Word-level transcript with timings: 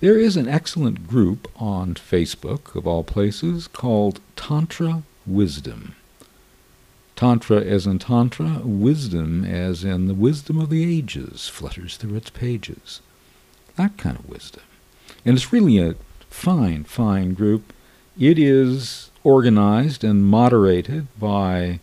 There 0.00 0.18
is 0.18 0.38
an 0.38 0.48
excellent 0.48 1.06
group 1.06 1.46
on 1.56 1.92
Facebook, 1.92 2.74
of 2.74 2.86
all 2.86 3.04
places, 3.04 3.68
called 3.68 4.20
Tantra 4.34 5.02
Wisdom. 5.26 5.94
Tantra 7.16 7.60
as 7.60 7.86
in 7.86 7.98
Tantra, 7.98 8.62
wisdom 8.64 9.44
as 9.44 9.84
in 9.84 10.06
the 10.06 10.14
wisdom 10.14 10.58
of 10.58 10.70
the 10.70 10.98
ages 10.98 11.48
flutters 11.48 11.98
through 11.98 12.16
its 12.16 12.30
pages. 12.30 13.02
That 13.76 13.98
kind 13.98 14.18
of 14.18 14.26
wisdom. 14.26 14.62
And 15.26 15.36
it's 15.36 15.52
really 15.52 15.76
a 15.76 15.96
fine, 16.30 16.84
fine 16.84 17.34
group. 17.34 17.74
It 18.18 18.38
is 18.38 19.10
organized 19.22 20.02
and 20.02 20.24
moderated 20.24 21.08
by 21.18 21.80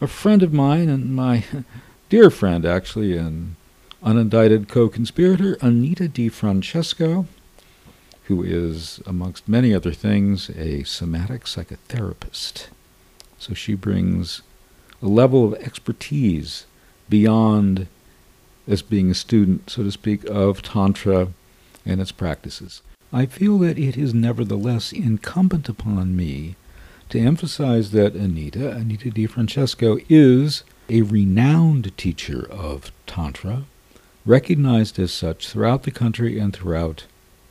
a 0.00 0.08
friend 0.08 0.42
of 0.42 0.52
mine 0.52 0.88
and 0.88 1.14
my 1.14 1.44
dear 2.08 2.30
friend, 2.30 2.66
actually, 2.66 3.16
and 3.16 3.54
unindicted 4.02 4.68
co-conspirator, 4.68 5.56
Anita 5.60 6.04
DiFrancesco, 6.04 7.26
who 8.24 8.42
is, 8.42 9.00
amongst 9.06 9.48
many 9.48 9.74
other 9.74 9.92
things, 9.92 10.50
a 10.50 10.84
somatic 10.84 11.44
psychotherapist. 11.44 12.68
So 13.38 13.54
she 13.54 13.74
brings 13.74 14.42
a 15.02 15.06
level 15.06 15.44
of 15.44 15.60
expertise 15.60 16.66
beyond 17.08 17.86
as 18.66 18.82
being 18.82 19.10
a 19.10 19.14
student, 19.14 19.70
so 19.70 19.82
to 19.82 19.90
speak, 19.90 20.24
of 20.24 20.60
Tantra 20.62 21.28
and 21.86 22.00
its 22.00 22.12
practices. 22.12 22.82
I 23.12 23.24
feel 23.24 23.58
that 23.60 23.78
it 23.78 23.96
is 23.96 24.12
nevertheless 24.12 24.92
incumbent 24.92 25.68
upon 25.68 26.14
me 26.14 26.56
to 27.08 27.18
emphasize 27.18 27.92
that 27.92 28.14
Anita, 28.14 28.72
Anita 28.72 29.08
DiFrancesco, 29.08 30.04
is 30.10 30.62
a 30.90 31.02
renowned 31.02 31.96
teacher 31.96 32.46
of 32.50 32.92
Tantra, 33.06 33.64
recognized 34.28 34.98
as 34.98 35.10
such 35.10 35.48
throughout 35.48 35.84
the 35.84 35.90
country 35.90 36.38
and 36.38 36.54
throughout 36.54 37.06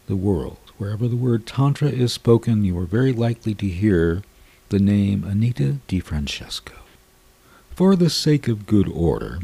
the 0.06 0.16
world. 0.16 0.60
Wherever 0.78 1.08
the 1.08 1.16
word 1.16 1.48
Tantra 1.48 1.90
is 1.90 2.14
spoken, 2.14 2.64
you 2.64 2.78
are 2.78 2.86
very 2.86 3.12
likely 3.12 3.56
to 3.56 3.68
hear 3.68 4.22
the 4.70 4.78
name 4.78 5.24
Anita 5.24 5.78
DiFrancesco. 5.88 6.74
For 7.74 7.96
the 7.96 8.12
sake 8.12 8.48
of 8.48 8.68
good 8.68 8.88
order, 8.88 9.40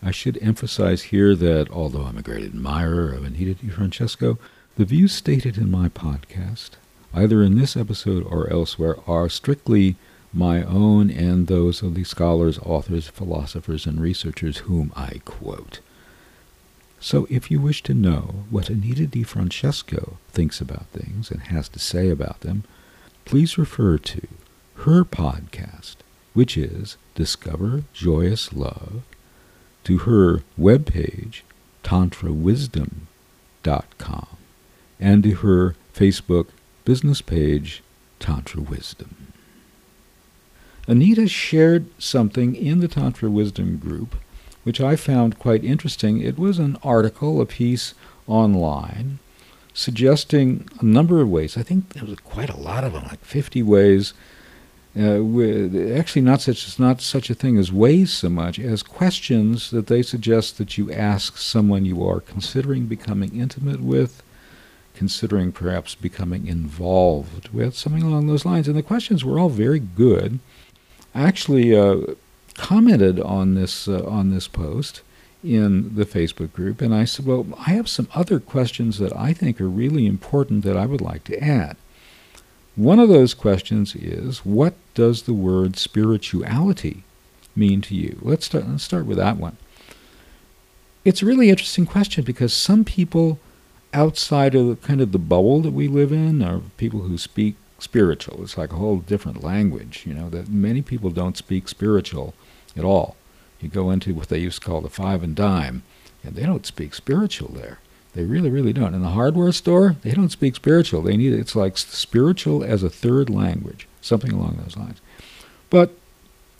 I 0.00 0.12
should 0.12 0.38
emphasize 0.40 1.02
here 1.02 1.34
that 1.34 1.68
although 1.72 2.04
I'm 2.04 2.18
a 2.18 2.22
great 2.22 2.44
admirer 2.44 3.12
of 3.12 3.24
Anita 3.24 3.54
DiFrancesco, 3.66 4.38
the 4.76 4.84
views 4.84 5.12
stated 5.12 5.58
in 5.58 5.72
my 5.72 5.88
podcast, 5.88 6.70
either 7.12 7.42
in 7.42 7.58
this 7.58 7.76
episode 7.76 8.24
or 8.24 8.48
elsewhere, 8.48 8.94
are 9.08 9.28
strictly 9.28 9.96
my 10.32 10.62
own 10.62 11.10
and 11.10 11.48
those 11.48 11.82
of 11.82 11.96
the 11.96 12.04
scholars, 12.04 12.60
authors, 12.60 13.08
philosophers, 13.08 13.86
and 13.86 14.00
researchers 14.00 14.58
whom 14.58 14.92
I 14.94 15.20
quote. 15.24 15.80
So 17.00 17.26
if 17.30 17.50
you 17.50 17.60
wish 17.60 17.82
to 17.84 17.94
know 17.94 18.44
what 18.50 18.68
Anita 18.68 19.06
Di 19.06 19.22
Francesco 19.22 20.18
thinks 20.32 20.60
about 20.60 20.86
things 20.88 21.30
and 21.30 21.40
has 21.44 21.68
to 21.70 21.78
say 21.78 22.10
about 22.10 22.40
them, 22.40 22.64
please 23.24 23.56
refer 23.56 23.96
to 23.96 24.28
her 24.74 25.04
podcast, 25.04 25.96
which 26.34 26.58
is 26.58 26.98
Discover 27.14 27.84
Joyous 27.94 28.52
Love, 28.52 29.02
to 29.84 29.98
her 29.98 30.42
webpage, 30.58 31.40
tantrawisdom.com, 31.82 34.26
and 35.00 35.22
to 35.22 35.34
her 35.36 35.76
Facebook 35.94 36.48
business 36.84 37.22
page, 37.22 37.82
Tantra 38.18 38.60
Wisdom. 38.60 39.32
Anita 40.86 41.28
shared 41.28 41.86
something 41.98 42.54
in 42.54 42.80
the 42.80 42.88
Tantra 42.88 43.30
Wisdom 43.30 43.78
group 43.78 44.16
which 44.70 44.80
I 44.80 44.94
found 44.94 45.40
quite 45.40 45.64
interesting. 45.64 46.20
It 46.20 46.38
was 46.38 46.60
an 46.60 46.78
article, 46.84 47.40
a 47.40 47.44
piece 47.44 47.92
online, 48.28 49.18
suggesting 49.74 50.68
a 50.78 50.84
number 50.84 51.20
of 51.20 51.28
ways. 51.28 51.56
I 51.58 51.64
think 51.64 51.88
there 51.88 52.04
was 52.04 52.20
quite 52.20 52.50
a 52.50 52.56
lot 52.56 52.84
of 52.84 52.92
them, 52.92 53.02
like 53.02 53.24
50 53.24 53.64
ways 53.64 54.14
uh, 54.96 55.24
with, 55.24 55.74
actually, 55.98 56.22
not 56.22 56.40
such 56.40 56.68
it's 56.68 56.78
not 56.78 57.00
such 57.00 57.30
a 57.30 57.34
thing 57.34 57.58
as 57.58 57.72
ways 57.72 58.12
so 58.12 58.28
much 58.28 58.60
as 58.60 58.84
questions 58.84 59.72
that 59.72 59.88
they 59.88 60.02
suggest 60.02 60.56
that 60.58 60.78
you 60.78 60.92
ask 60.92 61.36
someone 61.36 61.84
you 61.84 62.06
are 62.06 62.20
considering 62.20 62.86
becoming 62.86 63.34
intimate 63.34 63.80
with, 63.80 64.22
considering 64.94 65.50
perhaps 65.50 65.96
becoming 65.96 66.46
involved 66.46 67.48
with, 67.48 67.74
something 67.74 68.04
along 68.04 68.28
those 68.28 68.44
lines. 68.44 68.68
And 68.68 68.76
the 68.76 68.84
questions 68.84 69.24
were 69.24 69.40
all 69.40 69.48
very 69.48 69.80
good. 69.80 70.38
Actually 71.12 71.76
uh, 71.76 72.14
commented 72.60 73.18
on 73.18 73.54
this 73.54 73.88
uh, 73.88 74.04
on 74.06 74.30
this 74.30 74.46
post 74.46 75.00
in 75.42 75.94
the 75.94 76.04
Facebook 76.04 76.52
group, 76.52 76.82
and 76.82 76.94
I 76.94 77.04
said, 77.06 77.24
"Well, 77.24 77.46
I 77.66 77.70
have 77.70 77.88
some 77.88 78.06
other 78.14 78.38
questions 78.38 78.98
that 78.98 79.16
I 79.16 79.32
think 79.32 79.60
are 79.60 79.68
really 79.68 80.06
important 80.06 80.62
that 80.64 80.76
I 80.76 80.84
would 80.84 81.00
like 81.00 81.24
to 81.24 81.42
add." 81.42 81.76
One 82.76 82.98
of 82.98 83.08
those 83.08 83.34
questions 83.34 83.96
is, 83.96 84.44
what 84.44 84.74
does 84.94 85.22
the 85.22 85.34
word 85.34 85.76
spirituality 85.76 87.02
mean 87.56 87.80
to 87.82 87.94
you? 87.94 88.18
Let's 88.22 88.46
start, 88.46 88.68
let's 88.68 88.84
start 88.84 89.06
with 89.06 89.16
that 89.16 89.38
one. 89.38 89.56
It's 91.04 91.22
a 91.22 91.26
really 91.26 91.50
interesting 91.50 91.86
question 91.86 92.24
because 92.24 92.52
some 92.52 92.84
people 92.84 93.38
outside 93.92 94.54
of 94.54 94.66
the, 94.68 94.76
kind 94.76 95.00
of 95.00 95.12
the 95.12 95.18
bubble 95.18 95.60
that 95.62 95.72
we 95.72 95.88
live 95.88 96.12
in 96.12 96.42
are 96.42 96.60
people 96.76 97.00
who 97.00 97.18
speak 97.18 97.56
spiritual. 97.78 98.42
It's 98.42 98.56
like 98.58 98.72
a 98.72 98.76
whole 98.76 98.98
different 98.98 99.42
language, 99.42 100.04
you 100.06 100.14
know, 100.14 100.28
that 100.30 100.48
many 100.48 100.82
people 100.82 101.10
don't 101.10 101.36
speak 101.36 101.68
spiritual 101.68 102.34
at 102.76 102.84
all. 102.84 103.16
You 103.60 103.68
go 103.68 103.90
into 103.90 104.14
what 104.14 104.28
they 104.28 104.38
used 104.38 104.62
to 104.62 104.66
call 104.66 104.80
the 104.80 104.88
five 104.88 105.22
and 105.22 105.34
dime, 105.34 105.82
and 106.24 106.34
they 106.34 106.44
don't 106.44 106.66
speak 106.66 106.94
spiritual 106.94 107.48
there. 107.54 107.78
They 108.14 108.24
really, 108.24 108.50
really 108.50 108.72
don't. 108.72 108.94
In 108.94 109.02
the 109.02 109.10
hardware 109.10 109.52
store, 109.52 109.96
they 110.02 110.12
don't 110.12 110.32
speak 110.32 110.56
spiritual. 110.56 111.02
They 111.02 111.16
need 111.16 111.32
it's 111.32 111.54
like 111.54 111.78
spiritual 111.78 112.64
as 112.64 112.82
a 112.82 112.90
third 112.90 113.30
language, 113.30 113.86
something 114.00 114.32
along 114.32 114.56
those 114.56 114.76
lines. 114.76 115.00
But 115.68 115.92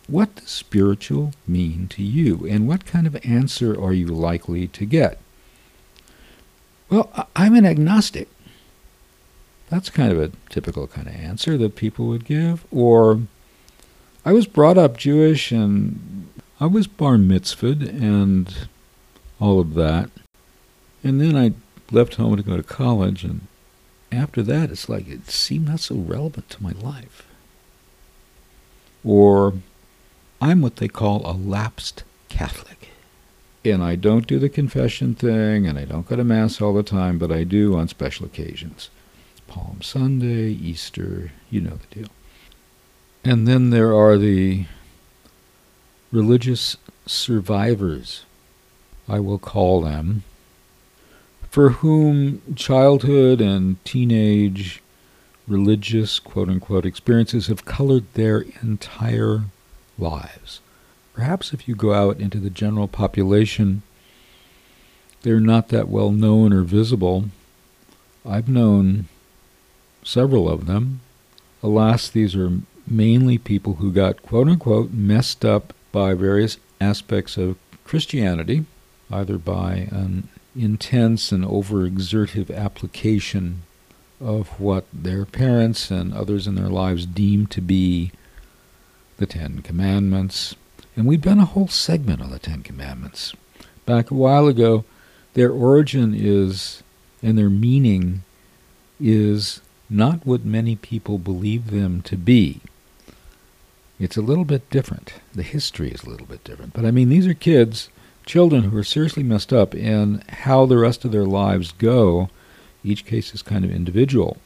what 0.06 0.34
does 0.36 0.50
spiritual 0.50 1.32
mean 1.46 1.88
to 1.88 2.02
you, 2.02 2.46
and 2.48 2.68
what 2.68 2.86
kind 2.86 3.06
of 3.06 3.16
answer 3.24 3.80
are 3.80 3.92
you 3.92 4.06
likely 4.06 4.68
to 4.68 4.84
get? 4.84 5.18
Well, 6.88 7.28
I'm 7.36 7.54
an 7.54 7.64
agnostic. 7.64 8.28
That's 9.68 9.90
kind 9.90 10.10
of 10.10 10.18
a 10.20 10.32
typical 10.48 10.88
kind 10.88 11.06
of 11.06 11.14
answer 11.14 11.56
that 11.56 11.76
people 11.76 12.08
would 12.08 12.24
give. 12.24 12.64
Or, 12.72 13.20
I 14.24 14.32
was 14.32 14.46
brought 14.46 14.76
up 14.76 14.96
Jewish 14.96 15.50
and 15.50 16.28
I 16.60 16.66
was 16.66 16.86
bar 16.86 17.16
mitzvahed 17.16 17.88
and 17.88 18.68
all 19.40 19.60
of 19.60 19.74
that. 19.74 20.10
And 21.02 21.20
then 21.20 21.36
I 21.36 21.54
left 21.90 22.16
home 22.16 22.36
to 22.36 22.42
go 22.42 22.56
to 22.56 22.62
college, 22.62 23.24
and 23.24 23.46
after 24.12 24.42
that, 24.42 24.70
it's 24.70 24.88
like 24.88 25.08
it 25.08 25.30
seemed 25.30 25.68
not 25.68 25.80
so 25.80 25.96
relevant 25.96 26.50
to 26.50 26.62
my 26.62 26.72
life. 26.72 27.26
Or 29.02 29.54
I'm 30.40 30.60
what 30.60 30.76
they 30.76 30.88
call 30.88 31.22
a 31.24 31.32
lapsed 31.32 32.04
Catholic. 32.28 32.88
And 33.64 33.82
I 33.82 33.96
don't 33.96 34.26
do 34.26 34.38
the 34.38 34.48
confession 34.48 35.14
thing, 35.14 35.66
and 35.66 35.78
I 35.78 35.84
don't 35.84 36.08
go 36.08 36.16
to 36.16 36.24
Mass 36.24 36.60
all 36.60 36.74
the 36.74 36.82
time, 36.82 37.18
but 37.18 37.32
I 37.32 37.44
do 37.44 37.76
on 37.76 37.88
special 37.88 38.26
occasions. 38.26 38.90
Palm 39.46 39.80
Sunday, 39.82 40.50
Easter, 40.50 41.32
you 41.50 41.60
know 41.60 41.78
the 41.78 42.00
deal. 42.02 42.08
And 43.22 43.46
then 43.46 43.70
there 43.70 43.94
are 43.94 44.16
the 44.16 44.64
religious 46.10 46.76
survivors, 47.06 48.24
I 49.08 49.20
will 49.20 49.38
call 49.38 49.82
them, 49.82 50.24
for 51.50 51.70
whom 51.70 52.40
childhood 52.56 53.40
and 53.40 53.82
teenage 53.84 54.82
religious 55.46 56.18
quote 56.18 56.48
unquote 56.48 56.86
experiences 56.86 57.48
have 57.48 57.64
colored 57.64 58.04
their 58.14 58.44
entire 58.62 59.42
lives. 59.98 60.60
Perhaps 61.12 61.52
if 61.52 61.68
you 61.68 61.74
go 61.74 61.92
out 61.92 62.20
into 62.20 62.38
the 62.38 62.50
general 62.50 62.88
population, 62.88 63.82
they're 65.22 65.40
not 65.40 65.68
that 65.68 65.88
well 65.88 66.10
known 66.10 66.52
or 66.52 66.62
visible. 66.62 67.26
I've 68.24 68.48
known 68.48 69.08
several 70.02 70.48
of 70.48 70.66
them. 70.66 71.00
Alas, 71.62 72.08
these 72.08 72.34
are 72.34 72.60
mainly 72.90 73.38
people 73.38 73.74
who 73.74 73.92
got 73.92 74.22
quote 74.22 74.48
unquote 74.48 74.90
messed 74.92 75.44
up 75.44 75.72
by 75.92 76.14
various 76.14 76.58
aspects 76.80 77.36
of 77.36 77.56
Christianity, 77.84 78.64
either 79.10 79.38
by 79.38 79.88
an 79.90 80.28
intense 80.56 81.32
and 81.32 81.44
overexertive 81.44 82.54
application 82.54 83.62
of 84.20 84.60
what 84.60 84.84
their 84.92 85.24
parents 85.24 85.90
and 85.90 86.12
others 86.12 86.46
in 86.46 86.54
their 86.54 86.68
lives 86.68 87.06
deemed 87.06 87.50
to 87.50 87.60
be 87.60 88.12
the 89.16 89.26
Ten 89.26 89.62
Commandments. 89.62 90.54
And 90.96 91.06
we've 91.06 91.22
done 91.22 91.38
a 91.38 91.44
whole 91.46 91.68
segment 91.68 92.20
on 92.20 92.30
the 92.30 92.38
Ten 92.38 92.62
Commandments. 92.62 93.34
Back 93.86 94.10
a 94.10 94.14
while 94.14 94.46
ago, 94.46 94.84
their 95.34 95.50
origin 95.50 96.14
is, 96.14 96.82
and 97.22 97.38
their 97.38 97.50
meaning 97.50 98.22
is 99.00 99.60
not 99.88 100.26
what 100.26 100.44
many 100.44 100.76
people 100.76 101.18
believe 101.18 101.70
them 101.70 102.02
to 102.02 102.16
be. 102.16 102.60
It's 104.00 104.16
a 104.16 104.22
little 104.22 104.46
bit 104.46 104.68
different. 104.70 105.12
The 105.34 105.42
history 105.44 105.90
is 105.92 106.02
a 106.02 106.10
little 106.10 106.26
bit 106.26 106.42
different. 106.42 106.72
But 106.72 106.84
I 106.84 106.90
mean, 106.90 107.10
these 107.10 107.26
are 107.26 107.34
kids 107.34 107.90
children 108.26 108.64
who 108.64 108.76
are 108.78 108.84
seriously 108.84 109.22
messed 109.22 109.52
up 109.52 109.74
and 109.74 110.22
how 110.28 110.64
the 110.64 110.76
rest 110.76 111.04
of 111.04 111.12
their 111.12 111.24
lives 111.24 111.72
go 111.72 112.28
Each 112.82 113.04
case 113.04 113.34
is 113.34 113.42
kind 113.42 113.64
of 113.64 113.70
individual. 113.70 114.38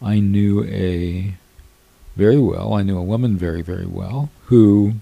I 0.00 0.20
knew 0.20 0.64
a 0.64 1.34
very 2.16 2.38
well, 2.38 2.72
I 2.72 2.82
knew 2.82 2.96
a 2.96 3.02
woman 3.02 3.36
very, 3.36 3.62
very 3.62 3.86
well 3.86 4.30
who 4.46 4.94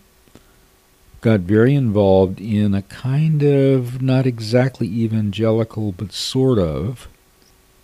got 1.20 1.40
very 1.40 1.75
involved 1.75 2.40
in 2.40 2.75
a 2.75 2.82
kind 2.82 3.42
of 3.42 4.02
not 4.02 4.26
exactly 4.26 4.88
evangelical 4.88 5.92
but 5.92 6.12
sort 6.12 6.58
of 6.58 7.08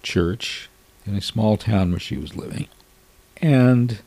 church 0.03 0.69
in 1.07 1.15
a 1.15 1.21
small 1.21 1.57
town 1.57 1.91
where 1.91 2.01
she 2.01 2.17
was 2.17 2.35
living. 2.35 2.67
And 3.37 4.01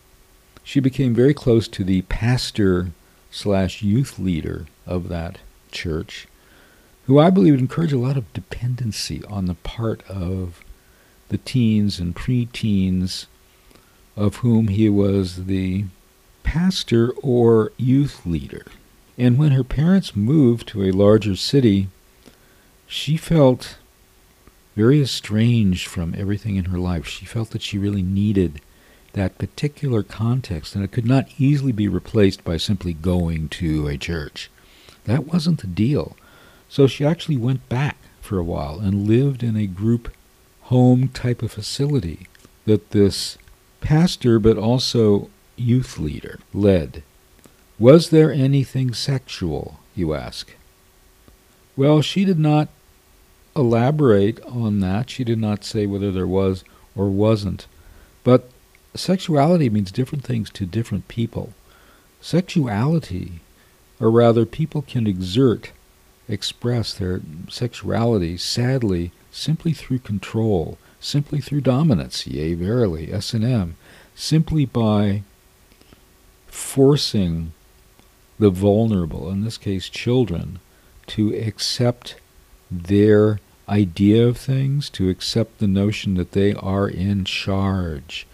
she 0.67 0.81
became 0.81 1.13
very 1.13 1.33
close 1.33 1.65
to 1.65 1.81
the 1.85 2.01
pastor 2.01 2.91
slash 3.31 3.81
youth 3.81 4.19
leader 4.19 4.65
of 4.85 5.07
that 5.07 5.37
church, 5.71 6.27
who 7.05 7.17
I 7.17 7.29
believe 7.29 7.53
would 7.53 7.61
encourage 7.61 7.93
a 7.93 7.97
lot 7.97 8.17
of 8.17 8.33
dependency 8.33 9.23
on 9.29 9.45
the 9.45 9.53
part 9.53 10.03
of 10.09 10.59
the 11.29 11.37
teens 11.37 12.01
and 12.01 12.13
preteens 12.13 13.27
of 14.17 14.37
whom 14.37 14.67
he 14.67 14.89
was 14.89 15.45
the 15.45 15.85
pastor 16.43 17.11
or 17.23 17.71
youth 17.77 18.25
leader. 18.25 18.65
And 19.17 19.37
when 19.37 19.53
her 19.53 19.63
parents 19.63 20.17
moved 20.17 20.67
to 20.67 20.83
a 20.83 20.91
larger 20.91 21.37
city, 21.37 21.87
she 22.87 23.15
felt 23.15 23.77
very 24.75 25.01
estranged 25.01 25.87
from 25.87 26.13
everything 26.17 26.57
in 26.57 26.65
her 26.65 26.77
life. 26.77 27.07
She 27.07 27.25
felt 27.25 27.51
that 27.51 27.61
she 27.61 27.77
really 27.77 28.03
needed 28.03 28.59
that 29.17 29.37
particular 29.37 30.03
context, 30.03 30.75
and 30.75 30.83
it 30.83 30.91
could 30.91 31.05
not 31.05 31.27
easily 31.39 31.71
be 31.71 31.87
replaced 31.87 32.43
by 32.43 32.55
simply 32.55 32.93
going 32.93 33.49
to 33.49 33.87
a 33.87 33.97
church. 33.97 34.49
That 35.05 35.25
wasn't 35.25 35.61
the 35.61 35.67
deal. 35.67 36.15
So 36.69 36.85
she 36.85 37.05
actually 37.05 37.37
went 37.37 37.67
back 37.67 37.97
for 38.21 38.37
a 38.37 38.43
while 38.43 38.79
and 38.79 39.07
lived 39.07 39.41
in 39.41 39.57
a 39.57 39.67
group 39.67 40.13
home 40.63 41.07
type 41.07 41.41
of 41.41 41.51
facility 41.51 42.27
that 42.65 42.91
this 42.91 43.37
pastor, 43.81 44.37
but 44.37 44.57
also 44.57 45.29
youth 45.55 45.97
leader, 45.97 46.39
led. 46.53 47.03
Was 47.79 48.09
there 48.09 48.31
anything 48.31 48.93
sexual, 48.93 49.79
you 49.95 50.13
ask? 50.13 50.53
Well, 51.75 52.01
she 52.01 52.25
did 52.25 52.39
not 52.39 52.69
elaborate 53.55 54.39
on 54.45 54.79
that. 54.81 55.09
She 55.09 55.23
did 55.23 55.39
not 55.39 55.63
say 55.63 55.87
whether 55.87 56.11
there 56.11 56.27
was 56.27 56.63
or 56.95 57.09
wasn't. 57.09 57.65
But 58.23 58.49
sexuality 58.97 59.69
means 59.69 59.91
different 59.91 60.23
things 60.23 60.49
to 60.51 60.65
different 60.65 61.07
people. 61.07 61.53
Sexuality, 62.21 63.41
or 63.99 64.11
rather, 64.11 64.45
people 64.45 64.81
can 64.81 65.07
exert, 65.07 65.71
express 66.27 66.93
their 66.93 67.21
sexuality, 67.49 68.37
sadly, 68.37 69.11
simply 69.31 69.73
through 69.73 69.99
control, 69.99 70.77
simply 70.99 71.39
through 71.39 71.61
dominance, 71.61 72.27
yea, 72.27 72.53
verily, 72.53 73.13
S&M, 73.13 73.75
simply 74.15 74.65
by 74.65 75.23
forcing 76.47 77.53
the 78.39 78.49
vulnerable, 78.49 79.29
in 79.29 79.43
this 79.43 79.57
case 79.57 79.89
children, 79.89 80.59
to 81.07 81.33
accept 81.35 82.15
their 82.69 83.39
idea 83.69 84.27
of 84.27 84.37
things, 84.37 84.89
to 84.89 85.09
accept 85.09 85.59
the 85.59 85.67
notion 85.67 86.15
that 86.15 86.31
they 86.31 86.53
are 86.53 86.87
in 86.87 87.25
charge, 87.25 88.27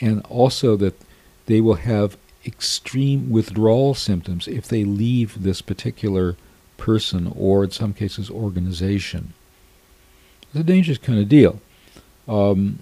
and 0.00 0.24
also 0.28 0.76
that 0.76 0.98
they 1.46 1.60
will 1.60 1.74
have 1.74 2.16
extreme 2.44 3.30
withdrawal 3.30 3.94
symptoms 3.94 4.48
if 4.48 4.66
they 4.66 4.84
leave 4.84 5.42
this 5.42 5.62
particular 5.62 6.36
person 6.76 7.32
or, 7.36 7.64
in 7.64 7.70
some 7.70 7.92
cases, 7.92 8.30
organization. 8.30 9.32
It's 10.42 10.60
a 10.60 10.64
dangerous 10.64 10.98
kind 10.98 11.18
of 11.18 11.28
deal. 11.28 11.60
Um, 12.26 12.80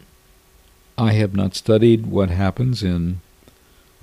I 0.97 1.13
have 1.13 1.35
not 1.35 1.55
studied 1.55 2.07
what 2.07 2.31
happens 2.31 2.83
in 2.83 3.21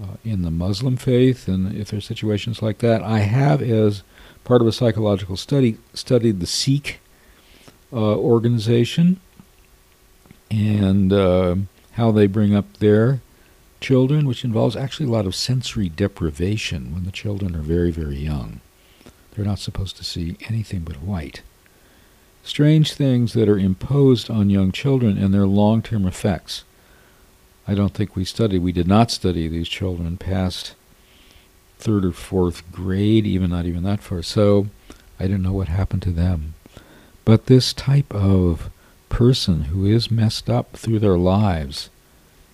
uh, 0.01 0.17
in 0.23 0.43
the 0.43 0.51
Muslim 0.51 0.95
faith, 0.95 1.47
and 1.47 1.75
if 1.75 1.89
there 1.89 1.97
are 1.97 2.01
situations 2.01 2.61
like 2.61 2.77
that, 2.79 3.01
I 3.01 3.19
have, 3.19 3.63
as 3.63 4.03
part 4.43 4.61
of 4.61 4.67
a 4.67 4.71
psychological 4.71 5.37
study, 5.37 5.77
studied 5.93 6.39
the 6.39 6.45
Sikh 6.45 6.99
uh, 7.91 8.15
organization 8.15 9.19
and 10.51 11.11
uh, 11.11 11.55
how 11.97 12.11
they 12.11 12.27
bring 12.27 12.55
up 12.55 12.77
their 12.77 13.21
children, 13.81 14.27
which 14.27 14.43
involves 14.43 14.75
actually 14.75 15.07
a 15.07 15.11
lot 15.11 15.25
of 15.25 15.35
sensory 15.35 15.89
deprivation 15.89 16.93
when 16.93 17.03
the 17.03 17.11
children 17.11 17.55
are 17.55 17.61
very, 17.61 17.89
very 17.89 18.17
young. 18.17 18.61
They're 19.31 19.45
not 19.45 19.59
supposed 19.59 19.97
to 19.97 20.03
see 20.03 20.37
anything 20.47 20.81
but 20.81 21.01
white. 21.01 21.41
Strange 22.43 22.93
things 22.93 23.33
that 23.33 23.49
are 23.49 23.57
imposed 23.57 24.29
on 24.29 24.51
young 24.51 24.71
children 24.71 25.17
and 25.17 25.33
their 25.33 25.47
long 25.47 25.81
term 25.81 26.05
effects. 26.05 26.63
I 27.67 27.73
don't 27.73 27.93
think 27.95 28.15
we 28.15 28.23
studied, 28.25 28.59
we 28.59 28.71
did 28.71 28.87
not 28.87 29.11
study 29.11 29.47
these 29.47 29.67
children 29.67 30.17
past 30.17 30.75
third 31.79 32.05
or 32.05 32.11
fourth 32.11 32.71
grade, 32.71 33.25
even 33.25 33.49
not 33.49 33.65
even 33.65 33.83
that 33.83 34.01
far. 34.01 34.21
So 34.21 34.67
I 35.19 35.27
don't 35.27 35.41
know 35.41 35.51
what 35.51 35.67
happened 35.67 36.03
to 36.03 36.11
them. 36.11 36.53
But 37.25 37.47
this 37.47 37.73
type 37.73 38.13
of 38.13 38.69
person 39.09 39.63
who 39.63 39.85
is 39.85 40.11
messed 40.11 40.49
up 40.49 40.73
through 40.73 40.99
their 40.99 41.17
lives, 41.17 41.89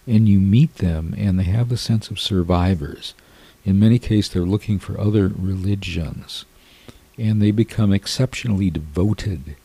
and 0.07 0.27
you 0.27 0.39
meet 0.39 0.75
them 0.75 1.13
and 1.17 1.39
they 1.39 1.43
have 1.43 1.69
the 1.69 1.77
sense 1.77 2.09
of 2.09 2.19
survivors. 2.19 3.13
In 3.65 3.79
many 3.79 3.99
cases, 3.99 4.33
they're 4.33 4.43
looking 4.43 4.79
for 4.79 4.99
other 4.99 5.29
religions, 5.29 6.45
and 7.17 7.41
they 7.41 7.51
become 7.51 7.93
exceptionally 7.93 8.69
devoted 8.69 9.55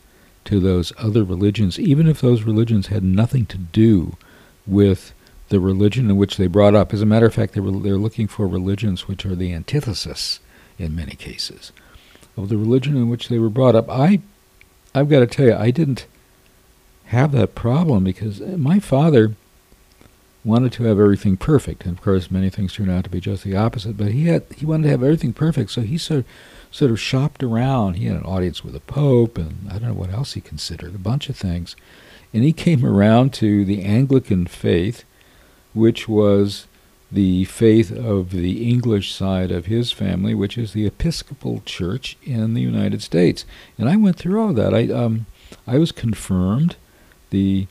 to 0.44 0.61
those 0.61 0.93
other 0.99 1.25
religions, 1.25 1.79
even 1.79 2.06
if 2.06 2.20
those 2.20 2.43
religions 2.43 2.87
had 2.87 3.02
nothing 3.02 3.44
to 3.46 3.58
do 3.58 4.17
with 4.67 5.12
the 5.49 5.61
religion 5.61 6.11
in 6.11 6.17
which 6.17 6.37
they 6.37 6.46
brought 6.46 6.75
up. 6.75 6.93
As 6.93 7.02
a 7.02 7.06
matter 7.06 7.26
of 7.26 7.35
fact, 7.35 7.55
they 7.55 7.61
were, 7.61 7.73
they're 7.73 7.96
looking 7.96 8.29
for 8.29 8.46
religions 8.46 9.08
which 9.08 9.26
are 9.26 9.35
the 9.35 9.52
antithesis, 9.52 10.40
in 10.79 10.94
many 10.94 11.14
cases, 11.14 11.73
of 12.37 12.49
the 12.49 12.56
religion 12.56 12.96
in 12.96 13.08
which 13.08 13.29
they 13.29 13.38
were 13.38 13.49
brought 13.49 13.75
up. 13.75 13.90
I, 13.90 14.20
I've 14.94 15.08
got 15.08 15.20
to 15.20 15.26
tell 15.26 15.46
you, 15.46 15.55
I 15.55 15.70
didn't 15.70 16.07
have 17.09 17.33
that 17.33 17.55
problem 17.55 18.05
because 18.05 18.41
my 18.41 18.79
father 18.79 19.35
wanted 20.45 20.73
to 20.73 20.85
have 20.85 20.99
everything 20.99 21.37
perfect, 21.37 21.85
and 21.85 21.97
of 21.97 22.03
course, 22.03 22.31
many 22.31 22.50
things 22.50 22.73
turned 22.73 22.91
out 22.91 23.05
to 23.05 23.11
be 23.11 23.21
just 23.21 23.45
the 23.45 23.57
opposite. 23.57 23.97
But 23.97 24.12
he 24.12 24.27
had 24.27 24.45
he 24.57 24.67
wanted 24.67 24.85
to 24.85 24.91
have 24.91 25.03
everything 25.03 25.33
perfect, 25.33 25.71
so 25.71 25.83
he 25.83 25.99
sort 25.99 26.25
sort 26.71 26.91
of 26.91 27.00
shopped 27.00 27.43
around. 27.43 27.95
He 27.95 28.07
had 28.07 28.17
an 28.17 28.25
audience 28.25 28.62
with 28.62 28.75
the 28.75 28.81
Pope, 28.81 29.38
and 29.38 29.69
I 29.69 29.79
don't 29.79 29.88
know 29.88 29.95
what 29.95 30.12
else 30.12 30.35
he 30.35 30.41
considered, 30.41 30.95
a 30.95 30.99
bunch 30.99 31.29
of 31.29 31.37
things. 31.37 31.77
And 32.33 32.45
he 32.45 32.53
came 32.53 32.85
around 32.85 33.33
to 33.35 33.65
the 33.65 33.83
Anglican 33.83 34.47
faith, 34.47 35.05
which 35.73 36.09
was 36.09 36.67
the 37.11 37.47
faith 37.47 37.91
of 37.91 38.33
the 38.33 38.71
English 38.71 39.15
side 39.15 39.50
of 39.50 39.65
his 39.65 39.93
family, 39.93 40.35
which 40.35 40.59
is 40.59 40.75
the 40.75 40.87
Episcopal 40.87 41.62
Church 41.65 42.19
in 42.23 42.53
the 42.53 42.61
United 42.61 43.03
States. 43.03 43.47
And 43.79 43.88
I 43.88 43.97
went 43.97 44.17
through 44.17 44.41
all 44.43 44.53
that. 44.53 44.75
I 44.75 44.88
um, 44.93 45.25
I 45.67 45.79
was 45.79 45.91
confirmed. 45.91 46.77
The 47.30 47.66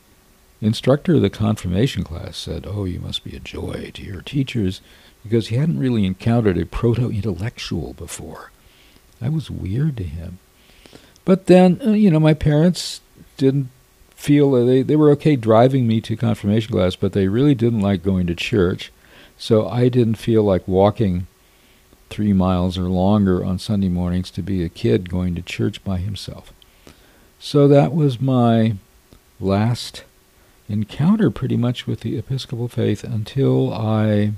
instructor 0.60 1.14
of 1.14 1.22
the 1.22 1.30
confirmation 1.30 2.04
class 2.04 2.36
said, 2.36 2.66
"Oh, 2.66 2.84
you 2.84 3.00
must 3.00 3.24
be 3.24 3.36
a 3.36 3.40
joy 3.40 3.90
to 3.94 4.02
your 4.02 4.22
teachers," 4.22 4.80
because 5.22 5.48
he 5.48 5.56
hadn't 5.56 5.78
really 5.78 6.04
encountered 6.04 6.58
a 6.58 6.66
proto-intellectual 6.66 7.94
before. 7.94 8.50
That 9.20 9.32
was 9.32 9.50
weird 9.50 9.96
to 9.98 10.04
him. 10.04 10.38
But 11.24 11.46
then, 11.46 11.80
uh, 11.84 11.90
you 11.92 12.10
know, 12.10 12.20
my 12.20 12.34
parents 12.34 13.00
didn't 13.36 13.68
feel 14.10 14.50
they 14.50 14.82
they 14.82 14.96
were 14.96 15.10
okay 15.10 15.36
driving 15.36 15.86
me 15.86 16.00
to 16.00 16.16
confirmation 16.16 16.72
class, 16.72 16.96
but 16.96 17.12
they 17.12 17.28
really 17.28 17.54
didn't 17.54 17.80
like 17.80 18.02
going 18.02 18.26
to 18.26 18.34
church. 18.34 18.92
So 19.36 19.68
I 19.68 19.88
didn't 19.88 20.16
feel 20.16 20.42
like 20.42 20.66
walking 20.66 21.26
three 22.10 22.32
miles 22.32 22.76
or 22.76 22.88
longer 22.88 23.44
on 23.44 23.58
Sunday 23.58 23.88
mornings 23.88 24.30
to 24.32 24.42
be 24.42 24.64
a 24.64 24.68
kid 24.68 25.08
going 25.08 25.34
to 25.36 25.42
church 25.42 25.84
by 25.84 25.98
himself. 25.98 26.52
So 27.38 27.68
that 27.68 27.94
was 27.94 28.20
my 28.20 28.74
last 29.40 30.04
encounter 30.68 31.30
pretty 31.30 31.56
much 31.56 31.86
with 31.86 32.00
the 32.00 32.18
Episcopal 32.18 32.68
faith 32.68 33.04
until 33.04 33.72
I 33.72 34.32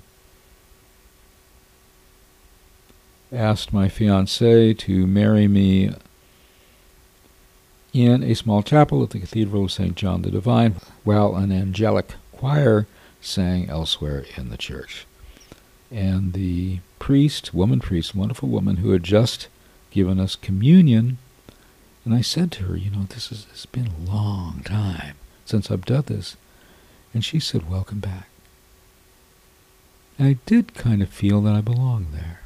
asked 3.33 3.73
my 3.73 3.89
fiancée 3.89 4.77
to 4.77 5.07
marry 5.07 5.49
me 5.49 5.93
in 7.93 8.23
a 8.23 8.35
small 8.35 8.63
chapel 8.63 9.03
at 9.03 9.11
the 9.11 9.21
Cathedral 9.21 9.65
of 9.65 9.73
St. 9.73 9.97
John 9.97 10.23
the 10.23 10.31
Divine, 10.31 10.77
while 11.05 11.35
an 11.35 11.51
angelic 11.51 12.15
choir 12.33 12.87
sang 13.21 13.69
elsewhere 13.69 14.25
in 14.37 14.51
the 14.51 14.57
church. 14.57 15.07
And 15.91 16.33
the 16.33 16.79
priest, 16.99 17.53
woman 17.53 17.81
priest, 17.81 18.15
wonderful 18.15 18.49
woman 18.49 18.77
who 18.77 18.91
had 18.91 19.03
just 19.03 19.49
given 19.91 20.21
us 20.21 20.37
communion, 20.37 21.19
and 22.05 22.15
I 22.15 22.23
said 22.23 22.51
to 22.53 22.65
her, 22.65 22.77
you 22.77 22.91
know, 22.91 23.05
this 23.09 23.29
has 23.29 23.47
it's 23.51 23.67
been 23.67 23.89
a 23.89 24.11
long 24.11 24.63
time 24.65 25.17
since 25.45 25.71
I've 25.71 25.85
done 25.85 26.05
this. 26.07 26.37
And 27.13 27.25
she 27.25 27.41
said, 27.41 27.69
welcome 27.69 28.01
back. 28.01 28.29
And 30.19 30.29
I 30.29 30.39
did 30.47 30.75
kind 30.75 31.03
of 31.03 31.09
feel 31.09 31.41
that 31.43 31.55
I 31.55 31.61
belonged 31.61 32.09
there. 32.13 32.41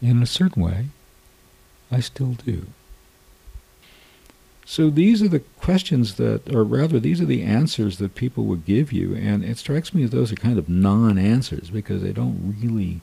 And 0.00 0.10
In 0.10 0.22
a 0.22 0.26
certain 0.26 0.62
way, 0.62 0.86
I 1.90 2.00
still 2.00 2.32
do. 2.32 2.66
So 4.66 4.90
these 4.90 5.22
are 5.22 5.28
the 5.28 5.40
questions 5.40 6.14
that, 6.14 6.52
or 6.54 6.64
rather, 6.64 6.98
these 6.98 7.20
are 7.20 7.26
the 7.26 7.42
answers 7.42 7.98
that 7.98 8.14
people 8.14 8.44
would 8.44 8.64
give 8.64 8.92
you, 8.92 9.14
and 9.14 9.44
it 9.44 9.58
strikes 9.58 9.92
me 9.92 10.02
as 10.04 10.10
those 10.10 10.32
are 10.32 10.36
kind 10.36 10.58
of 10.58 10.68
non-answers 10.68 11.68
because 11.70 12.02
they 12.02 12.12
don't 12.12 12.56
really 12.60 13.02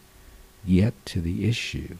get 0.68 0.94
to 1.06 1.22
the 1.22 1.48
issue 1.48 1.98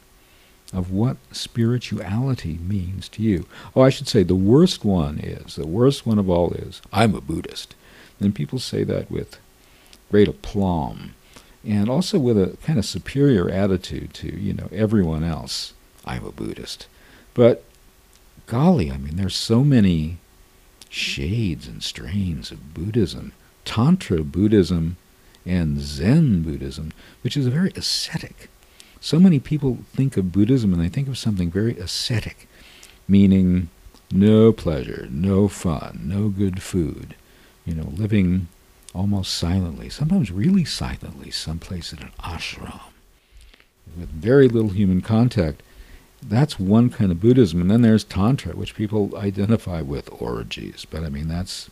of 0.74 0.92
what 0.92 1.18
spirituality 1.32 2.58
means 2.62 3.10
to 3.10 3.22
you. 3.22 3.46
Oh, 3.76 3.82
I 3.82 3.90
should 3.90 4.08
say 4.08 4.24
the 4.24 4.36
worst 4.36 4.86
one 4.86 5.20
is, 5.20 5.56
the 5.56 5.68
worst 5.68 6.06
one 6.06 6.18
of 6.18 6.30
all 6.30 6.52
is, 6.54 6.82
I'm 6.94 7.14
a 7.14 7.22
Buddhist. 7.22 7.76
And 8.20 8.36
people 8.36 8.60
say 8.60 8.84
that 8.84 9.10
with 9.12 9.38
great 10.10 10.28
aplomb 10.28 11.14
and 11.66 11.90
also 11.90 12.20
with 12.20 12.38
a 12.38 12.58
kind 12.64 12.80
of 12.80 12.86
superior 12.86 13.50
attitude 13.50 14.14
to, 14.16 14.28
you 14.28 14.54
know, 14.54 14.70
everyone 14.72 15.24
else. 15.24 15.74
I'm 16.06 16.26
a 16.26 16.32
Buddhist. 16.32 16.88
But 17.34 17.64
golly, 18.48 18.92
I 18.92 18.98
mean, 18.98 19.16
there's 19.16 19.36
so 19.36 19.64
many 19.64 20.18
shades 20.90 21.68
and 21.68 21.82
strains 21.84 22.52
of 22.52 22.74
Buddhism. 22.74 23.34
Tantra 23.66 24.24
Buddhism 24.24 24.98
and 25.46 25.80
Zen 25.80 26.44
Buddhism, 26.44 26.92
which 27.22 27.38
is 27.38 27.46
a 27.46 27.52
very 27.52 27.72
ascetic. 27.76 28.50
So 29.04 29.20
many 29.20 29.40
people 29.40 29.80
think 29.94 30.16
of 30.16 30.32
Buddhism 30.32 30.72
and 30.74 30.82
they 30.82 30.88
think 30.88 31.08
of 31.08 31.18
something 31.18 31.50
very 31.50 31.76
ascetic, 31.78 32.48
meaning 33.08 33.70
no 34.12 34.54
pleasure, 34.54 35.08
no 35.10 35.48
fun, 35.48 36.02
no 36.04 36.30
good 36.30 36.62
food, 36.62 37.16
you 37.66 37.74
know, 37.74 37.90
living 37.98 38.48
almost 38.94 39.34
silently, 39.34 39.90
sometimes 39.90 40.30
really 40.32 40.64
silently, 40.64 41.32
someplace 41.32 41.92
in 41.92 42.00
an 42.00 42.12
ashram, 42.20 42.80
with 43.98 44.10
very 44.10 44.48
little 44.48 44.70
human 44.70 45.02
contact. 45.02 45.64
That's 46.22 46.60
one 46.60 46.92
kind 46.92 47.12
of 47.12 47.20
Buddhism. 47.20 47.60
And 47.60 47.72
then 47.72 47.82
there's 47.82 48.04
Tantra, 48.04 48.56
which 48.56 48.76
people 48.76 49.18
identify 49.18 49.82
with 49.82 50.10
orgies. 50.22 50.86
But 50.88 51.04
I 51.04 51.10
mean, 51.10 51.28
that's 51.28 51.72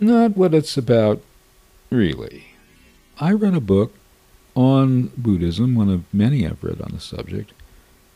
not 0.00 0.38
what 0.38 0.54
it's 0.54 0.78
about, 0.78 1.20
really. 1.90 2.44
I 3.20 3.32
read 3.32 3.54
a 3.54 3.60
book 3.60 3.92
on 4.54 5.08
Buddhism, 5.16 5.74
one 5.74 5.88
of 5.88 6.04
many 6.12 6.46
I've 6.46 6.62
read 6.62 6.80
on 6.80 6.92
the 6.92 7.00
subject, 7.00 7.52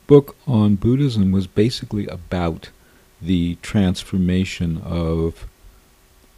book 0.08 0.36
on 0.46 0.76
Buddhism 0.76 1.32
was 1.32 1.48
basically 1.48 2.06
about 2.08 2.68
the 3.22 3.56
transformation 3.62 4.82
of 4.84 5.48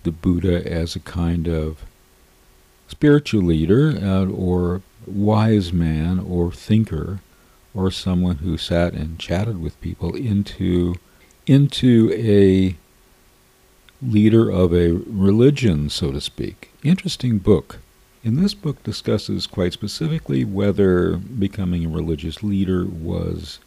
the 0.04 0.12
Buddha 0.12 0.64
as 0.70 0.96
a 0.96 1.00
kind 1.00 1.48
of 1.48 1.84
spiritual 2.88 3.42
leader 3.42 3.98
uh, 4.00 4.26
or 4.26 4.84
wise 5.08 5.74
man 5.74 6.20
or 6.20 6.52
thinker 6.52 7.22
or 7.76 7.92
someone 7.92 8.38
who 8.38 8.58
sat 8.58 8.94
and 8.94 9.20
chatted 9.20 9.62
with 9.62 9.80
people 9.82 10.16
into 10.16 10.96
into 11.46 12.12
a 12.14 12.76
leader 14.02 14.50
of 14.50 14.74
a 14.74 14.92
religion, 14.92 15.90
so 15.90 16.12
to 16.12 16.22
speak. 16.22 16.72
Interesting 16.84 17.38
book. 17.38 17.80
In 18.24 18.42
this 18.42 18.54
book 18.54 18.82
discusses 18.84 19.48
quite 19.48 19.74
specifically 19.74 20.46
whether 20.46 21.18
becoming 21.18 21.86
a 21.86 21.90
religious 21.90 22.42
leader 22.42 22.86
was 22.86 23.60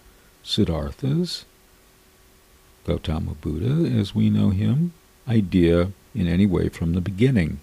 Siddhartha's 0.43 1.45
Gautama 2.87 3.35
Buddha, 3.35 3.91
as 3.99 4.15
we 4.15 4.31
know 4.31 4.51
him, 4.51 4.93
idea 5.29 5.91
in 6.15 6.27
any 6.27 6.47
way 6.47 6.69
from 6.69 6.93
the 6.93 7.01
beginning, 7.01 7.61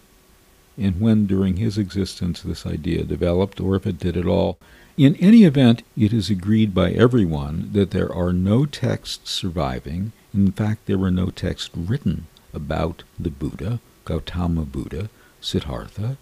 and 0.78 1.00
when 1.00 1.26
during 1.26 1.58
his 1.58 1.78
existence 1.78 2.42
this 2.42 2.66
idea 2.66 3.04
developed, 3.04 3.60
or 3.62 3.76
if 3.76 3.88
it 3.88 4.00
did 4.00 4.18
at 4.18 4.28
all. 4.28 4.58
In 4.96 5.16
any 5.16 5.44
event, 5.44 5.82
it 5.98 6.14
is 6.14 6.30
agreed 6.30 6.76
by 6.76 6.92
everyone 6.92 7.70
that 7.74 7.90
there 7.90 8.14
are 8.14 8.32
no 8.32 8.68
texts 8.68 9.32
surviving. 9.32 10.12
In 10.36 10.52
fact, 10.52 10.86
there 10.86 11.00
were 11.00 11.10
no 11.10 11.32
texts 11.32 11.72
written 11.76 12.28
about 12.54 13.02
the 13.20 13.32
Buddha, 13.32 13.80
Gautama 14.06 14.66
Buddha, 14.66 15.10
Siddhartha, 15.42 16.18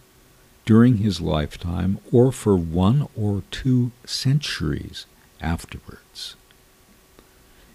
during 0.66 0.98
his 0.98 1.20
lifetime 1.20 2.00
or 2.14 2.32
for 2.32 2.56
one 2.56 3.10
or 3.18 3.44
two 3.52 3.92
centuries 4.06 5.06
afterwards. 5.42 6.36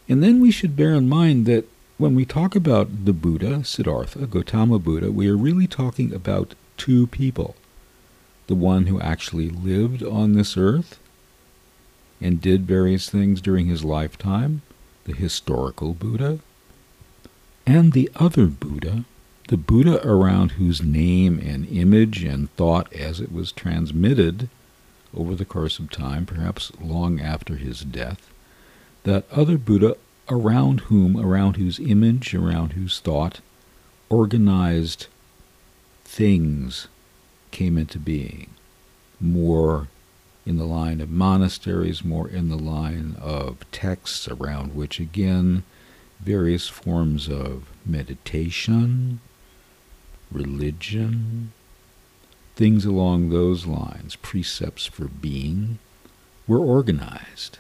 And 0.09 0.23
then 0.23 0.41
we 0.41 0.51
should 0.51 0.77
bear 0.77 0.95
in 0.95 1.11
mind 1.11 1.45
that 1.45 1.69
when 1.99 2.15
we 2.15 2.25
talk 2.25 2.57
about 2.57 3.05
the 3.05 3.13
Buddha, 3.13 3.65
Siddhartha, 3.65 4.27
Gautama 4.27 4.79
Buddha, 4.79 5.13
we 5.13 5.29
are 5.29 5.37
really 5.37 5.67
talking 5.67 6.15
about 6.15 6.55
two 6.79 7.07
people. 7.09 7.55
The 8.47 8.55
one 8.55 8.87
who 8.87 9.01
actually 9.01 9.49
lived 9.49 10.03
on 10.03 10.33
this 10.33 10.57
earth 10.57 10.99
and 12.21 12.41
did 12.41 12.67
various 12.67 13.11
things 13.11 13.41
during 13.41 13.67
his 13.67 13.85
lifetime, 13.85 14.63
the 15.05 15.15
historical 15.15 15.95
Buddha, 15.95 16.39
and 17.67 17.93
the 17.93 18.11
other 18.15 18.47
Buddha, 18.47 19.05
the 19.49 19.57
Buddha 19.57 20.07
around 20.07 20.53
whose 20.53 20.83
name 20.83 21.39
and 21.39 21.69
image 21.69 22.23
and 22.23 22.51
thought 22.57 22.93
as 22.93 23.21
it 23.21 23.33
was 23.33 23.53
transmitted 23.53 24.49
over 25.15 25.35
the 25.35 25.45
course 25.45 25.79
of 25.79 25.91
time, 25.91 26.27
perhaps 26.27 26.73
long 26.81 27.21
after 27.21 27.57
his 27.57 27.81
death, 27.81 28.31
that 29.05 29.25
other 29.31 29.59
Buddha 29.59 29.97
around 30.29 30.81
whom, 30.83 31.17
around 31.17 31.57
whose 31.57 31.79
image, 31.79 32.35
around 32.35 32.73
whose 32.73 33.01
thought, 33.01 33.41
organized 34.09 35.07
things 36.05 36.89
came 37.57 37.79
into 37.79 37.99
being, 37.99 38.51
more 39.19 39.89
in 40.45 40.59
the 40.59 40.67
line 40.67 41.01
of 41.01 41.09
monasteries, 41.09 42.05
more 42.05 42.29
in 42.29 42.51
the 42.51 42.59
line 42.59 43.17
of 43.19 43.65
texts 43.73 44.29
around 44.29 44.75
which 44.75 45.01
again 45.01 45.63
various 46.21 46.69
forms 46.69 47.31
of 47.31 47.71
meditation, 47.87 49.21
religion, 50.31 51.51
things 52.57 52.85
along 52.85 53.31
those 53.31 53.65
lines, 53.65 54.17
precepts 54.17 54.85
for 54.85 55.07
being, 55.07 55.79
were 56.47 56.61
organized. 56.61 57.57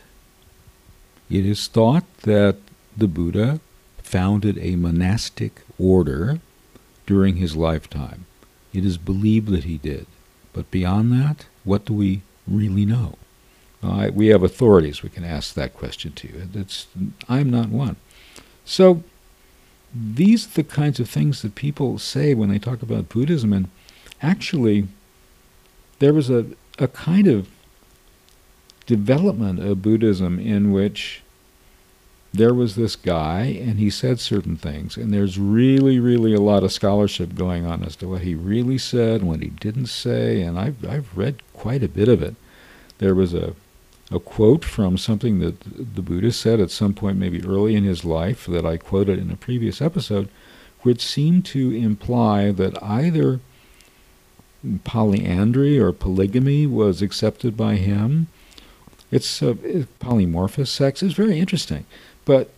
It 1.30 1.46
is 1.46 1.68
thought 1.68 2.04
that 2.24 2.58
the 2.94 3.08
Buddha 3.08 3.60
founded 4.02 4.58
a 4.58 4.76
monastic 4.76 5.62
order 5.78 6.40
during 7.06 7.36
his 7.36 7.56
lifetime. 7.56 8.25
It 8.76 8.84
is 8.84 8.98
believed 8.98 9.48
that 9.48 9.64
he 9.64 9.78
did. 9.78 10.06
But 10.52 10.70
beyond 10.70 11.10
that, 11.12 11.46
what 11.64 11.86
do 11.86 11.94
we 11.94 12.20
really 12.46 12.84
know? 12.84 13.14
Uh, 13.82 14.10
we 14.12 14.26
have 14.26 14.42
authorities 14.42 15.02
we 15.02 15.08
can 15.08 15.24
ask 15.24 15.54
that 15.54 15.74
question 15.74 16.12
to. 16.12 16.48
It's, 16.52 16.86
I'm 17.26 17.50
not 17.50 17.70
one. 17.70 17.96
So 18.66 19.02
these 19.94 20.46
are 20.46 20.62
the 20.62 20.64
kinds 20.64 21.00
of 21.00 21.08
things 21.08 21.40
that 21.40 21.54
people 21.54 21.98
say 21.98 22.34
when 22.34 22.50
they 22.50 22.58
talk 22.58 22.82
about 22.82 23.08
Buddhism. 23.08 23.54
And 23.54 23.70
actually, 24.20 24.88
there 25.98 26.12
was 26.12 26.28
a, 26.28 26.46
a 26.78 26.88
kind 26.88 27.28
of 27.28 27.48
development 28.84 29.58
of 29.58 29.80
Buddhism 29.80 30.38
in 30.38 30.70
which 30.70 31.22
there 32.36 32.54
was 32.54 32.76
this 32.76 32.96
guy 32.96 33.42
and 33.42 33.78
he 33.78 33.90
said 33.90 34.20
certain 34.20 34.56
things 34.56 34.96
and 34.96 35.12
there's 35.12 35.38
really 35.38 35.98
really 35.98 36.34
a 36.34 36.40
lot 36.40 36.62
of 36.62 36.72
scholarship 36.72 37.34
going 37.34 37.64
on 37.64 37.82
as 37.82 37.96
to 37.96 38.08
what 38.08 38.22
he 38.22 38.34
really 38.34 38.78
said 38.78 39.20
and 39.20 39.28
what 39.28 39.42
he 39.42 39.48
didn't 39.48 39.86
say 39.86 40.42
and 40.42 40.58
I've 40.58 40.84
I've 40.84 41.16
read 41.16 41.42
quite 41.52 41.82
a 41.82 41.88
bit 41.88 42.08
of 42.08 42.22
it. 42.22 42.34
There 42.98 43.14
was 43.14 43.34
a 43.34 43.54
a 44.10 44.20
quote 44.20 44.64
from 44.64 44.96
something 44.96 45.40
that 45.40 45.60
the 45.94 46.02
Buddha 46.02 46.30
said 46.30 46.60
at 46.60 46.70
some 46.70 46.94
point 46.94 47.18
maybe 47.18 47.44
early 47.44 47.74
in 47.74 47.84
his 47.84 48.04
life 48.04 48.46
that 48.46 48.64
I 48.64 48.76
quoted 48.76 49.18
in 49.18 49.30
a 49.30 49.36
previous 49.36 49.82
episode 49.82 50.28
which 50.82 51.04
seemed 51.04 51.44
to 51.46 51.72
imply 51.72 52.52
that 52.52 52.80
either 52.82 53.40
polyandry 54.84 55.78
or 55.78 55.92
polygamy 55.92 56.66
was 56.66 57.02
accepted 57.02 57.56
by 57.56 57.76
him. 57.76 58.28
It's 59.10 59.42
uh, 59.42 59.54
polymorphous 60.00 60.68
sex 60.68 61.02
is 61.02 61.12
very 61.12 61.38
interesting 61.38 61.86
but, 62.26 62.50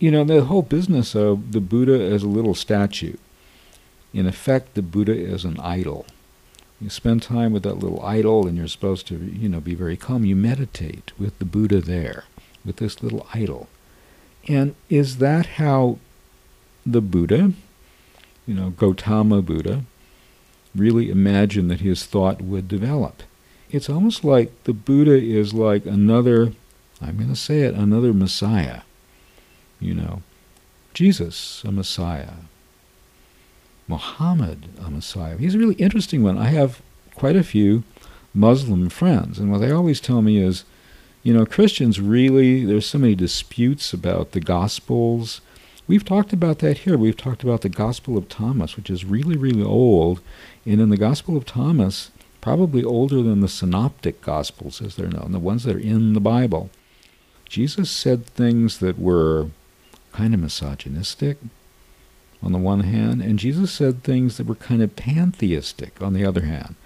you 0.00 0.10
know, 0.10 0.24
the 0.24 0.44
whole 0.44 0.62
business 0.62 1.14
of 1.14 1.52
the 1.52 1.60
Buddha 1.60 2.02
as 2.02 2.24
a 2.24 2.28
little 2.28 2.56
statue, 2.56 3.16
in 4.12 4.26
effect, 4.26 4.74
the 4.74 4.82
Buddha 4.82 5.14
is 5.14 5.44
an 5.44 5.60
idol. 5.60 6.06
You 6.80 6.90
spend 6.90 7.22
time 7.22 7.52
with 7.52 7.62
that 7.62 7.78
little 7.78 8.04
idol 8.04 8.48
and 8.48 8.58
you're 8.58 8.66
supposed 8.66 9.06
to, 9.06 9.16
you 9.16 9.48
know, 9.48 9.60
be 9.60 9.74
very 9.76 9.96
calm. 9.96 10.24
You 10.24 10.34
meditate 10.34 11.12
with 11.16 11.38
the 11.38 11.44
Buddha 11.44 11.80
there, 11.80 12.24
with 12.64 12.76
this 12.76 13.04
little 13.04 13.24
idol. 13.32 13.68
And 14.48 14.74
is 14.90 15.18
that 15.18 15.46
how 15.46 15.98
the 16.84 17.00
Buddha, 17.00 17.52
you 18.46 18.54
know, 18.54 18.70
Gautama 18.70 19.42
Buddha, 19.42 19.84
really 20.74 21.10
imagined 21.10 21.70
that 21.70 21.80
his 21.80 22.04
thought 22.04 22.42
would 22.42 22.66
develop? 22.66 23.22
It's 23.70 23.88
almost 23.88 24.24
like 24.24 24.64
the 24.64 24.72
Buddha 24.72 25.14
is 25.14 25.54
like 25.54 25.86
another 25.86 26.52
I'm 27.02 27.16
going 27.16 27.28
to 27.28 27.36
say 27.36 27.60
it, 27.62 27.74
another 27.74 28.12
Messiah. 28.12 28.82
You 29.80 29.94
know, 29.94 30.22
Jesus, 30.94 31.62
a 31.64 31.72
Messiah. 31.72 32.34
Muhammad 33.88 34.68
a 34.84 34.90
Messiah? 34.90 35.36
He's 35.36 35.54
a 35.54 35.58
really 35.58 35.74
interesting 35.74 36.22
one. 36.22 36.38
I 36.38 36.46
have 36.46 36.80
quite 37.14 37.36
a 37.36 37.44
few 37.44 37.82
Muslim 38.32 38.88
friends, 38.88 39.38
and 39.38 39.50
what 39.50 39.58
they 39.58 39.70
always 39.70 40.00
tell 40.00 40.22
me 40.22 40.38
is, 40.38 40.64
you 41.22 41.34
know, 41.34 41.44
Christians 41.44 42.00
really, 42.00 42.64
there's 42.64 42.86
so 42.86 42.98
many 42.98 43.14
disputes 43.14 43.92
about 43.92 44.32
the 44.32 44.40
Gospels. 44.40 45.40
We've 45.86 46.04
talked 46.04 46.32
about 46.32 46.60
that 46.60 46.78
here. 46.78 46.96
We've 46.96 47.16
talked 47.16 47.42
about 47.42 47.60
the 47.60 47.68
Gospel 47.68 48.16
of 48.16 48.28
Thomas, 48.28 48.76
which 48.76 48.88
is 48.88 49.04
really, 49.04 49.36
really 49.36 49.62
old. 49.62 50.20
And 50.64 50.80
in 50.80 50.88
the 50.88 50.96
Gospel 50.96 51.36
of 51.36 51.44
Thomas, 51.44 52.10
probably 52.40 52.82
older 52.82 53.22
than 53.22 53.40
the 53.40 53.48
Synoptic 53.48 54.22
Gospels 54.22 54.80
as 54.80 54.96
they're 54.96 55.08
known, 55.08 55.32
the 55.32 55.38
ones 55.38 55.64
that 55.64 55.76
are 55.76 55.80
in 55.80 56.14
the 56.14 56.20
Bible, 56.20 56.70
Jesus 57.52 57.90
said 57.90 58.24
things 58.24 58.78
that 58.78 58.98
were 58.98 59.48
kind 60.12 60.32
of 60.32 60.40
misogynistic 60.40 61.36
on 62.42 62.50
the 62.52 62.56
one 62.56 62.80
hand, 62.80 63.20
and 63.20 63.38
Jesus 63.38 63.70
said 63.70 64.02
things 64.02 64.38
that 64.38 64.46
were 64.46 64.54
kind 64.54 64.80
of 64.80 64.96
pantheistic 64.96 66.00
on 66.00 66.14
the 66.14 66.24
other 66.24 66.46
hand. 66.46 66.76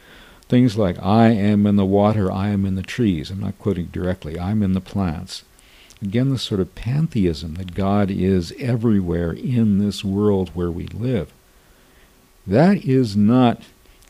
Things 0.48 0.76
like, 0.76 1.00
I 1.00 1.28
am 1.28 1.68
in 1.68 1.76
the 1.76 1.84
water, 1.84 2.32
I 2.32 2.48
am 2.48 2.66
in 2.66 2.74
the 2.74 2.82
trees. 2.82 3.30
I'm 3.30 3.38
not 3.38 3.60
quoting 3.60 3.90
directly, 3.92 4.40
I'm 4.40 4.60
in 4.60 4.72
the 4.72 4.80
plants. 4.80 5.44
Again, 6.02 6.30
this 6.30 6.42
sort 6.42 6.60
of 6.60 6.74
pantheism 6.74 7.54
that 7.54 7.76
God 7.76 8.10
is 8.10 8.52
everywhere 8.58 9.30
in 9.30 9.78
this 9.78 10.04
world 10.04 10.50
where 10.52 10.72
we 10.72 10.88
live. 10.88 11.32
That 12.44 12.84
is 12.84 13.16
not, 13.16 13.62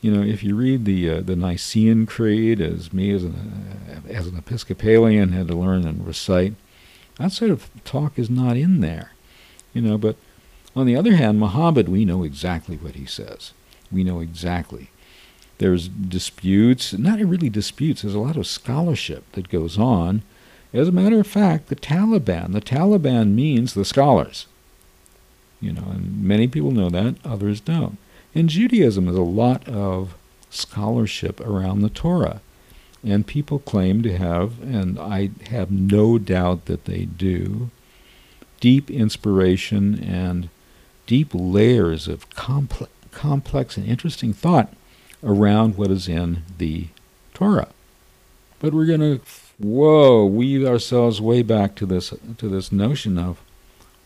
you 0.06 0.12
know, 0.12 0.22
if 0.22 0.44
you 0.44 0.54
read 0.54 0.84
the 0.84 1.10
uh, 1.10 1.20
the 1.20 1.34
Nicene 1.34 2.06
Creed, 2.06 2.60
as 2.60 2.92
me 2.92 3.10
as 3.10 3.24
an, 3.24 3.34
uh, 3.90 4.08
as 4.08 4.28
an 4.28 4.36
Episcopalian 4.36 5.32
had 5.32 5.48
to 5.48 5.56
learn 5.56 5.84
and 5.84 6.06
recite, 6.06 6.54
that 7.18 7.32
sort 7.32 7.50
of 7.50 7.68
talk 7.84 8.16
is 8.16 8.30
not 8.30 8.56
in 8.56 8.80
there, 8.80 9.10
you 9.74 9.82
know. 9.82 9.98
But 9.98 10.14
on 10.76 10.86
the 10.86 10.94
other 10.94 11.16
hand, 11.16 11.40
Muhammad, 11.40 11.88
we 11.88 12.04
know 12.04 12.22
exactly 12.22 12.76
what 12.76 12.94
he 12.94 13.04
says. 13.04 13.52
We 13.90 14.04
know 14.04 14.20
exactly 14.20 14.90
there's 15.58 15.88
disputes, 15.88 16.92
not 16.92 17.18
really 17.18 17.48
disputes, 17.48 18.02
there's 18.02 18.14
a 18.14 18.20
lot 18.20 18.36
of 18.36 18.46
scholarship 18.46 19.24
that 19.32 19.48
goes 19.48 19.78
on. 19.78 20.22
As 20.72 20.88
a 20.88 20.92
matter 20.92 21.18
of 21.18 21.26
fact, 21.26 21.68
the 21.68 21.76
Taliban, 21.76 22.52
the 22.52 22.60
Taliban 22.60 23.34
means 23.34 23.74
the 23.74 23.84
scholars. 23.84 24.46
You 25.60 25.72
know, 25.72 25.86
and 25.90 26.22
many 26.22 26.46
people 26.46 26.70
know 26.70 26.90
that, 26.90 27.16
others 27.24 27.60
don't. 27.60 27.96
In 28.36 28.48
Judaism, 28.48 29.06
there's 29.06 29.16
a 29.16 29.22
lot 29.22 29.66
of 29.66 30.14
scholarship 30.50 31.40
around 31.40 31.80
the 31.80 31.88
Torah. 31.88 32.42
And 33.02 33.26
people 33.26 33.60
claim 33.60 34.02
to 34.02 34.14
have, 34.14 34.60
and 34.60 34.98
I 34.98 35.30
have 35.48 35.70
no 35.70 36.18
doubt 36.18 36.66
that 36.66 36.84
they 36.84 37.06
do, 37.06 37.70
deep 38.60 38.90
inspiration 38.90 39.98
and 40.04 40.50
deep 41.06 41.30
layers 41.32 42.08
of 42.08 42.28
complex, 42.28 42.92
complex 43.10 43.78
and 43.78 43.86
interesting 43.86 44.34
thought 44.34 44.70
around 45.24 45.78
what 45.78 45.90
is 45.90 46.06
in 46.06 46.42
the 46.58 46.88
Torah. 47.32 47.68
But 48.58 48.74
we're 48.74 48.84
going 48.84 49.00
to, 49.00 49.20
whoa, 49.58 50.26
weave 50.26 50.66
ourselves 50.66 51.22
way 51.22 51.40
back 51.40 51.74
to 51.76 51.86
this, 51.86 52.12
to 52.36 52.48
this 52.50 52.70
notion 52.70 53.16
of 53.16 53.40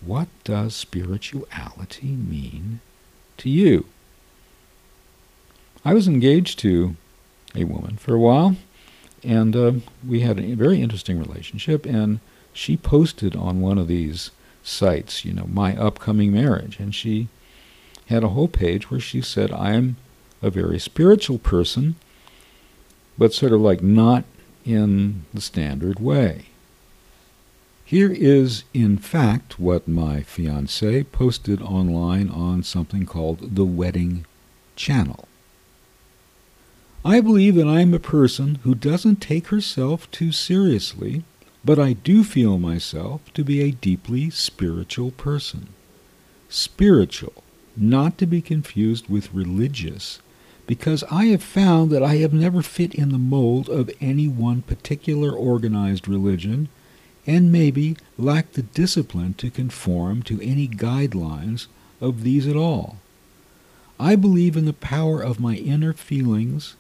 what 0.01 0.29
does 0.45 0.77
spirituality 0.77 2.07
mean 2.07 2.79
to 3.37 3.51
you? 3.51 3.87
I 5.85 5.95
was 5.95 6.07
engaged 6.07 6.59
to 6.61 6.97
a 7.55 7.65
woman 7.65 7.97
for 7.97 8.15
a 8.15 8.19
while, 8.19 8.57
and 9.25 9.57
uh, 9.57 9.73
we 10.07 10.21
had 10.21 10.39
a 10.39 10.55
very 10.55 10.83
interesting 10.83 11.19
relationship, 11.19 11.87
and 11.87 12.21
she 12.53 12.77
posted 12.77 13.35
on 13.35 13.61
one 13.61 13.79
of 13.79 13.89
these 13.89 14.31
sites, 14.63 15.25
you 15.25 15.33
know, 15.33 15.47
my 15.47 15.75
upcoming 15.77 16.33
marriage, 16.33 16.79
and 16.79 16.95
she 16.95 17.29
had 18.07 18.23
a 18.23 18.29
whole 18.29 18.49
page 18.49 18.91
where 18.91 19.01
she 19.01 19.23
said, 19.23 19.51
I 19.53 19.73
am 19.73 19.97
a 20.43 20.51
very 20.51 20.79
spiritual 20.79 21.39
person, 21.39 21.97
but 23.17 23.33
sort 23.33 23.53
of 23.53 23.61
like 23.61 23.83
not 23.83 24.25
in 24.67 25.25
the 25.33 25.41
standard 25.41 25.99
way. 25.99 26.47
Here 27.85 28.13
is, 28.13 28.65
in 28.75 28.99
fact, 28.99 29.59
what 29.59 29.89
my 29.89 30.23
fiance 30.23 31.03
posted 31.05 31.63
online 31.63 32.29
on 32.29 32.63
something 32.63 33.07
called 33.07 33.57
the 33.57 33.65
Wedding 33.65 34.27
Channel. 34.77 35.27
I 37.05 37.21
believe 37.21 37.55
that 37.55 37.67
I 37.67 37.81
am 37.81 37.95
a 37.95 37.99
person 37.99 38.57
who 38.57 38.75
doesn't 38.75 39.23
take 39.23 39.47
herself 39.47 40.11
too 40.11 40.33
seriously, 40.33 41.25
but 41.65 41.79
I 41.79 41.95
do 41.95 42.23
feel 42.23 42.59
myself 42.59 43.33
to 43.33 43.43
be 43.43 43.63
a 43.63 43.71
deeply 43.71 44.29
spiritual 44.29 45.11
person. 45.13 45.69
Spiritual, 46.51 47.43
not 47.75 48.19
to 48.19 48.27
be 48.27 48.43
confused 48.43 49.09
with 49.09 49.33
religious, 49.33 50.21
because 50.67 51.03
I 51.11 51.27
have 51.27 51.43
found 51.43 51.91
that 51.91 52.03
I 52.03 52.17
have 52.17 52.35
never 52.35 52.61
fit 52.61 52.95
in 52.95 53.13
the 53.13 53.19
mold 53.19 53.71
of 53.71 53.91
any 54.01 54.29
one 54.29 54.61
particular 54.61 55.33
organized 55.33 56.07
religion, 56.07 56.69
and 57.27 57.51
maybe 57.51 57.97
lack 58.19 58.53
the 58.53 58.63
discipline 58.63 59.33
to 59.35 59.49
conform 59.49 60.23
to 60.25 60.39
any 60.43 60.69
guidelines 60.69 61.67
of 61.99 62.25
these 62.25 62.47
at 62.47 62.57
all. 62.57 62.99
I 63.99 64.17
believe 64.17 64.55
in 64.55 64.67
the 64.67 64.75
power 64.75 65.23
of 65.23 65.41
my 65.41 65.55
inner 65.57 65.95
feelings, 65.95 66.77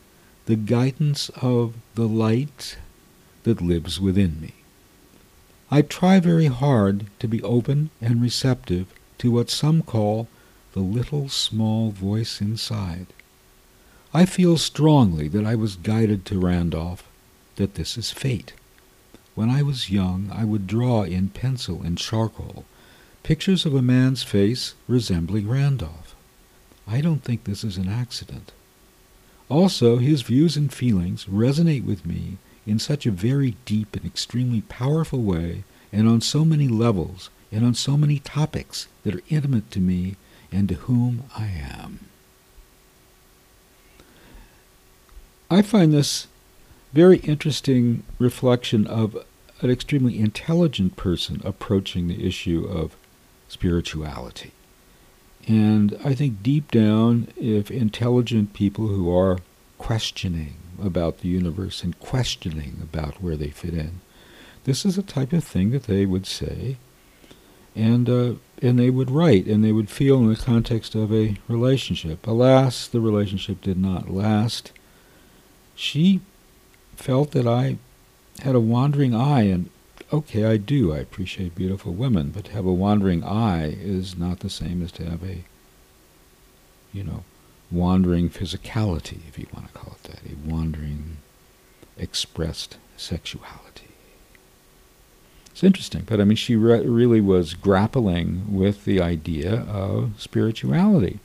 the 0.47 0.57
guidance 0.57 1.29
of 1.41 1.75
the 1.95 2.09
light 2.09 2.77
that 3.45 3.61
lives 3.61 4.01
within 4.01 4.41
me. 4.41 4.55
I 5.71 5.83
try 5.83 6.19
very 6.21 6.47
hard 6.47 7.07
to 7.21 7.29
be 7.29 7.43
open 7.43 7.91
and 8.01 8.21
receptive 8.21 8.87
to 9.19 9.31
what 9.31 9.51
some 9.51 9.83
call 9.83 10.29
the 10.73 10.81
little 10.81 11.29
small 11.29 11.91
voice 11.91 12.41
inside. 12.41 13.07
I 14.13 14.27
feel 14.27 14.57
strongly 14.57 15.29
that 15.29 15.47
I 15.47 15.55
was 15.55 15.77
guided 15.77 16.25
to 16.27 16.41
Randolph, 16.41 17.05
that 17.57 17.75
this 17.75 17.97
is 17.97 18.11
fate. 18.11 18.53
When 19.35 19.49
I 19.49 19.63
was 19.63 19.91
young, 19.91 20.31
I 20.33 20.45
would 20.45 20.67
draw 20.67 21.03
in 21.05 21.29
pencil 21.29 21.83
and 21.83 21.97
charcoal 21.97 22.65
pictures 23.23 23.67
of 23.67 23.75
a 23.75 23.83
man's 23.83 24.23
face 24.23 24.75
resembling 24.89 25.49
Randolph. 25.49 26.15
I 26.89 27.01
don't 27.01 27.23
think 27.23 27.45
this 27.45 27.63
is 27.63 27.77
an 27.77 27.89
accident. 27.89 28.53
Also, 29.51 29.99
his 29.99 30.23
views 30.23 30.57
and 30.57 30.73
feelings 30.73 31.25
resonate 31.25 31.85
with 31.85 32.07
me 32.07 32.39
in 32.67 32.79
such 32.79 33.05
a 33.05 33.11
very 33.11 33.57
deep 33.65 33.97
and 33.97 34.07
extremely 34.07 34.61
powerful 34.63 35.23
way, 35.23 35.65
and 35.93 36.09
on 36.09 36.21
so 36.21 36.45
many 36.45 36.69
levels, 36.69 37.31
and 37.51 37.67
on 37.67 37.75
so 37.75 37.97
many 37.97 38.21
topics 38.21 38.87
that 39.03 39.15
are 39.15 39.23
intimate 39.29 39.69
to 39.73 39.81
me 39.81 40.15
and 40.53 40.69
to 40.69 40.75
whom 40.75 41.25
I 41.37 41.47
am. 41.47 41.99
I 45.51 45.63
find 45.63 45.93
this 45.93 46.29
very 46.93 47.19
interesting 47.19 48.05
reflection 48.21 48.87
of 48.87 49.17
an 49.63 49.71
extremely 49.71 50.19
intelligent 50.19 50.95
person 50.95 51.43
approaching 51.45 52.07
the 52.07 52.25
issue 52.25 52.65
of 52.67 52.97
spirituality. 53.49 54.53
And 55.51 55.99
I 56.05 56.15
think 56.15 56.43
deep 56.43 56.71
down, 56.71 57.29
if 57.37 57.71
intelligent 57.71 58.53
people 58.53 58.87
who 58.87 59.15
are 59.15 59.39
questioning 59.79 60.55
about 60.83 61.19
the 61.19 61.29
universe 61.29 61.83
and 61.83 61.99
questioning 61.99 62.79
about 62.83 63.23
where 63.23 63.37
they 63.37 63.49
fit 63.49 63.75
in, 63.75 64.01
this 64.65 64.85
is 64.85 64.97
a 64.97 65.03
type 65.03 65.33
of 65.33 65.43
thing 65.43 65.71
that 65.71 65.85
they 65.85 66.07
would 66.07 66.27
say, 66.27 66.77
and 67.75 68.09
uh, 68.09 68.35
and 68.63 68.79
they 68.79 68.91
would 68.91 69.11
write, 69.11 69.47
and 69.47 69.65
they 69.65 69.73
would 69.73 69.91
feel 69.91 70.19
in 70.19 70.29
the 70.29 70.37
context 70.37 70.95
of 70.95 71.13
a 71.13 71.37
relationship. 71.49 72.27
Alas, 72.27 72.87
the 72.87 73.01
relationship 73.01 73.61
did 73.61 73.79
not 73.79 74.11
last 74.11 74.73
she 75.81 76.21
felt 76.95 77.31
that 77.31 77.47
I 77.47 77.79
had 78.43 78.55
a 78.55 78.61
wandering 78.61 79.15
eye, 79.15 79.45
and 79.45 79.71
okay, 80.13 80.45
I 80.45 80.57
do. 80.57 80.93
I 80.93 80.99
appreciate 80.99 81.55
beautiful 81.55 81.93
women, 81.93 82.31
but 82.31 82.47
to 82.47 82.53
have 82.53 82.67
a 82.67 82.73
wandering 82.73 83.25
eye 83.25 83.69
is 83.69 84.17
not 84.17 84.41
the 84.41 84.51
same 84.51 84.83
as 84.83 84.93
to 84.93 85.05
have 85.05 85.23
a, 85.23 85.45
you 86.93 87.05
know, 87.05 87.25
wandering 87.71 88.29
physicality, 88.29 89.21
if 89.29 89.39
you 89.39 89.47
want 89.55 89.67
to 89.67 89.73
call 89.73 89.97
it 90.03 90.11
that, 90.11 90.21
a 90.25 90.51
wandering 90.51 91.19
expressed 91.97 92.77
sexuality. 92.97 93.89
It's 95.51 95.65
interesting, 95.65 96.05
but 96.07 96.21
I 96.21 96.25
mean, 96.25 96.37
she 96.37 96.57
re- 96.57 96.87
really 96.87 97.21
was 97.21 97.55
grappling 97.55 98.57
with 98.57 98.85
the 98.85 99.01
idea 99.01 99.63
of 99.63 100.13
spirituality. 100.19 101.21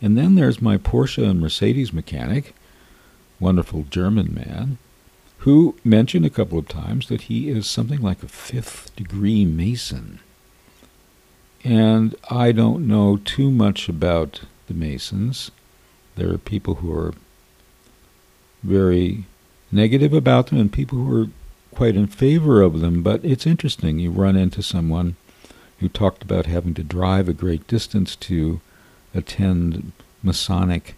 And 0.00 0.16
then 0.16 0.34
there's 0.34 0.62
my 0.62 0.78
Porsche 0.78 1.28
and 1.28 1.40
Mercedes 1.40 1.92
mechanic 1.92 2.54
wonderful 3.42 3.84
German 3.90 4.32
man, 4.32 4.78
who 5.42 5.74
mentioned 5.82 6.24
a 6.24 6.30
couple 6.30 6.56
of 6.56 6.68
times 6.68 7.08
that 7.08 7.22
he 7.22 7.48
is 7.48 7.66
something 7.66 8.00
like 8.00 8.22
a 8.22 8.28
fifth 8.28 8.94
degree 8.94 9.44
Mason. 9.44 10.20
And 11.64 12.14
I 12.30 12.52
don't 12.52 12.86
know 12.86 13.16
too 13.16 13.50
much 13.50 13.88
about 13.88 14.42
the 14.68 14.74
Masons. 14.74 15.50
There 16.14 16.32
are 16.32 16.38
people 16.38 16.76
who 16.76 16.96
are 16.96 17.14
very 18.62 19.24
negative 19.72 20.12
about 20.12 20.46
them 20.46 20.60
and 20.60 20.72
people 20.72 20.98
who 20.98 21.22
are 21.22 21.28
quite 21.74 21.96
in 21.96 22.06
favor 22.06 22.62
of 22.62 22.78
them, 22.78 23.02
but 23.02 23.24
it's 23.24 23.46
interesting. 23.46 23.98
You 23.98 24.12
run 24.12 24.36
into 24.36 24.62
someone 24.62 25.16
who 25.80 25.88
talked 25.88 26.22
about 26.22 26.46
having 26.46 26.74
to 26.74 26.84
drive 26.84 27.28
a 27.28 27.32
great 27.32 27.66
distance 27.66 28.14
to 28.14 28.60
attend 29.12 29.90
Masonic 30.22 30.94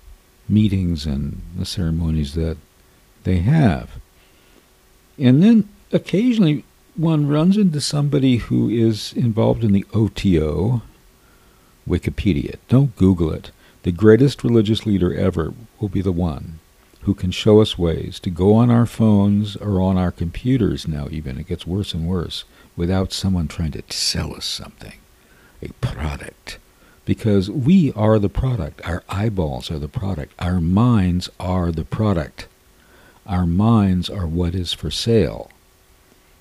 meetings 0.51 1.07
and 1.07 1.41
the 1.57 1.65
ceremonies 1.65 2.35
that 2.35 2.59
they 3.23 3.39
have. 3.39 3.93
And 5.19 5.43
then 5.43 5.69
occasionally 5.93 6.65
one 6.97 7.29
runs 7.29 7.57
into 7.57 7.81
somebody 7.81 8.37
who 8.37 8.69
is 8.69 9.13
involved 9.15 9.65
in 9.65 9.73
the 9.73 9.85
OTO, 9.93 10.83
Wikipedia. 11.89 12.57
Don't 12.69 12.97
Google 12.97 13.33
it. 13.33 13.51
The 13.83 13.93
greatest 13.93 14.43
religious 14.43 14.87
leader 14.87 15.15
ever 15.15 15.53
will 15.79 15.89
be 15.89 16.01
the 16.01 16.13
one 16.13 16.59
who 17.03 17.15
can 17.15 17.31
show 17.31 17.61
us 17.61 17.77
ways 17.77 18.19
to 18.21 18.31
go 18.31 18.55
on 18.55 18.71
our 18.71 18.87
phones 18.87 19.57
or 19.57 19.81
on 19.81 19.99
our 19.99 20.11
computers 20.11 20.89
now 20.89 21.07
even, 21.11 21.39
it 21.39 21.47
gets 21.47 21.67
worse 21.67 21.93
and 21.93 22.07
worse, 22.07 22.45
without 22.77 23.13
someone 23.13 23.47
trying 23.47 23.73
to 23.73 23.83
sell 23.91 24.35
us 24.35 24.47
something, 24.47 24.95
a 25.61 25.69
product. 25.83 26.59
Because 27.05 27.51
we 27.51 27.93
are 27.93 28.19
the 28.19 28.31
product. 28.31 28.81
Our 28.87 29.05
eyeballs 29.11 29.71
are 29.71 29.79
the 29.79 29.89
product. 29.89 30.33
Our 30.39 30.61
minds 30.63 31.29
are 31.39 31.71
the 31.71 31.85
product. 31.85 32.49
Our 33.27 33.47
minds 33.47 34.11
are 34.11 34.27
what 34.27 34.55
is 34.55 34.73
for 34.73 34.91
sale. 34.91 35.51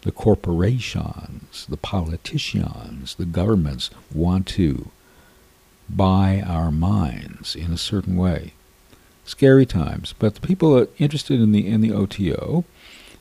The 0.02 0.12
corporations, 0.12 1.66
the 1.70 1.78
politicians, 1.78 3.16
the 3.16 3.26
governments 3.26 3.90
want 4.14 4.48
to 4.48 4.90
buy 5.90 6.44
our 6.46 6.72
minds 6.72 7.56
in 7.56 7.72
a 7.72 7.78
certain 7.78 8.18
way. 8.18 8.54
Scary 9.26 9.66
times, 9.66 10.14
but 10.20 10.36
the 10.36 10.42
people 10.42 10.78
are 10.78 10.90
interested 10.98 11.40
in 11.40 11.54
the 11.54 11.66
in 11.66 11.80
the 11.80 11.94
OTO, 11.94 12.66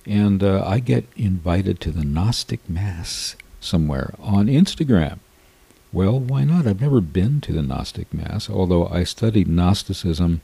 and 0.04 0.42
uh, 0.42 0.64
I 0.66 0.80
get 0.80 1.06
invited 1.16 1.78
to 1.80 1.92
the 1.92 2.04
Gnostic 2.04 2.68
Mass 2.68 3.36
somewhere 3.60 4.14
on 4.18 4.46
Instagram. 4.46 5.20
Well, 5.92 6.18
why 6.18 6.42
not? 6.42 6.66
I've 6.66 6.80
never 6.80 7.00
been 7.00 7.40
to 7.42 7.52
the 7.52 7.62
Gnostic 7.62 8.12
Mass, 8.12 8.50
although 8.50 8.88
I 8.88 9.04
studied 9.04 9.46
Gnosticism 9.46 10.40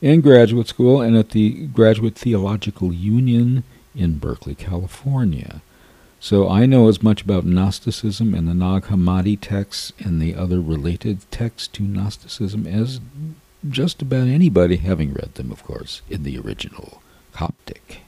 in 0.00 0.20
graduate 0.20 0.68
school 0.68 1.00
and 1.00 1.16
at 1.16 1.30
the 1.30 1.66
Graduate 1.68 2.16
Theological 2.16 2.92
Union 2.92 3.64
in 3.94 4.18
Berkeley, 4.18 4.54
California. 4.54 5.62
So 6.20 6.48
I 6.48 6.66
know 6.66 6.88
as 6.88 7.02
much 7.02 7.22
about 7.22 7.44
Gnosticism 7.44 8.34
and 8.34 8.48
the 8.48 8.54
Nag 8.54 8.84
Hammadi 8.84 9.38
texts 9.40 9.92
and 9.98 10.20
the 10.20 10.34
other 10.34 10.60
related 10.60 11.30
texts 11.30 11.68
to 11.68 11.82
Gnosticism 11.82 12.66
as 12.66 13.00
just 13.68 14.02
about 14.02 14.28
anybody, 14.28 14.76
having 14.76 15.12
read 15.12 15.34
them, 15.34 15.50
of 15.50 15.62
course, 15.64 16.02
in 16.08 16.22
the 16.22 16.38
original 16.38 17.02
Coptic. 17.32 18.00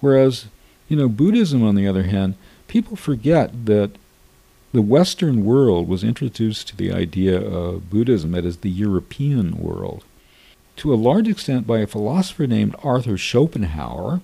Whereas, 0.00 0.46
you 0.88 0.96
know, 0.96 1.08
Buddhism, 1.08 1.62
on 1.62 1.74
the 1.74 1.88
other 1.88 2.04
hand, 2.04 2.34
people 2.66 2.96
forget 2.96 3.66
that 3.66 3.92
the 4.72 4.82
Western 4.82 5.44
world 5.44 5.88
was 5.88 6.04
introduced 6.04 6.68
to 6.68 6.76
the 6.76 6.92
idea 6.92 7.40
of 7.40 7.88
Buddhism, 7.88 8.32
that 8.32 8.44
is, 8.44 8.58
the 8.58 8.70
European 8.70 9.58
world, 9.58 10.04
to 10.76 10.92
a 10.92 10.96
large 10.96 11.26
extent 11.26 11.66
by 11.66 11.78
a 11.78 11.86
philosopher 11.86 12.46
named 12.46 12.76
Arthur 12.82 13.16
Schopenhauer 13.16 14.20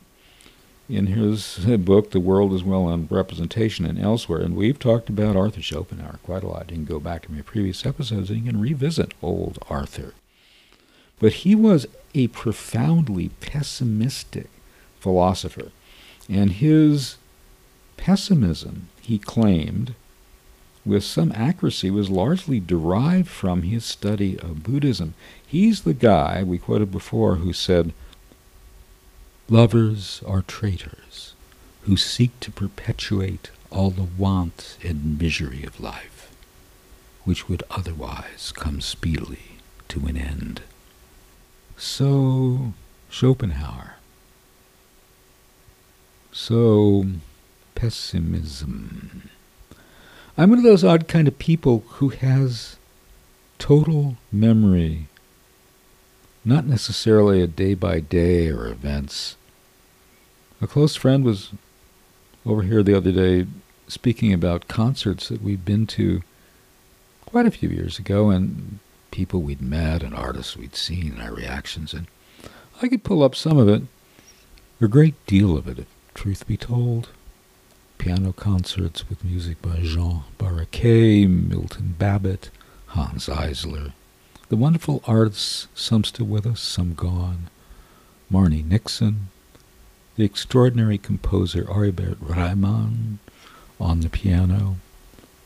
in 0.89 1.07
his 1.07 1.59
book, 1.81 2.11
The 2.11 2.21
World 2.21 2.53
as 2.53 2.63
Will 2.63 2.89
and 2.89 3.11
Representation 3.11 3.87
and 3.87 3.99
Elsewhere. 3.99 4.43
And 4.43 4.55
we've 4.55 4.79
talked 4.79 5.09
about 5.09 5.35
Arthur 5.35 5.63
Schopenhauer 5.63 6.21
quite 6.23 6.43
a 6.43 6.49
lot. 6.49 6.71
You 6.71 6.77
can 6.77 6.85
go 6.85 7.01
back 7.01 7.23
to 7.23 7.33
my 7.33 7.41
previous 7.41 7.87
episodes 7.87 8.29
and 8.29 8.45
you 8.45 8.53
can 8.53 8.61
revisit 8.61 9.15
old 9.23 9.59
Arthur. 9.71 10.13
But 11.19 11.33
he 11.33 11.55
was 11.55 11.87
a 12.15 12.27
profoundly 12.29 13.31
pessimistic 13.41 14.51
philosopher. 15.01 15.73
And 16.29 16.53
his 16.53 17.17
pessimism, 17.97 18.89
he 19.01 19.19
claimed, 19.19 19.95
with 20.85 21.05
some 21.05 21.33
accuracy, 21.35 21.91
was 21.91 22.11
largely 22.11 22.61
derived 22.61 23.29
from 23.29 23.63
his 23.63 23.85
study 23.85 24.39
of 24.39 24.63
Buddhism. 24.63 25.15
He's 25.47 25.83
the 25.83 25.95
guy 25.95 26.43
we 26.43 26.59
quoted 26.59 26.91
before 26.91 27.37
who 27.37 27.53
said, 27.53 27.93
Lovers 29.49 30.23
are 30.27 30.43
traitors 30.43 31.35
who 31.83 31.97
seek 31.97 32.39
to 32.41 32.51
perpetuate 32.51 33.51
all 33.71 33.91
the 33.91 34.09
want 34.17 34.79
and 34.83 35.19
misery 35.19 35.65
of 35.65 35.81
life, 35.81 36.31
which 37.25 37.49
would 37.49 37.63
otherwise 37.71 38.53
come 38.55 38.81
speedily 38.81 39.59
to 39.89 40.07
an 40.07 40.17
end. 40.17 40.63
So, 41.77 42.73
Schopenhauer. 43.11 43.97
So, 46.33 47.07
pessimism. 47.75 49.31
I'm 50.37 50.51
one 50.51 50.59
of 50.59 50.65
those 50.65 50.83
odd 50.83 51.07
kind 51.07 51.29
of 51.29 51.39
people 51.39 51.85
who 51.89 52.09
has 52.09 52.77
total 53.59 54.17
memory, 54.33 55.07
not 56.45 56.67
necessarily 56.67 57.41
a 57.41 57.47
day 57.47 57.75
by 57.75 58.01
day 58.01 58.49
or 58.49 58.67
events. 58.67 59.37
A 60.61 60.67
close 60.67 60.97
friend 60.97 61.25
was 61.25 61.51
over 62.45 62.63
here 62.63 62.83
the 62.83 62.97
other 62.97 63.13
day 63.13 63.47
speaking 63.87 64.33
about 64.33 64.67
concerts 64.67 65.29
that 65.29 65.41
we'd 65.41 65.65
been 65.65 65.87
to 65.87 66.23
quite 67.27 67.47
a 67.47 67.53
few 67.53 67.69
years 67.69 68.01
ago 68.01 68.31
and 68.31 68.81
people 69.13 69.41
we'd 69.41 69.63
met 69.63 70.03
and 70.03 70.15
artists 70.15 70.57
we'd 70.57 70.75
seen 70.75 71.13
and 71.13 71.23
our 71.23 71.33
reactions 71.33 71.95
and 71.95 72.09
I 72.83 72.89
could 72.89 73.05
pull 73.05 73.23
up 73.23 73.37
some 73.37 73.57
of 73.57 73.69
it, 73.69 73.83
a 74.81 74.89
great 74.89 75.15
deal 75.27 75.57
of 75.57 75.69
it, 75.69 75.79
if 75.79 75.87
truth 76.13 76.45
be 76.45 76.57
told 76.57 77.11
piano 77.99 78.33
concerts 78.33 79.09
with 79.09 79.25
music 79.25 79.61
by 79.63 79.81
Jean 79.81 80.25
Barraqué, 80.39 81.29
Milton 81.29 81.95
Babbitt, 81.99 82.51
Hanns 82.89 83.27
Eisler, 83.27 83.93
the 84.49 84.57
wonderful 84.57 85.03
artists, 85.07 85.69
some 85.75 86.05
still 86.05 86.27
with 86.27 86.47
us, 86.47 86.61
some 86.61 86.95
gone, 86.95 87.49
Marni 88.31 88.65
Nixon, 88.65 89.29
the 90.17 90.25
extraordinary 90.25 90.99
composer 90.99 91.65
Aribert 91.65 92.17
Reimann 92.17 93.19
on 93.81 94.01
the 94.01 94.09
piano, 94.09 94.77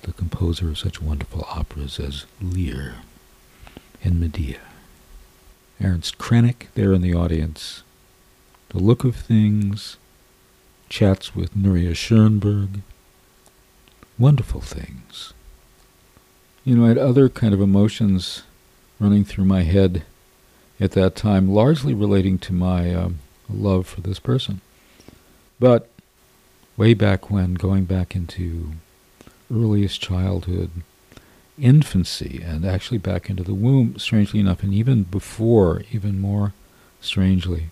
the 0.03 0.13
composer 0.13 0.69
of 0.69 0.79
such 0.79 1.01
wonderful 1.01 1.47
operas 1.49 1.99
as 1.99 2.27
Lear 2.41 2.97
and 4.03 4.21
Medea. 4.21 4.61
Ernst 5.83 6.19
Krenek 6.19 6.67
there 6.75 6.93
in 6.93 7.03
the 7.03 7.15
audience. 7.15 7.83
The 8.71 8.79
look 8.79 9.05
of 9.05 9.17
things, 9.17 9.97
chats 10.89 11.35
with 11.35 11.55
Nuria 11.55 11.95
Schoenberg. 11.95 12.83
Wonderful 14.19 14.61
things. 14.61 15.33
You 16.65 16.77
know, 16.77 16.85
I 16.85 16.89
had 16.89 16.99
other 16.99 17.29
kind 17.29 17.55
of 17.55 17.61
emotions 17.61 18.43
running 18.99 19.25
through 19.25 19.45
my 19.45 19.63
head 19.63 20.03
at 20.81 20.93
that 20.93 21.17
time, 21.17 21.53
largely 21.53 21.95
relating 21.95 22.39
to 22.39 22.53
my 22.53 22.95
um, 22.95 23.21
love 23.49 23.87
for 23.87 24.01
this 24.01 24.19
person. 24.19 24.61
But 25.61 25.89
way 26.77 26.95
back 26.95 27.31
when, 27.31 27.55
going 27.55 27.85
back 27.85 28.15
into 28.15 28.73
earliest 29.53 30.01
childhood, 30.01 30.71
infancy, 31.59 32.41
and 32.45 32.65
actually 32.65 32.99
back 32.99 33.29
into 33.29 33.43
the 33.43 33.55
womb, 33.55 33.99
strangely 33.99 34.41
enough, 34.41 34.63
and 34.63 34.73
even 34.73 35.05
before, 35.05 35.83
even 35.91 36.21
more 36.21 36.53
strangely, 37.01 37.71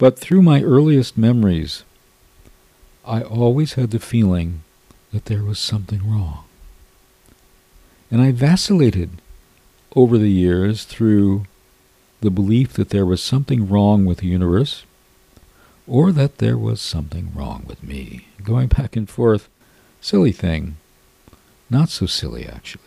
but 0.00 0.18
through 0.18 0.40
my 0.40 0.62
earliest 0.62 1.18
memories, 1.18 1.84
I 3.04 3.20
always 3.20 3.74
had 3.74 3.90
the 3.90 3.98
feeling 3.98 4.62
that 5.12 5.26
there 5.26 5.44
was 5.44 5.58
something 5.58 6.10
wrong. 6.10 6.44
And 8.10 8.22
I 8.22 8.32
vacillated 8.32 9.20
over 9.94 10.16
the 10.16 10.30
years 10.30 10.84
through 10.84 11.44
the 12.22 12.30
belief 12.30 12.72
that 12.72 12.88
there 12.88 13.04
was 13.04 13.22
something 13.22 13.68
wrong 13.68 14.06
with 14.06 14.18
the 14.18 14.26
universe 14.26 14.84
or 15.86 16.12
that 16.12 16.38
there 16.38 16.56
was 16.56 16.80
something 16.80 17.32
wrong 17.34 17.64
with 17.66 17.82
me. 17.82 18.26
Going 18.42 18.68
back 18.68 18.96
and 18.96 19.06
forth, 19.06 19.50
silly 20.00 20.32
thing. 20.32 20.76
Not 21.68 21.90
so 21.90 22.06
silly, 22.06 22.46
actually. 22.46 22.84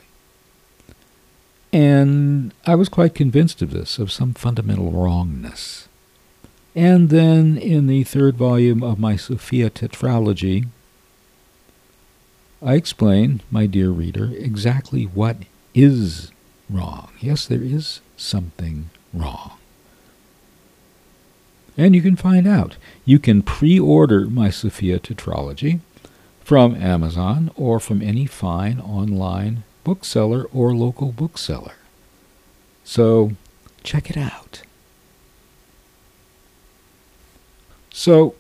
And 1.71 2.55
I 2.65 2.73
was 2.73 2.89
quite 2.89 3.13
convinced 3.13 3.61
of 3.61 3.69
this, 3.69 3.99
of 3.99 4.11
some 4.11 4.33
fundamental 4.33 4.89
wrongness. 4.89 5.87
And 6.75 7.09
then 7.09 7.57
in 7.57 7.87
the 7.87 8.03
third 8.03 8.35
volume 8.35 8.81
of 8.83 8.99
my 8.99 9.15
Sophia 9.15 9.69
tetralogy, 9.69 10.67
I 12.61 12.75
explain, 12.75 13.41
my 13.51 13.65
dear 13.65 13.89
reader, 13.89 14.31
exactly 14.33 15.03
what 15.03 15.37
is 15.75 16.31
wrong. 16.69 17.09
Yes, 17.19 17.45
there 17.45 17.61
is 17.61 18.01
something 18.17 18.89
wrong. 19.13 19.57
And 21.77 21.95
you 21.95 22.01
can 22.01 22.15
find 22.15 22.47
out. 22.47 22.77
You 23.05 23.19
can 23.19 23.41
pre 23.41 23.79
order 23.79 24.27
my 24.27 24.49
Sophia 24.49 24.99
tetralogy 24.99 25.79
from 26.43 26.75
Amazon 26.75 27.51
or 27.55 27.79
from 27.79 28.01
any 28.01 28.25
fine 28.25 28.79
online 28.79 29.63
bookseller 29.83 30.45
or 30.53 30.73
local 30.75 31.11
bookseller. 31.11 31.75
So 32.83 33.31
check 33.83 34.09
it 34.09 34.17
out. 34.17 34.61
So 37.93 38.33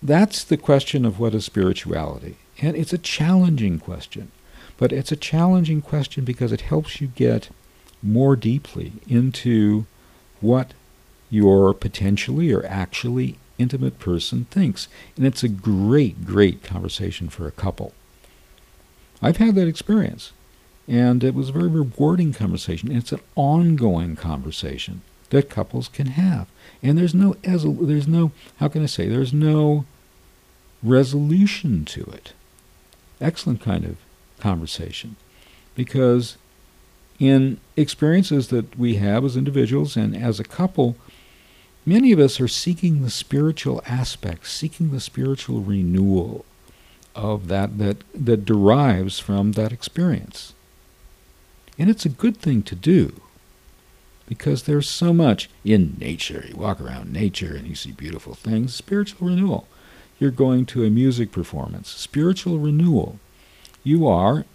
that's 0.00 0.44
the 0.44 0.56
question 0.56 1.04
of 1.04 1.18
what 1.18 1.34
is 1.34 1.44
spirituality. 1.44 2.36
And 2.60 2.76
it's 2.76 2.92
a 2.92 2.98
challenging 2.98 3.80
question. 3.80 4.30
But 4.78 4.92
it's 4.92 5.12
a 5.12 5.16
challenging 5.16 5.82
question 5.82 6.24
because 6.24 6.52
it 6.52 6.62
helps 6.62 7.00
you 7.00 7.08
get 7.08 7.50
more 8.02 8.36
deeply 8.36 8.92
into 9.08 9.86
what 10.40 10.72
your 11.28 11.74
potentially 11.74 12.52
or 12.52 12.64
actually 12.64 13.36
intimate 13.58 13.98
person 13.98 14.46
thinks. 14.50 14.86
And 15.16 15.26
it's 15.26 15.42
a 15.42 15.48
great, 15.48 16.24
great 16.24 16.62
conversation 16.62 17.28
for 17.28 17.46
a 17.46 17.52
couple. 17.52 17.92
I've 19.20 19.36
had 19.38 19.56
that 19.56 19.68
experience. 19.68 20.32
And 20.86 21.24
it 21.24 21.34
was 21.34 21.48
a 21.48 21.52
very 21.52 21.68
rewarding 21.68 22.32
conversation. 22.32 22.92
It's 22.92 23.12
an 23.12 23.20
ongoing 23.34 24.14
conversation 24.14 25.02
that 25.30 25.50
couples 25.50 25.88
can 25.88 26.08
have. 26.08 26.48
And 26.82 26.98
there's 26.98 27.14
no, 27.14 27.34
there's 27.42 28.08
no, 28.08 28.32
how 28.56 28.68
can 28.68 28.82
I 28.82 28.86
say, 28.86 29.08
there's 29.08 29.32
no 29.32 29.84
resolution 30.82 31.84
to 31.86 32.02
it. 32.04 32.32
Excellent 33.20 33.60
kind 33.60 33.84
of 33.84 33.96
conversation. 34.40 35.16
Because 35.76 36.36
in 37.18 37.60
experiences 37.76 38.48
that 38.48 38.76
we 38.76 38.96
have 38.96 39.24
as 39.24 39.36
individuals 39.36 39.96
and 39.96 40.16
as 40.16 40.40
a 40.40 40.44
couple, 40.44 40.96
many 41.86 42.10
of 42.10 42.18
us 42.18 42.40
are 42.40 42.48
seeking 42.48 43.02
the 43.02 43.10
spiritual 43.10 43.80
aspect, 43.86 44.48
seeking 44.48 44.90
the 44.90 45.00
spiritual 45.00 45.60
renewal 45.60 46.44
of 47.14 47.46
that 47.48 47.78
that, 47.78 47.98
that 48.14 48.44
derives 48.44 49.20
from 49.20 49.52
that 49.52 49.70
experience. 49.70 50.54
And 51.78 51.88
it's 51.88 52.04
a 52.04 52.10
good 52.10 52.36
thing 52.36 52.62
to 52.64 52.74
do 52.74 53.20
because 54.32 54.62
there's 54.62 54.88
so 54.88 55.12
much 55.12 55.50
in 55.62 55.94
nature. 56.00 56.46
You 56.48 56.56
walk 56.56 56.80
around 56.80 57.12
nature 57.12 57.54
and 57.54 57.66
you 57.66 57.74
see 57.74 57.92
beautiful 57.92 58.32
things. 58.32 58.74
Spiritual 58.74 59.28
renewal. 59.28 59.68
You're 60.18 60.30
going 60.30 60.64
to 60.66 60.84
a 60.84 60.90
music 60.90 61.30
performance. 61.32 61.90
Spiritual 61.90 62.58
renewal. 62.58 63.18
You 63.84 64.08
are 64.08 64.46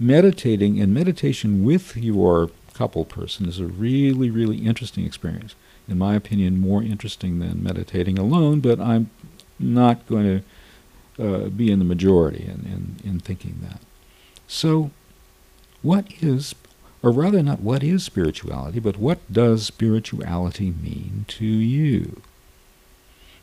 meditating, 0.00 0.80
and 0.80 0.92
meditation 0.92 1.64
with 1.64 1.96
your 1.96 2.50
couple 2.74 3.04
person 3.04 3.46
is 3.46 3.60
a 3.60 3.66
really, 3.66 4.30
really 4.30 4.66
interesting 4.66 5.06
experience. 5.06 5.54
In 5.86 5.96
my 5.96 6.16
opinion, 6.16 6.58
more 6.58 6.82
interesting 6.82 7.38
than 7.38 7.62
meditating 7.62 8.18
alone, 8.18 8.58
but 8.58 8.80
I'm 8.80 9.10
not 9.60 10.08
going 10.08 10.42
to 11.16 11.24
uh, 11.24 11.48
be 11.50 11.70
in 11.70 11.78
the 11.78 11.84
majority 11.84 12.46
in, 12.46 12.96
in, 13.04 13.08
in 13.08 13.20
thinking 13.20 13.60
that. 13.62 13.80
So, 14.48 14.90
what 15.82 16.06
is, 16.20 16.52
or 17.02 17.10
rather 17.10 17.42
not 17.42 17.60
what 17.60 17.82
is 17.82 18.04
spirituality, 18.04 18.80
but 18.80 18.98
what 18.98 19.20
does 19.32 19.64
spirituality 19.64 20.70
mean 20.70 21.24
to 21.28 21.46
you? 21.46 22.20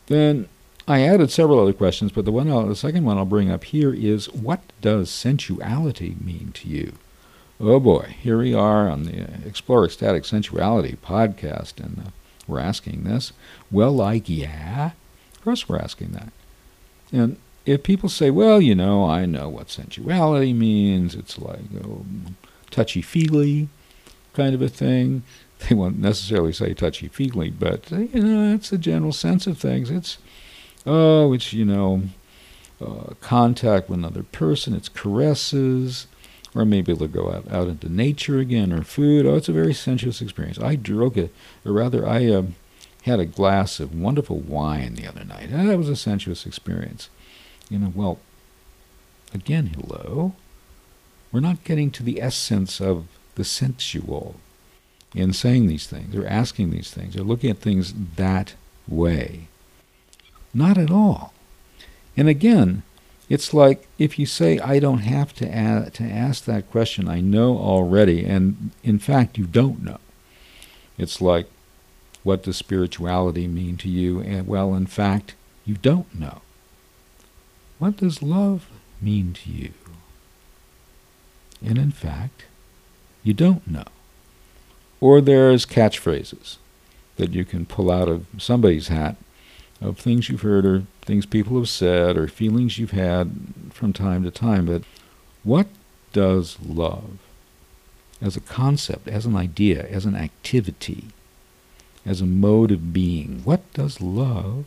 Then 0.08 0.48
I 0.88 1.02
added 1.02 1.32
several 1.32 1.60
other 1.60 1.74
questions, 1.74 2.12
but 2.12 2.26
the 2.26 2.32
one, 2.32 2.50
I'll, 2.50 2.66
the 2.66 2.76
second 2.76 3.04
one 3.04 3.18
I'll 3.18 3.26
bring 3.26 3.52
up 3.52 3.66
here 3.66 3.94
is, 3.94 4.32
what 4.32 4.62
does 4.80 5.10
sensuality 5.10 6.16
mean 6.24 6.52
to 6.54 6.70
you? 6.70 6.94
Oh 7.60 7.80
boy, 7.80 8.16
here 8.22 8.38
we 8.38 8.54
are 8.54 8.88
on 8.88 9.04
the 9.04 9.28
Explore 9.46 9.86
Ecstatic 9.86 10.24
Sensuality 10.24 10.96
podcast, 10.96 11.84
and 11.84 12.04
uh, 12.06 12.10
we're 12.48 12.60
asking 12.60 13.04
this. 13.04 13.34
Well, 13.72 13.92
like, 13.92 14.30
yeah, 14.30 14.92
of 15.34 15.44
course 15.44 15.68
we're 15.68 15.80
asking 15.80 16.12
that. 16.12 16.32
And 17.12 17.38
if 17.66 17.84
people 17.84 18.10
say, 18.10 18.30
well, 18.30 18.62
you 18.62 18.76
know, 18.76 19.10
I 19.10 19.26
know 19.26 19.50
what 19.50 19.72
sensuality 19.72 20.54
means, 20.54 21.16
it's 21.16 21.40
like 21.40 21.62
oh, 21.84 22.06
touchy 22.72 23.02
feely 23.02 23.70
kind 24.34 24.54
of 24.54 24.62
a 24.62 24.70
thing. 24.70 25.24
They 25.68 25.74
won't 25.74 25.98
necessarily 25.98 26.54
say 26.54 26.76
touchy 26.76 27.08
feely, 27.08 27.50
but 27.50 27.90
you 27.90 28.22
know, 28.22 28.54
it's 28.54 28.70
the 28.70 28.78
general 28.78 29.12
sense 29.12 29.48
of 29.48 29.58
things. 29.58 29.90
It's 29.90 30.20
oh, 30.86 31.34
it's, 31.34 31.54
you 31.54 31.66
know, 31.66 32.04
uh, 32.80 33.14
contact 33.22 33.90
with 33.90 34.00
another 34.00 34.24
person, 34.24 34.74
it's 34.74 34.90
caresses, 34.90 36.08
or 36.56 36.66
maybe 36.66 36.94
they'll 36.94 37.08
go 37.08 37.32
out, 37.32 37.52
out 37.52 37.68
into 37.68 37.90
nature 37.90 38.40
again, 38.40 38.72
or 38.72 38.84
food. 38.84 39.26
Oh, 39.26 39.36
it's 39.36 39.50
a 39.50 39.54
very 39.54 39.74
sensuous 39.74 40.22
experience. 40.22 40.60
I 40.60 40.76
drunk 40.76 41.18
it, 41.18 41.34
or 41.66 41.74
rather, 41.74 42.08
I 42.08 42.26
uh, 42.28 42.44
had 43.04 43.20
a 43.20 43.26
glass 43.26 43.80
of 43.80 44.00
wonderful 44.00 44.40
wine 44.40 44.96
the 44.96 45.08
other 45.08 45.26
night. 45.26 45.50
And 45.50 45.70
that 45.70 45.78
was 45.78 45.90
a 45.90 45.96
sensuous 45.96 46.46
experience. 46.46 47.10
You 47.70 47.80
know, 47.80 47.92
well, 47.94 48.20
again, 49.34 49.68
hello. 49.76 50.34
We're 51.32 51.40
not 51.40 51.64
getting 51.64 51.92
to 51.92 52.04
the 52.04 52.22
essence 52.22 52.80
of 52.80 53.08
the 53.36 53.44
sensual 53.44 54.36
in 55.14 55.34
saying 55.34 55.68
these 55.68 55.88
things, 55.88 56.16
or 56.16 56.28
asking 56.28 56.70
these 56.72 56.92
things, 56.92 57.16
or 57.16 57.24
looking 57.24 57.50
at 57.50 57.60
things 57.60 57.94
that 58.16 58.56
way. 58.88 59.48
Not 60.54 60.78
at 60.78 60.92
all. 60.92 61.34
And 62.16 62.28
again, 62.28 62.84
it's 63.30 63.54
like 63.54 63.88
if 63.98 64.18
you 64.18 64.26
say, 64.26 64.60
I 64.60 64.80
don't 64.80 65.00
have 65.00 65.34
to, 65.36 65.46
to 65.90 66.04
ask 66.04 66.46
that 66.46 66.72
question, 66.72 67.08
I 67.08 67.20
know 67.20 67.58
already, 67.58 68.26
and 68.26 68.72
in 68.84 69.00
fact, 69.00 69.38
you 69.38 69.46
don't 69.46 69.84
know. 69.84 70.00
It's 70.98 71.22
like, 71.22 71.48
what 72.24 72.44
does 72.44 72.58
spirituality 72.58 73.48
mean 73.48 73.78
to 73.78 73.90
you? 73.90 74.22
And 74.22 74.48
well, 74.48 74.74
in 74.74 74.88
fact, 74.88 75.36
you 75.66 75.76
don't 75.76 76.14
know. 76.18 76.42
What 77.80 77.98
does 77.98 78.24
love 78.24 78.70
mean 79.02 79.34
to 79.34 79.52
you? 79.52 79.72
And 81.64 81.78
in 81.78 81.92
fact, 81.92 82.46
you 83.24 83.34
don't 83.34 83.68
know. 83.68 83.86
Or 85.00 85.22
there's 85.22 85.66
catchphrases 85.66 86.58
that 87.18 87.34
you 87.34 87.46
can 87.46 87.66
pull 87.66 87.92
out 87.92 88.08
of 88.08 88.26
somebody's 88.38 88.88
hat 88.88 89.18
of 89.82 89.98
things 89.98 90.30
you've 90.30 90.42
heard 90.42 90.66
or 90.66 90.84
things 91.02 91.26
people 91.26 91.58
have 91.58 91.70
said 91.70 92.18
or 92.18 92.28
feelings 92.28 92.78
you've 92.78 92.92
had 92.92 93.32
from 93.72 93.94
time 93.94 94.24
to 94.24 94.32
time. 94.32 94.66
But 94.66 94.84
what 95.44 95.68
does 96.14 96.58
love, 96.66 97.18
as 98.22 98.36
a 98.36 98.42
concept, 98.42 99.08
as 99.08 99.26
an 99.26 99.36
idea, 99.36 99.86
as 99.88 100.06
an 100.06 100.16
activity, 100.16 101.06
as 102.06 102.22
a 102.22 102.26
mode 102.26 102.72
of 102.72 102.94
being, 102.94 103.42
what 103.44 103.72
does 103.74 104.02
love 104.02 104.66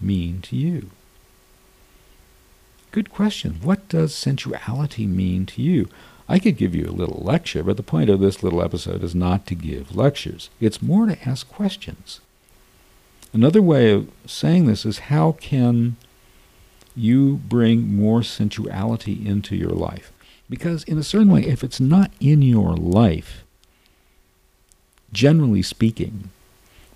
mean 0.00 0.40
to 0.42 0.56
you? 0.56 0.90
Good 2.90 3.10
question. 3.10 3.60
What 3.62 3.88
does 3.88 4.14
sensuality 4.14 5.06
mean 5.06 5.46
to 5.46 5.62
you? 5.62 5.88
I 6.28 6.38
could 6.38 6.56
give 6.56 6.74
you 6.74 6.86
a 6.86 6.92
little 6.92 7.22
lecture, 7.22 7.62
but 7.62 7.76
the 7.76 7.82
point 7.82 8.10
of 8.10 8.20
this 8.20 8.42
little 8.42 8.62
episode 8.62 9.02
is 9.02 9.14
not 9.14 9.46
to 9.46 9.54
give 9.54 9.96
lectures. 9.96 10.50
It's 10.60 10.82
more 10.82 11.06
to 11.06 11.28
ask 11.28 11.48
questions. 11.48 12.20
Another 13.32 13.62
way 13.62 13.90
of 13.90 14.10
saying 14.26 14.66
this 14.66 14.86
is 14.86 14.98
how 14.98 15.32
can 15.32 15.96
you 16.96 17.36
bring 17.48 17.94
more 17.94 18.22
sensuality 18.22 19.26
into 19.26 19.54
your 19.54 19.70
life? 19.70 20.12
Because, 20.50 20.82
in 20.84 20.96
a 20.98 21.02
certain 21.02 21.30
way, 21.30 21.42
if 21.42 21.62
it's 21.62 21.80
not 21.80 22.10
in 22.20 22.40
your 22.40 22.74
life, 22.74 23.44
generally 25.12 25.62
speaking, 25.62 26.30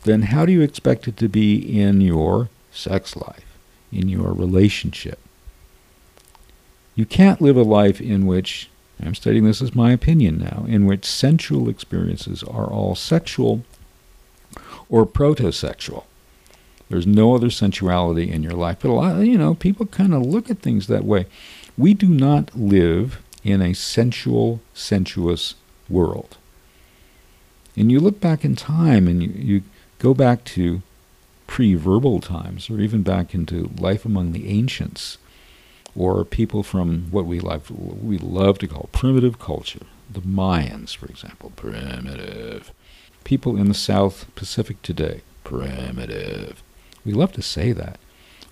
then 0.05 0.23
how 0.23 0.47
do 0.47 0.53
you 0.53 0.63
expect 0.63 1.07
it 1.07 1.17
to 1.19 1.29
be 1.29 1.57
in 1.57 2.01
your 2.01 2.49
sex 2.71 3.15
life, 3.15 3.59
in 3.93 4.09
your 4.09 4.33
relationship? 4.33 5.19
You 6.95 7.07
can't 7.07 7.41
live 7.41 7.57
a 7.57 7.63
life 7.63 8.01
in 8.01 8.27
which, 8.27 8.69
I'm 9.03 9.15
stating 9.15 9.45
this 9.45 9.63
as 9.63 9.75
my 9.75 9.93
opinion 9.93 10.39
now, 10.39 10.67
in 10.69 10.87
which 10.87 11.05
sensual 11.05 11.69
experiences 11.69 12.43
are 12.43 12.67
all 12.67 12.95
sexual 12.95 13.65
or 14.89 15.07
protosexual. 15.07 16.05
There's 16.91 17.07
no 17.07 17.35
other 17.35 17.49
sensuality 17.49 18.31
in 18.31 18.43
your 18.43 18.53
life. 18.53 18.79
But 18.81 18.91
a 18.91 18.93
lot, 18.93 19.21
you 19.21 19.39
know, 19.39 19.55
people 19.55 19.87
kind 19.87 20.13
of 20.13 20.27
look 20.27 20.51
at 20.51 20.59
things 20.59 20.87
that 20.89 21.05
way. 21.05 21.27
We 21.79 21.95
do 21.95 22.09
not 22.09 22.55
live 22.55 23.23
in 23.43 23.63
a 23.63 23.73
sensual, 23.73 24.61
sensuous 24.75 25.55
world. 25.89 26.37
And 27.75 27.91
you 27.91 27.99
look 27.99 28.21
back 28.21 28.45
in 28.45 28.55
time 28.55 29.09
and 29.09 29.23
you, 29.23 29.31
you 29.31 29.63
go 29.99 30.13
back 30.13 30.45
to 30.45 30.83
pre-verbal 31.47 32.21
times 32.21 32.69
or 32.69 32.79
even 32.81 33.03
back 33.03 33.35
into 33.35 33.71
life 33.79 34.05
among 34.05 34.33
the 34.33 34.49
ancients 34.49 35.17
or 35.95 36.25
people 36.25 36.63
from 36.63 37.09
what 37.11 37.27
we 37.27 37.41
love, 37.41 37.71
we 37.71 38.19
love 38.19 38.59
to 38.59 38.69
call 38.69 38.89
primitive 38.93 39.39
culture. 39.39 39.87
The 40.11 40.21
Mayans, 40.21 40.97
for 40.97 41.07
example, 41.07 41.53
primitive. 41.57 42.73
People 43.25 43.57
in 43.57 43.69
the 43.69 43.75
South 43.75 44.27
Pacific 44.35 44.83
today, 44.83 45.23
primitive. 45.45 46.63
We 47.05 47.13
love 47.13 47.33
to 47.33 47.43
say 47.43 47.73
that. 47.73 47.99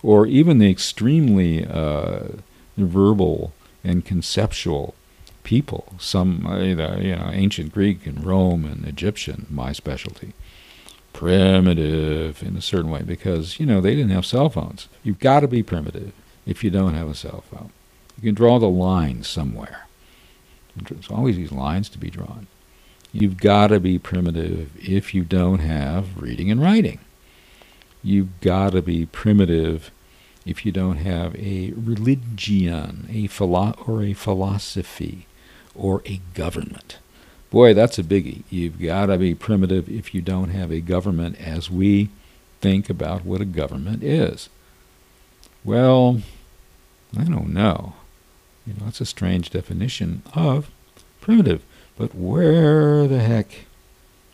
Or 0.03 0.26
even 0.26 0.59
the 0.59 0.70
extremely 0.70 1.66
uh, 1.66 2.29
verbal 2.76 3.53
and 3.85 4.05
conceptual 4.05 4.94
people, 5.42 5.94
some, 5.98 6.46
uh, 6.46 6.59
you 6.59 6.76
know, 6.76 7.31
ancient 7.33 7.72
Greek 7.72 8.07
and 8.07 8.24
Rome 8.24 8.64
and 8.64 8.87
Egyptian, 8.87 9.46
my 9.50 9.72
specialty. 9.72 10.33
Primitive 11.12 12.42
in 12.42 12.57
a 12.57 12.62
certain 12.62 12.90
way 12.90 13.03
because, 13.03 13.59
you 13.59 13.66
know, 13.66 13.81
they 13.81 13.94
didn't 13.94 14.12
have 14.12 14.24
cell 14.24 14.48
phones. 14.48 14.88
You've 15.03 15.18
got 15.18 15.40
to 15.40 15.48
be 15.48 15.62
primitive 15.62 16.12
if 16.46 16.64
you 16.64 16.70
don't 16.70 16.94
have 16.94 17.09
a 17.09 17.14
cell 17.14 17.42
phone. 17.50 17.70
You 18.16 18.29
can 18.29 18.35
draw 18.35 18.59
the 18.59 18.68
line 18.68 19.22
somewhere. 19.22 19.87
There's 20.76 21.09
always 21.11 21.37
these 21.37 21.53
lines 21.53 21.88
to 21.90 21.98
be 21.98 22.11
drawn. 22.11 22.46
You've 23.12 23.38
got 23.38 23.68
to 23.68 23.81
be 23.81 23.98
primitive 23.98 24.70
if 24.76 25.14
you 25.14 25.24
don't 25.24 25.59
have 25.59 26.20
reading 26.20 26.50
and 26.50 26.62
writing. 26.62 27.00
You've 28.03 28.40
got 28.40 28.72
to 28.72 28.83
be 28.83 29.07
primitive 29.07 29.90
if 30.46 30.64
you 30.64 30.72
don't 30.72 30.98
have 30.98 31.35
a 31.37 31.72
religion, 31.76 33.09
a 33.11 33.26
philo- 33.26 33.74
or 33.87 34.03
a 34.03 34.12
philosophy, 34.14 35.26
or 35.74 36.03
a 36.07 36.20
government. 36.35 36.98
Boy, 37.50 37.74
that's 37.74 37.98
a 37.98 38.03
biggie. 38.05 38.44
You've 38.48 38.81
got 38.81 39.07
to 39.07 39.18
be 39.18 39.35
primitive 39.35 39.88
if 39.88 40.14
you 40.14 40.20
don't 40.22 40.50
have 40.50 40.70
a 40.70 40.81
government 40.81 41.40
as 41.40 41.70
we 41.70 42.11
think 42.61 42.88
about 42.88 43.24
what 43.24 43.40
a 43.40 43.46
government 43.46 44.03
is. 44.05 44.48
Well, 45.64 46.22
I 47.16 47.24
don't 47.24 47.52
know. 47.52 47.94
You 48.66 48.74
know, 48.74 48.84
that's 48.84 49.00
a 49.00 49.06
strange 49.06 49.50
definition 49.50 50.22
of 50.34 50.70
primitive. 51.20 51.62
But 51.96 52.14
where 52.14 53.06
the 53.06 53.20
heck, 53.20 53.66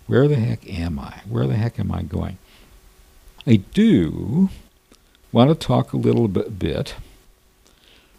where 0.07 0.29
the 0.29 0.37
heck 0.37 0.69
am 0.69 0.99
I? 0.99 1.21
Where 1.29 1.47
the 1.47 1.57
heck 1.57 1.81
am 1.81 1.91
I 1.91 2.03
going? 2.03 2.39
I 3.47 3.57
do 3.57 4.51
want 5.33 5.51
to 5.51 5.55
talk 5.55 5.93
a 5.93 5.97
little 5.97 6.29
bit, 6.29 6.59
bit 6.59 6.95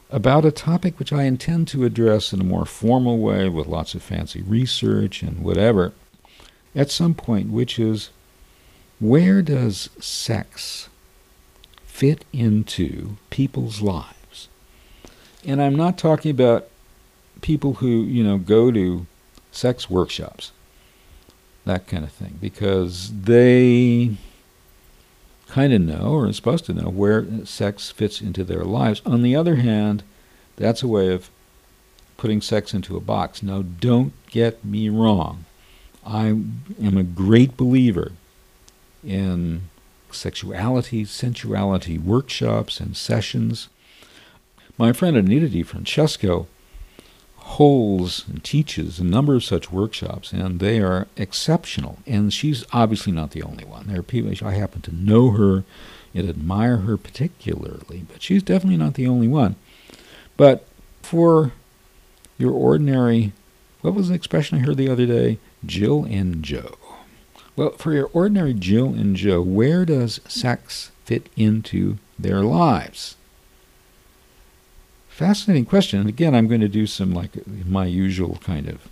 about 0.10 0.46
a 0.46 0.52
topic 0.52 1.00
which 1.00 1.12
I 1.12 1.24
intend 1.24 1.68
to 1.70 1.84
address 1.84 2.32
in 2.32 2.40
a 2.42 2.46
more 2.46 2.66
formal 2.66 3.20
way 3.20 3.50
with 3.50 3.68
lots 3.68 3.94
of 3.94 4.02
fancy 4.02 4.42
research 4.42 5.22
and 5.22 5.44
whatever 5.44 5.94
at 6.76 6.92
some 6.92 7.14
point, 7.14 7.52
which 7.52 7.80
is 7.80 8.10
where 9.00 9.42
does 9.42 9.90
sex 10.00 10.90
fit 11.98 12.26
into 12.32 13.18
people's 13.32 13.82
lives? 13.82 14.50
And 15.44 15.60
I'm 15.60 15.76
not 15.76 15.98
talking 15.98 16.30
about 16.30 16.70
people 17.42 17.76
who, 17.76 18.04
you 18.04 18.24
know, 18.24 18.38
go 18.38 18.72
to 18.72 19.08
sex 19.52 19.90
workshops, 19.90 20.52
that 21.66 21.88
kind 21.88 22.04
of 22.04 22.12
thing, 22.12 22.38
because 22.40 23.12
they 23.24 24.16
kind 25.48 25.74
of 25.74 25.82
know 25.82 26.12
or 26.12 26.28
are 26.28 26.34
supposed 26.34 26.66
to 26.66 26.74
know 26.74 26.90
where 26.90 27.26
sex 27.46 27.90
fits 27.90 28.22
into 28.22 28.44
their 28.44 28.64
lives. 28.64 29.02
On 29.04 29.24
the 29.24 29.36
other 29.36 29.56
hand, 29.56 30.04
that's 30.56 30.84
a 30.84 30.88
way 30.88 31.12
of 31.12 31.32
putting 32.16 32.42
sex 32.42 32.76
into 32.76 32.96
a 32.96 33.02
box. 33.02 33.42
Now, 33.42 33.64
don't 33.64 34.14
get 34.28 34.64
me 34.64 34.88
wrong. 34.90 35.46
I 36.06 36.28
am 36.28 36.98
a 36.98 37.04
great 37.04 37.58
believer 37.58 38.12
in 39.04 39.64
sexuality, 40.12 41.06
sensuality 41.06 41.98
workshops 41.98 42.80
and 42.80 42.96
sessions. 42.96 43.70
My 44.78 44.94
friend 44.94 45.18
Anita 45.18 45.48
DiFrancesco 45.48 46.48
holds 47.38 48.26
and 48.28 48.44
teaches 48.44 49.00
a 49.00 49.04
number 49.04 49.34
of 49.34 49.44
such 49.44 49.72
workshops, 49.72 50.34
and 50.34 50.60
they 50.60 50.80
are 50.80 51.08
exceptional. 51.16 51.98
And 52.06 52.34
she's 52.34 52.66
obviously 52.74 53.14
not 53.14 53.32
the 53.32 53.42
only 53.42 53.64
one. 53.64 53.88
There 53.88 54.00
are 54.00 54.04
people, 54.04 54.34
I 54.46 54.52
happen 54.52 54.82
to 54.82 54.96
know 54.96 55.32
her 55.32 55.64
and 56.14 56.30
admire 56.30 56.78
her 56.78 56.98
particularly, 56.98 58.06
but 58.12 58.22
she's 58.22 58.44
definitely 58.44 58.78
not 58.78 58.96
the 58.96 59.08
only 59.08 59.28
one. 59.28 59.56
But 60.36 60.68
for 61.02 61.54
your 62.38 62.52
ordinary, 62.52 63.32
what 63.82 63.94
was 63.94 64.10
the 64.10 64.16
expression 64.16 64.58
I 64.58 64.62
heard 64.62 64.78
the 64.78 64.90
other 64.90 65.06
day? 65.06 65.40
Jill 65.66 66.04
and 66.04 66.44
Joe. 66.44 66.78
Well, 67.58 67.72
for 67.72 67.92
your 67.92 68.10
ordinary 68.14 68.54
Jill 68.54 68.94
and 68.94 69.16
Joe, 69.16 69.42
where 69.42 69.84
does 69.84 70.22
sex 70.28 70.92
fit 71.06 71.28
into 71.36 71.98
their 72.20 72.42
lives? 72.42 73.16
Fascinating 75.10 75.66
question. 75.66 76.00
And 76.00 76.08
again, 76.08 76.36
I'm 76.36 76.48
going 76.48 76.62
to 76.62 76.68
do 76.68 76.86
some 76.86 77.16
like 77.16 77.48
my 77.66 77.88
usual 77.88 78.38
kind 78.44 78.70
of 78.70 78.88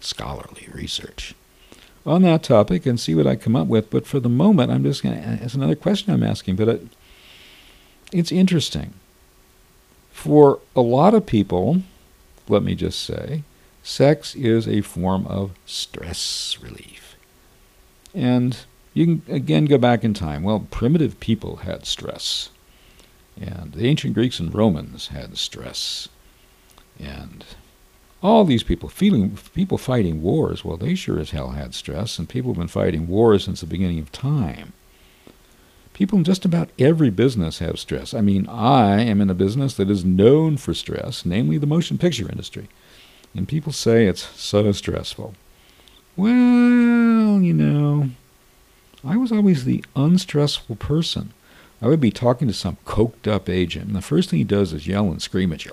scholarly 0.00 0.68
research 0.70 1.34
on 2.04 2.20
that 2.22 2.42
topic 2.42 2.84
and 2.84 3.00
see 3.00 3.14
what 3.14 3.26
I 3.26 3.36
come 3.36 3.56
up 3.56 3.68
with. 3.68 3.88
But 3.88 4.06
for 4.06 4.20
the 4.20 4.28
moment, 4.28 4.70
I'm 4.70 4.84
just 4.84 5.02
going 5.02 5.14
to. 5.14 5.42
It's 5.42 5.54
another 5.54 5.74
question 5.74 6.12
I'm 6.12 6.22
asking, 6.22 6.56
but 6.56 6.68
it, 6.68 6.88
it's 8.12 8.30
interesting. 8.30 8.92
For 10.12 10.58
a 10.76 10.82
lot 10.82 11.14
of 11.14 11.24
people, 11.24 11.84
let 12.48 12.62
me 12.62 12.74
just 12.74 13.02
say, 13.02 13.44
sex 13.82 14.34
is 14.34 14.68
a 14.68 14.82
form 14.82 15.26
of 15.26 15.52
stress 15.64 16.58
relief. 16.60 17.09
And 18.14 18.56
you 18.94 19.04
can 19.06 19.34
again 19.34 19.66
go 19.66 19.78
back 19.78 20.04
in 20.04 20.14
time. 20.14 20.42
Well, 20.42 20.66
primitive 20.70 21.20
people 21.20 21.56
had 21.56 21.86
stress. 21.86 22.50
And 23.40 23.72
the 23.72 23.86
ancient 23.86 24.14
Greeks 24.14 24.40
and 24.40 24.54
Romans 24.54 25.08
had 25.08 25.36
stress. 25.38 26.08
And 26.98 27.44
all 28.22 28.44
these 28.44 28.62
people 28.62 28.88
feeling 28.88 29.38
people 29.54 29.78
fighting 29.78 30.20
wars, 30.22 30.64
well, 30.64 30.76
they 30.76 30.94
sure 30.94 31.18
as 31.18 31.30
hell 31.30 31.52
had 31.52 31.74
stress, 31.74 32.18
and 32.18 32.28
people 32.28 32.50
have 32.50 32.58
been 32.58 32.68
fighting 32.68 33.08
wars 33.08 33.44
since 33.44 33.60
the 33.60 33.66
beginning 33.66 33.98
of 33.98 34.12
time. 34.12 34.74
People 35.94 36.18
in 36.18 36.24
just 36.24 36.44
about 36.44 36.70
every 36.78 37.10
business 37.10 37.58
have 37.58 37.78
stress. 37.78 38.12
I 38.14 38.20
mean, 38.20 38.46
I 38.48 39.02
am 39.02 39.20
in 39.20 39.30
a 39.30 39.34
business 39.34 39.74
that 39.74 39.90
is 39.90 40.04
known 40.04 40.56
for 40.56 40.74
stress, 40.74 41.24
namely 41.24 41.58
the 41.58 41.66
motion 41.66 41.98
picture 41.98 42.28
industry. 42.28 42.68
And 43.34 43.48
people 43.48 43.72
say 43.72 44.06
it's 44.06 44.22
so 44.38 44.72
stressful. 44.72 45.34
Well, 46.16 46.99
you 47.42 47.54
know, 47.54 48.10
I 49.04 49.16
was 49.16 49.32
always 49.32 49.64
the 49.64 49.84
unstressful 49.96 50.76
person. 50.76 51.32
I 51.82 51.88
would 51.88 52.00
be 52.00 52.10
talking 52.10 52.46
to 52.48 52.54
some 52.54 52.76
coked 52.84 53.26
up 53.26 53.48
agent, 53.48 53.86
and 53.86 53.96
the 53.96 54.02
first 54.02 54.28
thing 54.28 54.38
he 54.38 54.44
does 54.44 54.72
is 54.74 54.86
yell 54.86 55.06
and 55.06 55.22
scream 55.22 55.52
at 55.52 55.64
you. 55.64 55.72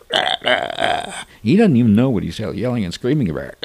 He 1.44 1.58
doesn't 1.58 1.76
even 1.76 1.96
know 1.96 2.10
what 2.10 2.24
he's 2.24 2.40
yelling 2.40 2.86
and 2.86 2.94
screaming 2.94 3.30
about. 3.30 3.56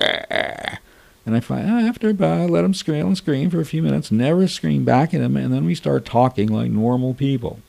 And 1.24 1.36
I 1.36 1.40
find 1.40 1.68
after 1.68 2.10
about 2.10 2.50
let 2.50 2.64
him 2.64 2.74
scream 2.74 3.06
and 3.06 3.16
scream 3.16 3.48
for 3.48 3.60
a 3.60 3.64
few 3.64 3.80
minutes, 3.80 4.10
never 4.10 4.48
scream 4.48 4.84
back 4.84 5.14
at 5.14 5.20
him, 5.20 5.36
and 5.36 5.54
then 5.54 5.64
we 5.64 5.76
start 5.76 6.04
talking 6.04 6.48
like 6.48 6.72
normal 6.72 7.14
people. 7.14 7.60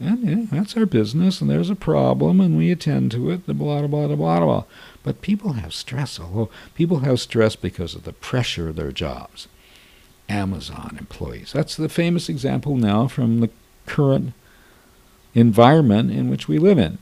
And 0.00 0.24
yeah, 0.24 0.46
that's 0.50 0.76
our 0.76 0.86
business, 0.86 1.40
and 1.40 1.50
there's 1.50 1.70
a 1.70 1.74
problem, 1.74 2.40
and 2.40 2.56
we 2.56 2.70
attend 2.70 3.10
to 3.12 3.30
it. 3.30 3.46
Blah 3.46 3.54
blah 3.54 3.86
blah 3.86 4.06
blah 4.06 4.16
blah 4.16 4.40
blah. 4.40 4.64
But 5.02 5.22
people 5.22 5.54
have 5.54 5.74
stress. 5.74 6.20
Although 6.20 6.50
people 6.74 7.00
have 7.00 7.20
stress 7.20 7.56
because 7.56 7.94
of 7.94 8.04
the 8.04 8.12
pressure 8.12 8.68
of 8.68 8.76
their 8.76 8.92
jobs. 8.92 9.48
Amazon 10.28 10.96
employees. 11.00 11.52
That's 11.52 11.74
the 11.74 11.88
famous 11.88 12.28
example 12.28 12.76
now 12.76 13.08
from 13.08 13.40
the 13.40 13.50
current 13.86 14.34
environment 15.34 16.10
in 16.10 16.28
which 16.28 16.48
we 16.48 16.58
live 16.58 16.78
in. 16.78 16.98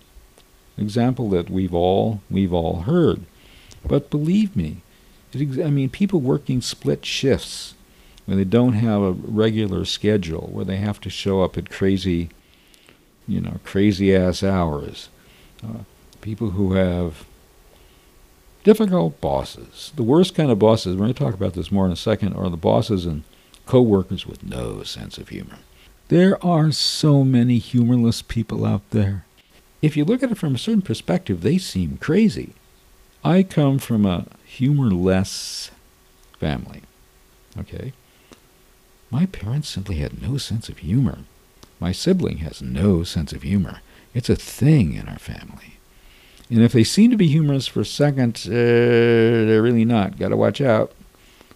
Example 0.79 1.29
that 1.31 1.51
we've 1.51 1.75
all 1.75 2.21
we've 2.31 2.53
all 2.53 2.83
heard. 2.83 3.23
But 3.87 4.11
believe 4.11 4.55
me, 4.55 4.83
it, 5.33 5.65
I 5.65 5.71
mean 5.71 5.91
people 5.91 6.21
working 6.21 6.61
split 6.61 7.05
shifts 7.05 7.75
where 8.27 8.37
they 8.37 8.45
don't 8.45 8.75
have 8.75 9.01
a 9.01 9.13
regular 9.13 9.85
schedule, 9.85 10.51
where 10.53 10.65
they 10.65 10.77
have 10.77 11.01
to 11.01 11.11
show 11.11 11.43
up 11.43 11.57
at 11.57 11.71
crazy, 11.71 12.29
you 13.27 13.41
know, 13.41 13.59
crazy 13.65 14.15
ass 14.15 14.43
hours. 14.43 15.09
Uh, 15.63 15.81
people 16.21 16.51
who 16.51 16.75
have 16.75 17.25
difficult 18.65 19.21
bosses. 19.21 19.93
The 19.95 20.03
worst 20.03 20.35
kind 20.35 20.51
of 20.51 20.59
bosses, 20.59 20.95
we're 20.95 21.03
going 21.03 21.15
to 21.15 21.25
talk 21.25 21.35
about 21.35 21.55
this 21.55 21.71
more 21.71 21.87
in 21.87 21.93
a 21.93 21.97
second, 21.97 22.35
are 22.35 22.51
the 22.51 22.57
bosses 22.57 23.07
and 23.07 23.23
co-workers 23.65 24.27
with 24.27 24.45
no 24.45 24.83
sense 24.83 25.19
of 25.19 25.29
humor. 25.29 25.59
There 26.09 26.45
are 26.45 26.71
so 26.73 27.25
many 27.25 27.59
humorless 27.59 28.23
people 28.23 28.65
out 28.65 28.89
there. 28.91 29.25
If 29.83 29.97
you 29.97 30.05
look 30.05 30.23
at 30.23 30.33
it 30.33 30.39
from 30.39 30.55
a 30.55 30.59
certain 30.59 30.83
perspective, 30.83 31.43
they 31.43 31.59
seem 31.59 31.97
crazy. 31.99 32.55
I 33.25 33.43
come 33.43 33.79
from 33.79 34.07
a 34.07 34.27
humorless 34.45 35.71
family. 36.39 36.83
Okay? 37.59 37.93
My 39.11 39.27
parents 39.27 39.69
simply 39.69 39.97
had 39.97 40.23
no 40.23 40.39
sense 40.39 40.69
of 40.69 40.79
humor. 40.79 41.21
My 41.79 41.93
sibling 41.93 42.39
has 42.39 42.63
no 42.63 43.05
sense 43.05 43.33
of 43.33 43.43
humor. 43.43 43.81
It's 44.15 44.31
a 44.31 44.37
thing 44.37 44.95
in 44.95 45.09
our 45.09 45.19
family. 45.19 45.79
And 46.49 46.63
if 46.63 46.73
they 46.73 46.85
seem 46.85 47.11
to 47.11 47.17
be 47.17 47.27
humorous 47.27 47.67
for 47.67 47.81
a 47.81 47.85
second, 47.85 48.43
uh, 48.47 48.51
they're 48.51 49.63
really 49.63 49.85
not. 49.85 50.19
Got 50.19 50.29
to 50.29 50.37
watch 50.37 50.61
out. 50.61 50.93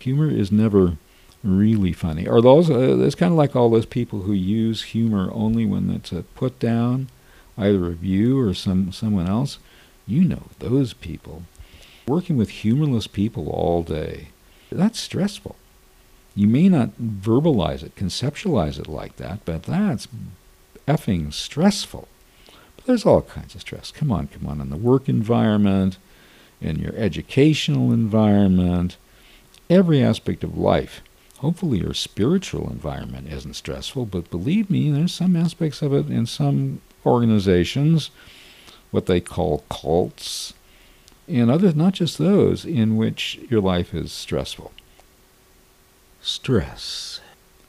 Humor 0.00 0.30
is 0.30 0.50
never 0.50 0.96
really 1.42 1.92
funny. 1.92 2.26
Or 2.26 2.42
those, 2.42 2.70
uh, 2.70 2.98
it's 2.98 3.14
kind 3.14 3.32
of 3.32 3.38
like 3.38 3.54
all 3.54 3.70
those 3.70 3.86
people 3.86 4.22
who 4.22 4.32
use 4.32 4.82
humor 4.82 5.30
only 5.32 5.64
when 5.64 5.90
it's 5.90 6.12
a 6.12 6.22
put 6.22 6.58
down, 6.58 7.08
either 7.56 7.86
of 7.86 8.04
you 8.04 8.40
or 8.40 8.52
some 8.52 8.92
someone 8.92 9.28
else. 9.28 9.58
You 10.06 10.24
know 10.24 10.44
those 10.58 10.92
people. 10.92 11.44
Working 12.06 12.36
with 12.36 12.50
humorless 12.50 13.06
people 13.06 13.48
all 13.48 13.82
day, 13.82 14.28
that's 14.70 14.98
stressful. 14.98 15.54
You 16.34 16.46
may 16.46 16.68
not 16.68 16.98
verbalize 16.98 17.82
it, 17.82 17.96
conceptualize 17.96 18.78
it 18.78 18.88
like 18.88 19.16
that, 19.16 19.44
but 19.44 19.64
that's 19.64 20.08
effing 20.86 21.32
stressful. 21.32 22.08
But 22.76 22.86
there's 22.86 23.06
all 23.06 23.22
kinds 23.22 23.54
of 23.54 23.60
stress. 23.60 23.90
Come 23.90 24.12
on, 24.12 24.28
come 24.28 24.46
on, 24.46 24.60
in 24.60 24.70
the 24.70 24.76
work 24.76 25.08
environment, 25.08 25.98
in 26.60 26.78
your 26.78 26.94
educational 26.94 27.92
environment, 27.92 28.96
every 29.68 30.02
aspect 30.02 30.44
of 30.44 30.56
life 30.56 31.02
hopefully 31.40 31.78
your 31.78 31.94
spiritual 31.94 32.68
environment 32.68 33.26
isn't 33.32 33.54
stressful, 33.54 34.04
but 34.04 34.30
believe 34.30 34.68
me, 34.68 34.90
there's 34.90 35.14
some 35.14 35.34
aspects 35.34 35.80
of 35.80 35.94
it 35.94 36.06
in 36.10 36.26
some 36.26 36.82
organizations, 37.06 38.10
what 38.90 39.06
they 39.06 39.20
call 39.20 39.64
cults, 39.70 40.52
and 41.26 41.50
others, 41.50 41.74
not 41.74 41.94
just 41.94 42.18
those, 42.18 42.66
in 42.66 42.96
which 42.96 43.40
your 43.48 43.62
life 43.62 43.94
is 43.94 44.12
stressful. 44.12 44.70
Stress. 46.22 47.20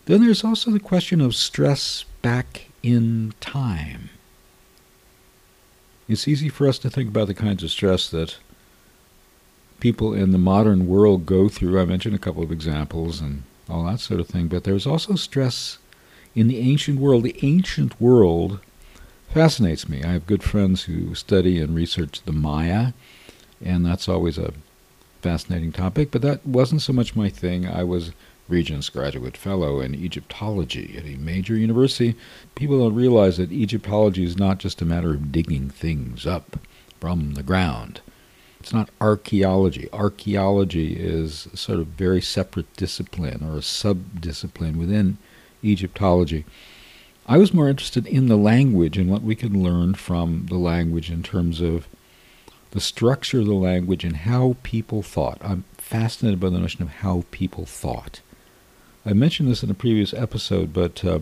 Then 0.06 0.24
there's 0.24 0.44
also 0.44 0.72
the 0.72 0.80
question 0.80 1.22
of 1.22 1.36
stress 1.36 2.06
back 2.22 2.68
in 2.84 3.34
time. 3.40 4.10
it's 6.08 6.28
easy 6.28 6.50
for 6.50 6.68
us 6.68 6.78
to 6.80 6.90
think 6.90 7.08
about 7.10 7.28
the 7.28 7.34
kinds 7.34 7.64
of 7.64 7.72
stress 7.72 8.10
that 8.10 8.38
people 9.80 10.14
in 10.14 10.32
the 10.32 10.38
modern 10.38 10.88
world 10.88 11.26
go 11.26 11.48
through. 11.48 11.80
I 11.80 11.86
mentioned 11.86 12.16
a 12.16 12.20
couple 12.20 12.44
of 12.44 12.52
examples 12.52 13.22
and 13.22 13.44
all 13.70 13.86
that 13.86 14.00
sort 14.00 14.20
of 14.20 14.28
thing, 14.28 14.48
but 14.48 14.64
there's 14.66 14.86
also 14.86 15.16
stress 15.16 15.78
in 16.36 16.48
the 16.48 16.60
ancient 16.60 17.00
world. 17.00 17.24
The 17.24 17.40
ancient 17.42 18.00
world 18.02 18.60
fascinates 19.30 19.88
me. 19.88 20.04
I 20.04 20.12
have 20.12 20.28
good 20.28 20.44
friends 20.44 20.84
who 20.84 21.16
study 21.16 21.60
and 21.60 21.74
research 21.74 22.22
the 22.24 22.34
Maya, 22.34 22.92
and 23.64 23.86
that's 23.86 24.10
always 24.10 24.38
a 24.38 24.54
fascinating 25.22 25.72
topic, 25.72 26.12
but 26.12 26.22
that 26.24 26.46
wasn't 26.46 26.82
so 26.82 26.92
much 26.92 27.16
my 27.16 27.30
thing. 27.30 27.68
I 27.68 27.84
was 27.84 28.12
Regents 28.52 28.90
Graduate 28.90 29.38
Fellow 29.38 29.80
in 29.80 29.96
Egyptology 29.96 30.96
at 30.98 31.06
a 31.06 31.16
major 31.18 31.56
university. 31.56 32.16
People 32.54 32.80
don't 32.80 32.94
realize 32.94 33.38
that 33.38 33.52
Egyptology 33.52 34.26
is 34.26 34.38
not 34.38 34.58
just 34.58 34.82
a 34.82 34.86
matter 34.86 35.12
of 35.12 35.32
digging 35.32 35.70
things 35.70 36.28
up 36.28 36.58
from 37.00 37.36
the 37.36 37.44
ground. 37.44 38.02
It's 38.60 38.74
not 38.74 38.90
archaeology. 39.00 39.88
Archaeology 39.94 40.94
is 40.94 41.48
a 41.54 41.58
sort 41.58 41.80
of 41.80 41.88
very 41.88 42.22
separate 42.22 42.76
discipline 42.76 43.42
or 43.42 43.58
a 43.58 43.64
sub-discipline 43.64 44.78
within 44.78 45.18
Egyptology. 45.64 46.44
I 47.28 47.38
was 47.38 47.54
more 47.54 47.70
interested 47.70 48.06
in 48.06 48.28
the 48.28 48.36
language 48.36 48.98
and 48.98 49.10
what 49.10 49.24
we 49.24 49.34
can 49.34 49.64
learn 49.64 49.94
from 49.94 50.48
the 50.50 50.58
language 50.58 51.10
in 51.10 51.24
terms 51.24 51.62
of 51.62 51.88
the 52.72 52.82
structure 52.82 53.40
of 53.40 53.46
the 53.46 53.54
language 53.54 54.04
and 54.04 54.18
how 54.18 54.58
people 54.62 55.02
thought. 55.02 55.38
I'm 55.42 55.64
fascinated 55.78 56.42
by 56.42 56.50
the 56.50 56.60
notion 56.60 56.82
of 56.82 56.90
how 56.90 57.24
people 57.32 57.66
thought. 57.66 58.20
I 59.06 59.14
mentioned 59.14 59.50
this 59.50 59.64
in 59.64 59.72
a 59.72 59.76
previous 59.76 60.14
episode, 60.14 60.74
but 60.74 61.04
uh, 61.04 61.20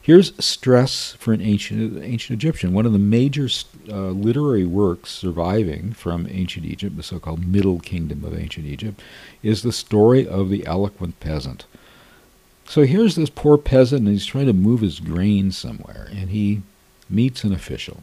here's 0.00 0.32
stress 0.42 1.12
for 1.12 1.32
an 1.32 1.42
ancient 1.42 2.02
ancient 2.02 2.38
Egyptian. 2.38 2.72
One 2.72 2.86
of 2.86 2.92
the 2.92 2.98
major 2.98 3.48
uh, 3.88 4.08
literary 4.08 4.64
works 4.64 5.10
surviving 5.10 5.92
from 5.92 6.26
ancient 6.30 6.64
Egypt, 6.64 6.96
the 6.96 7.02
so-called 7.02 7.46
Middle 7.46 7.78
Kingdom 7.78 8.24
of 8.24 8.38
ancient 8.38 8.66
Egypt, 8.66 9.02
is 9.42 9.62
the 9.62 9.72
story 9.72 10.26
of 10.26 10.48
the 10.48 10.66
eloquent 10.66 11.20
peasant. 11.20 11.66
So 12.66 12.82
here's 12.82 13.16
this 13.16 13.28
poor 13.28 13.58
peasant, 13.58 14.00
and 14.00 14.08
he's 14.08 14.24
trying 14.24 14.46
to 14.46 14.54
move 14.54 14.80
his 14.80 14.98
grain 14.98 15.52
somewhere, 15.52 16.08
and 16.10 16.30
he 16.30 16.62
meets 17.10 17.44
an 17.44 17.52
official. 17.52 18.02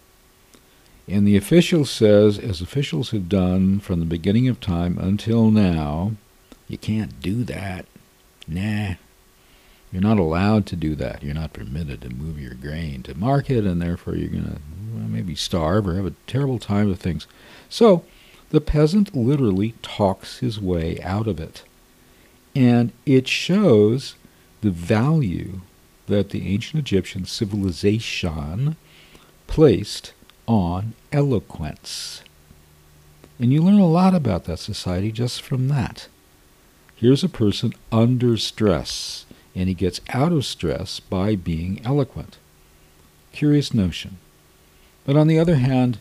And 1.08 1.28
the 1.28 1.36
official 1.36 1.86
says, 1.86 2.38
as 2.38 2.62
officials 2.62 3.10
have 3.10 3.28
done 3.28 3.80
from 3.80 4.00
the 4.00 4.06
beginning 4.06 4.48
of 4.48 4.62
time 4.62 5.00
until 5.00 5.50
now, 5.50 6.12
you 6.68 6.78
can't 6.78 7.20
do 7.20 7.44
that. 7.46 7.88
Nah. 8.52 8.96
You're 9.92 10.02
not 10.02 10.20
allowed 10.20 10.66
to 10.68 10.76
do 10.76 10.96
that. 10.96 11.24
You're 11.24 11.34
not 11.36 11.54
permitted 11.54 12.02
to 12.02 12.10
move 12.10 12.40
your 12.40 12.54
grain 12.54 13.04
to 13.04 13.18
market, 13.18 13.66
and 13.66 13.82
therefore 13.82 14.16
you're 14.16 14.30
going 14.30 14.46
to 14.46 14.62
well, 14.94 15.08
maybe 15.08 15.36
starve 15.36 15.88
or 15.88 15.96
have 15.96 16.06
a 16.06 16.14
terrible 16.28 16.60
time 16.60 16.88
with 16.88 17.02
things. 17.02 17.28
So 17.70 18.04
the 18.50 18.62
peasant 18.62 19.16
literally 19.16 19.74
talks 19.82 20.40
his 20.40 20.60
way 20.60 21.00
out 21.02 21.28
of 21.28 21.40
it. 21.40 21.64
And 22.56 22.92
it 23.06 23.28
shows 23.28 24.16
the 24.62 24.72
value 24.72 25.62
that 26.08 26.30
the 26.30 26.54
ancient 26.54 26.80
Egyptian 26.80 27.26
civilization 27.26 28.76
placed 29.48 30.14
on 30.48 30.94
eloquence. 31.12 32.24
And 33.40 33.54
you 33.54 33.62
learn 33.62 33.80
a 33.80 33.88
lot 33.88 34.14
about 34.14 34.44
that 34.46 34.60
society 34.60 35.12
just 35.12 35.42
from 35.42 35.70
that. 35.70 36.08
Here's 37.02 37.24
a 37.24 37.30
person 37.30 37.74
under 37.92 38.38
stress, 38.38 39.26
and 39.56 39.68
he 39.68 39.74
gets 39.74 40.02
out 40.10 40.32
of 40.32 40.46
stress 40.46 41.00
by 41.00 41.36
being 41.36 41.82
eloquent. 41.84 42.38
Curious 43.32 43.74
notion. 43.74 44.20
But 45.04 45.16
on 45.16 45.26
the 45.26 45.40
other 45.40 45.56
hand, 45.56 45.98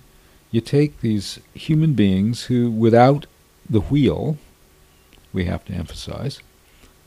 you 0.51 0.61
take 0.61 1.01
these 1.01 1.41
human 1.55 1.95
beings 1.95 2.45
who, 2.45 2.71
without 2.71 3.25
the 3.69 3.81
wheel, 3.81 4.37
we 5.33 5.47
have 5.47 5.65
to 5.65 5.73
emphasize, 5.73 6.41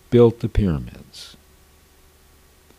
built 0.09 0.39
the 0.39 0.49
pyramids. 0.49 1.37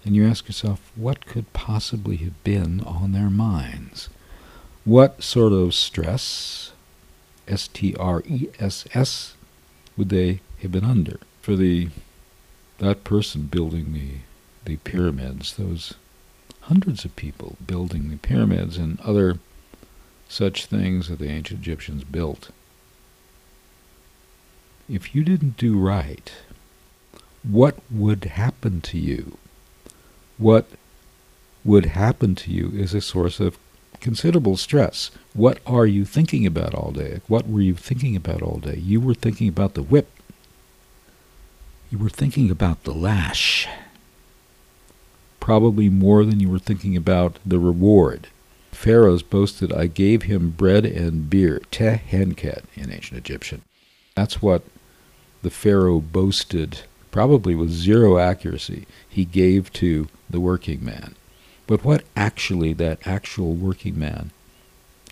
And 0.05 0.17
you 0.17 0.27
ask 0.27 0.49
yourself, 0.49 0.91
what 0.97 1.27
could 1.27 1.53
possibly 1.53 2.17
have 2.17 2.43
been 2.43 2.81
on 2.81 3.13
their 3.13 3.31
minds? 3.31 4.09
What 4.85 5.23
sort 5.23 5.53
of 5.53 5.75
stress, 5.75 6.73
S 7.47 7.69
T 7.69 7.95
R 8.01 8.25
E 8.27 8.49
S 8.59 8.85
S, 8.95 9.37
would 9.97 10.09
they 10.09 10.41
been 10.73 10.85
under 10.85 11.19
for 11.41 11.57
the 11.57 11.89
that 12.79 13.05
person 13.05 13.43
building 13.43 13.93
the 13.93 14.19
the 14.65 14.77
pyramids, 14.79 15.57
those 15.57 15.95
hundreds 16.63 17.05
of 17.05 17.15
people 17.17 17.57
building 17.67 18.09
the 18.09 18.17
pyramids 18.17 18.79
and 18.79 18.99
other 19.01 19.39
such 20.29 20.67
things 20.67 21.09
that 21.09 21.19
the 21.19 21.29
ancient 21.29 21.61
Egyptians 21.61 22.03
built. 22.05 22.51
If 24.89 25.15
you 25.15 25.23
didn't 25.23 25.57
do 25.57 25.79
right, 25.79 26.33
what 27.43 27.77
would 27.91 28.25
happen 28.25 28.81
to 28.83 28.99
you? 28.99 29.37
What 30.39 30.67
would 31.65 31.87
happen 31.87 32.35
to 32.37 32.51
you 32.51 32.71
is 32.75 32.95
a 32.95 33.01
source 33.01 33.41
of 33.41 33.59
considerable 34.01 34.57
stress. 34.57 35.11
What 35.33 35.61
are 35.67 35.87
you 35.87 36.05
thinking 36.05 36.47
about 36.47 36.75
all 36.75 36.93
day? 36.93 37.21
What 37.29 37.49
were 37.49 37.61
you 37.61 37.75
thinking 37.75 38.17
about 38.17 38.43
all 38.43 38.59
day? 38.59 38.77
You 38.77 39.01
were 39.01 39.15
thinking 39.15 39.49
about 39.49 39.75
the 39.75 39.83
whip 39.83 40.11
you 41.95 42.01
were 42.01 42.11
thinking 42.11 42.51
about 42.51 42.83
the 42.83 42.93
lash. 42.93 43.69
Probably 45.39 45.89
more 45.89 46.25
than 46.25 46.41
you 46.41 46.51
were 46.51 46.59
thinking 46.59 46.97
about 46.97 47.39
the 47.47 47.61
reward. 47.61 48.27
Pharaohs 48.73 49.23
boasted, 49.23 49.73
I 49.73 49.87
gave 49.87 50.25
him 50.25 50.51
bread 50.51 50.85
and 50.85 51.31
beer, 51.31 51.63
tehenket 51.71 52.65
in 52.75 52.91
ancient 52.91 53.19
Egyptian. 53.19 53.63
That's 54.17 54.43
what 54.43 54.65
the 55.43 55.51
Pharaoh 55.51 56.01
boasted, 56.01 56.81
probably 57.13 57.55
with 57.55 57.71
zero 57.71 58.19
accuracy, 58.19 58.89
he 59.09 59.25
gave 59.25 59.73
to 59.75 60.09
the 60.29 60.41
working 60.41 60.85
man. 60.85 61.15
But 61.69 61.85
what 61.85 62.03
actually 62.17 62.73
that 62.73 63.07
actual 63.07 63.55
working 63.55 63.97
man 63.97 64.33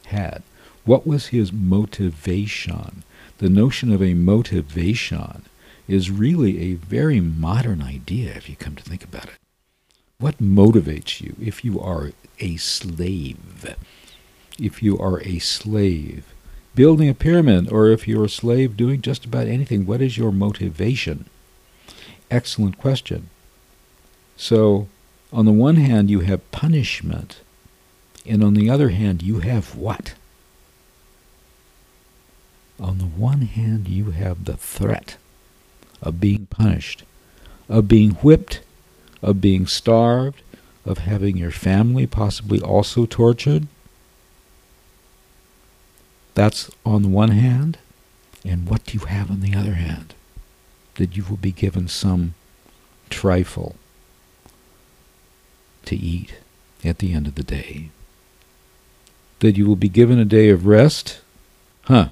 had? 0.06 0.42
What 0.84 1.06
was 1.06 1.28
his 1.28 1.52
motivation? 1.52 3.04
The 3.38 3.48
notion 3.48 3.92
of 3.92 4.02
a 4.02 4.14
motivation 4.14 5.44
is 5.88 6.10
really 6.10 6.60
a 6.60 6.74
very 6.74 7.20
modern 7.20 7.82
idea 7.82 8.32
if 8.34 8.48
you 8.48 8.56
come 8.56 8.76
to 8.76 8.82
think 8.82 9.04
about 9.04 9.24
it. 9.24 9.38
What 10.18 10.38
motivates 10.38 11.20
you 11.20 11.34
if 11.40 11.64
you 11.64 11.80
are 11.80 12.12
a 12.38 12.56
slave? 12.56 13.76
If 14.58 14.82
you 14.82 14.98
are 14.98 15.20
a 15.22 15.38
slave 15.38 16.32
building 16.74 17.08
a 17.08 17.14
pyramid, 17.14 17.70
or 17.70 17.88
if 17.90 18.08
you're 18.08 18.24
a 18.24 18.30
slave 18.30 18.76
doing 18.76 19.02
just 19.02 19.24
about 19.24 19.46
anything, 19.46 19.86
what 19.86 20.00
is 20.00 20.16
your 20.16 20.32
motivation? 20.32 21.26
Excellent 22.30 22.78
question. 22.78 23.28
So, 24.36 24.88
on 25.32 25.44
the 25.44 25.52
one 25.52 25.76
hand, 25.76 26.10
you 26.10 26.20
have 26.20 26.50
punishment, 26.50 27.40
and 28.26 28.42
on 28.42 28.54
the 28.54 28.70
other 28.70 28.90
hand, 28.90 29.22
you 29.22 29.40
have 29.40 29.76
what? 29.76 30.14
On 32.80 32.98
the 32.98 33.04
one 33.04 33.42
hand, 33.42 33.88
you 33.88 34.10
have 34.10 34.44
the 34.44 34.56
threat 34.56 35.16
of 36.02 36.20
being 36.20 36.46
punished, 36.46 37.04
of 37.68 37.88
being 37.88 38.10
whipped, 38.16 38.60
of 39.22 39.40
being 39.40 39.66
starved, 39.66 40.42
of 40.84 40.98
having 40.98 41.36
your 41.36 41.50
family 41.52 42.06
possibly 42.06 42.60
also 42.60 43.06
tortured. 43.06 43.68
That's 46.34 46.70
on 46.84 47.02
the 47.02 47.08
one 47.08 47.30
hand. 47.30 47.78
And 48.44 48.68
what 48.68 48.84
do 48.84 48.98
you 48.98 49.06
have 49.06 49.30
on 49.30 49.40
the 49.40 49.54
other 49.54 49.74
hand? 49.74 50.14
That 50.96 51.16
you 51.16 51.24
will 51.28 51.36
be 51.36 51.52
given 51.52 51.86
some 51.86 52.34
trifle 53.08 53.76
to 55.84 55.96
eat 55.96 56.34
at 56.84 56.98
the 56.98 57.12
end 57.12 57.28
of 57.28 57.36
the 57.36 57.44
day. 57.44 57.90
That 59.40 59.56
you 59.56 59.66
will 59.66 59.76
be 59.76 59.88
given 59.88 60.18
a 60.18 60.24
day 60.24 60.48
of 60.48 60.66
rest? 60.66 61.20
Huh. 61.84 62.08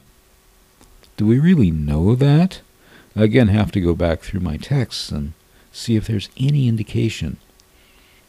Do 1.17 1.27
we 1.27 1.39
really 1.39 1.71
know 1.71 2.15
that? 2.15 2.61
Again 3.15 3.49
have 3.49 3.73
to 3.73 3.81
go 3.81 3.95
back 3.95 4.21
through 4.21 4.41
my 4.41 4.57
texts 4.57 5.11
and 5.11 5.33
see 5.73 5.97
if 5.97 6.07
there's 6.07 6.29
any 6.37 6.69
indication. 6.69 7.39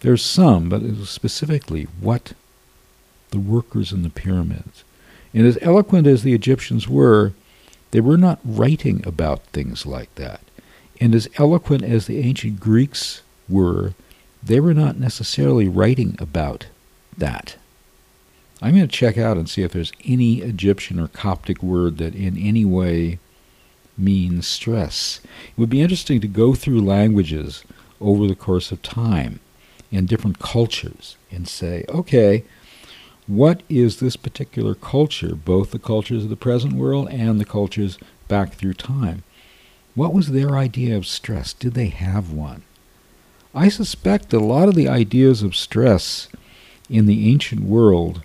There's 0.01 0.23
some, 0.23 0.69
but 0.69 0.81
it 0.81 0.97
was 0.97 1.09
specifically 1.09 1.87
what 1.99 2.33
the 3.29 3.39
workers 3.39 3.91
in 3.91 4.03
the 4.03 4.09
pyramids. 4.09 4.83
And 5.33 5.45
as 5.45 5.57
eloquent 5.61 6.07
as 6.07 6.23
the 6.23 6.33
Egyptians 6.33 6.87
were, 6.87 7.33
they 7.91 8.01
were 8.01 8.17
not 8.17 8.39
writing 8.43 9.05
about 9.05 9.43
things 9.47 9.85
like 9.85 10.13
that. 10.15 10.41
And 10.99 11.15
as 11.15 11.29
eloquent 11.37 11.83
as 11.83 12.05
the 12.05 12.19
ancient 12.19 12.59
Greeks 12.59 13.21
were, 13.49 13.93
they 14.43 14.59
were 14.59 14.73
not 14.73 14.97
necessarily 14.97 15.67
writing 15.67 16.15
about 16.19 16.67
that. 17.17 17.55
I'm 18.61 18.75
going 18.75 18.87
to 18.87 18.95
check 18.95 19.17
out 19.17 19.37
and 19.37 19.49
see 19.49 19.63
if 19.63 19.71
there's 19.71 19.91
any 20.05 20.41
Egyptian 20.41 20.99
or 20.99 21.07
Coptic 21.07 21.63
word 21.63 21.97
that 21.97 22.13
in 22.13 22.37
any 22.37 22.65
way 22.65 23.19
means 24.01 24.47
stress. 24.47 25.21
It 25.51 25.59
would 25.59 25.69
be 25.69 25.81
interesting 25.81 26.19
to 26.21 26.27
go 26.27 26.53
through 26.53 26.81
languages 26.81 27.63
over 27.99 28.27
the 28.27 28.35
course 28.35 28.71
of 28.71 28.81
time 28.81 29.39
in 29.91 30.05
different 30.05 30.39
cultures 30.39 31.17
and 31.31 31.47
say, 31.47 31.85
okay, 31.89 32.43
what 33.27 33.63
is 33.69 33.99
this 33.99 34.15
particular 34.15 34.73
culture, 34.75 35.35
both 35.35 35.71
the 35.71 35.79
cultures 35.79 36.23
of 36.23 36.29
the 36.29 36.35
present 36.35 36.73
world 36.73 37.07
and 37.09 37.39
the 37.39 37.45
cultures 37.45 37.97
back 38.27 38.53
through 38.53 38.73
time? 38.73 39.23
What 39.93 40.13
was 40.13 40.29
their 40.29 40.57
idea 40.57 40.97
of 40.97 41.05
stress? 41.05 41.53
Did 41.53 41.73
they 41.73 41.87
have 41.87 42.31
one? 42.31 42.63
I 43.53 43.69
suspect 43.69 44.33
a 44.33 44.39
lot 44.39 44.69
of 44.69 44.75
the 44.75 44.87
ideas 44.87 45.43
of 45.43 45.55
stress 45.55 46.29
in 46.89 47.05
the 47.05 47.29
ancient 47.29 47.61
world 47.61 48.23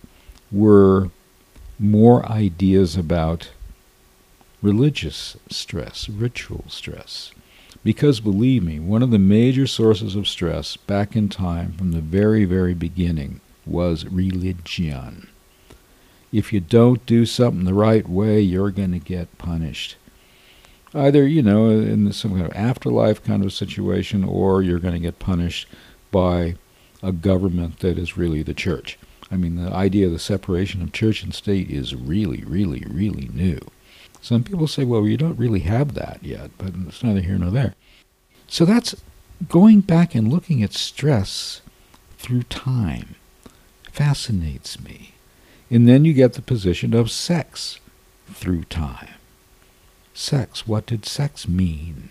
were 0.53 1.11
more 1.79 2.25
ideas 2.27 2.97
about 2.97 3.51
religious 4.67 5.37
stress, 5.49 6.09
ritual 6.09 6.65
stress. 6.67 7.31
Because 7.85 8.19
believe 8.19 8.65
me, 8.65 8.81
one 8.81 9.03
of 9.03 9.13
the 9.13 9.19
major 9.19 9.67
sources 9.67 10.17
of 10.17 10.27
stress 10.27 10.77
back 10.77 11.15
in 11.15 11.29
time 11.29 11.73
from 11.73 11.93
the 11.93 12.01
very, 12.01 12.45
very 12.45 12.75
beginning 12.75 13.41
was 13.65 14.05
religion. 14.07 15.29
If 16.33 16.53
you 16.53 16.59
don't 16.61 17.07
do 17.07 17.25
something 17.27 17.65
the 17.65 17.75
right 17.75 18.09
way, 18.09 18.41
you're 18.41 18.73
going 18.73 18.93
to 18.93 18.99
get 18.99 19.39
punished 19.39 19.97
either 20.97 21.27
you 21.27 21.43
know 21.43 21.69
in 21.69 22.11
some 22.13 22.33
kind 22.33 22.47
of 22.47 22.57
afterlife 22.57 23.23
kind 23.23 23.45
of 23.45 23.53
situation, 23.53 24.25
or 24.25 24.63
you're 24.63 24.79
going 24.79 24.95
to 24.95 25.01
get 25.01 25.19
punished 25.19 25.69
by 26.11 26.55
a 27.03 27.13
government 27.13 27.81
that 27.81 27.99
is 27.99 28.17
really 28.17 28.43
the 28.43 28.55
church. 28.55 28.99
I 29.31 29.37
mean, 29.37 29.57
the 29.57 29.73
idea 29.73 30.07
of 30.07 30.13
the 30.13 30.19
separation 30.19 30.83
of 30.83 30.93
church 30.93 31.23
and 31.23 31.35
state 31.35 31.71
is 31.71 31.95
really, 31.95 32.43
really, 32.45 32.85
really 32.89 33.29
new. 33.33 33.61
Some 34.27 34.43
people 34.43 34.67
say, 34.67 34.85
well, 34.85 35.07
you 35.07 35.17
don't 35.17 35.39
really 35.39 35.61
have 35.61 35.95
that 35.95 36.19
yet, 36.21 36.51
but 36.59 36.73
it's 36.89 37.05
neither 37.05 37.21
here 37.21 37.39
nor 37.39 37.53
there. 37.53 37.77
So 38.49 38.65
that's 38.65 38.97
going 39.49 39.83
back 39.83 40.17
and 40.17 40.33
looking 40.33 40.65
at 40.65 40.73
stress 40.73 41.61
through 42.19 42.43
time 42.43 43.15
fascinates 43.93 44.83
me. 44.83 45.13
And 45.71 45.89
then 45.89 46.05
you 46.05 46.13
get 46.13 46.33
the 46.33 46.43
position 46.43 46.93
of 46.93 47.09
sex 47.09 47.79
through 48.29 48.65
time 48.65 49.15
sex. 50.13 50.67
What 50.67 50.87
did 50.87 51.07
sex 51.07 51.47
mean 51.47 52.09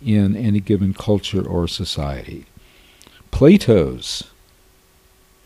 in 0.00 0.36
any 0.36 0.60
given 0.60 0.94
culture 0.94 1.44
or 1.44 1.66
society? 1.66 2.46
Plato's 3.32 4.22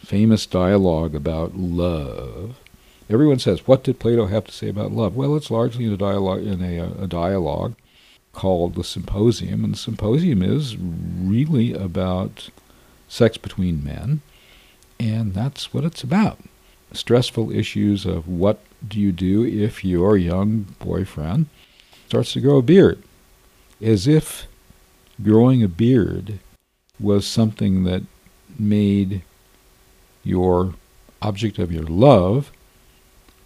famous 0.05 0.45
dialogue 0.45 1.15
about 1.15 1.57
love. 1.57 2.57
Everyone 3.11 3.41
says, 3.41 3.67
"What 3.67 3.83
did 3.83 3.99
Plato 3.99 4.27
have 4.27 4.45
to 4.45 4.53
say 4.53 4.69
about 4.69 4.93
love?" 4.93 5.17
Well, 5.17 5.35
it's 5.37 5.51
largely 5.51 5.85
in 5.85 5.93
a 5.93 5.97
dialogue 5.97 6.47
in 6.47 6.63
a, 6.63 7.03
a 7.03 7.09
dialogue 7.09 7.75
called 8.33 8.77
the 8.77 8.85
Symposium, 8.85 9.65
and 9.65 9.75
the 9.75 9.79
Symposium 9.79 10.43
is 10.43 10.77
really 10.77 11.73
about 11.73 12.51
sex 13.09 13.37
between 13.37 13.83
men, 13.83 14.23
and 15.01 15.35
that's 15.35 15.75
what 15.75 15.85
it's 15.85 16.05
about. 16.05 16.39
Stressful 16.93 17.51
issues 17.51 18.07
of 18.07 18.29
what 18.29 18.61
do 18.87 19.01
you 19.01 19.11
do 19.11 19.45
if 19.45 19.85
your 19.85 20.17
young 20.17 20.75
boyfriend 20.79 21.47
starts 22.07 22.33
to 22.35 22.41
grow 22.41 22.59
a 22.59 22.63
beard? 22.63 23.03
As 23.83 24.07
if 24.07 24.47
growing 25.21 25.65
a 25.65 25.69
beard 25.69 26.39
was 27.01 27.27
something 27.27 27.83
that 27.85 28.03
made 28.57 29.23
your 30.23 30.75
object 31.21 31.59
of 31.59 31.73
your 31.73 31.85
love 31.85 32.53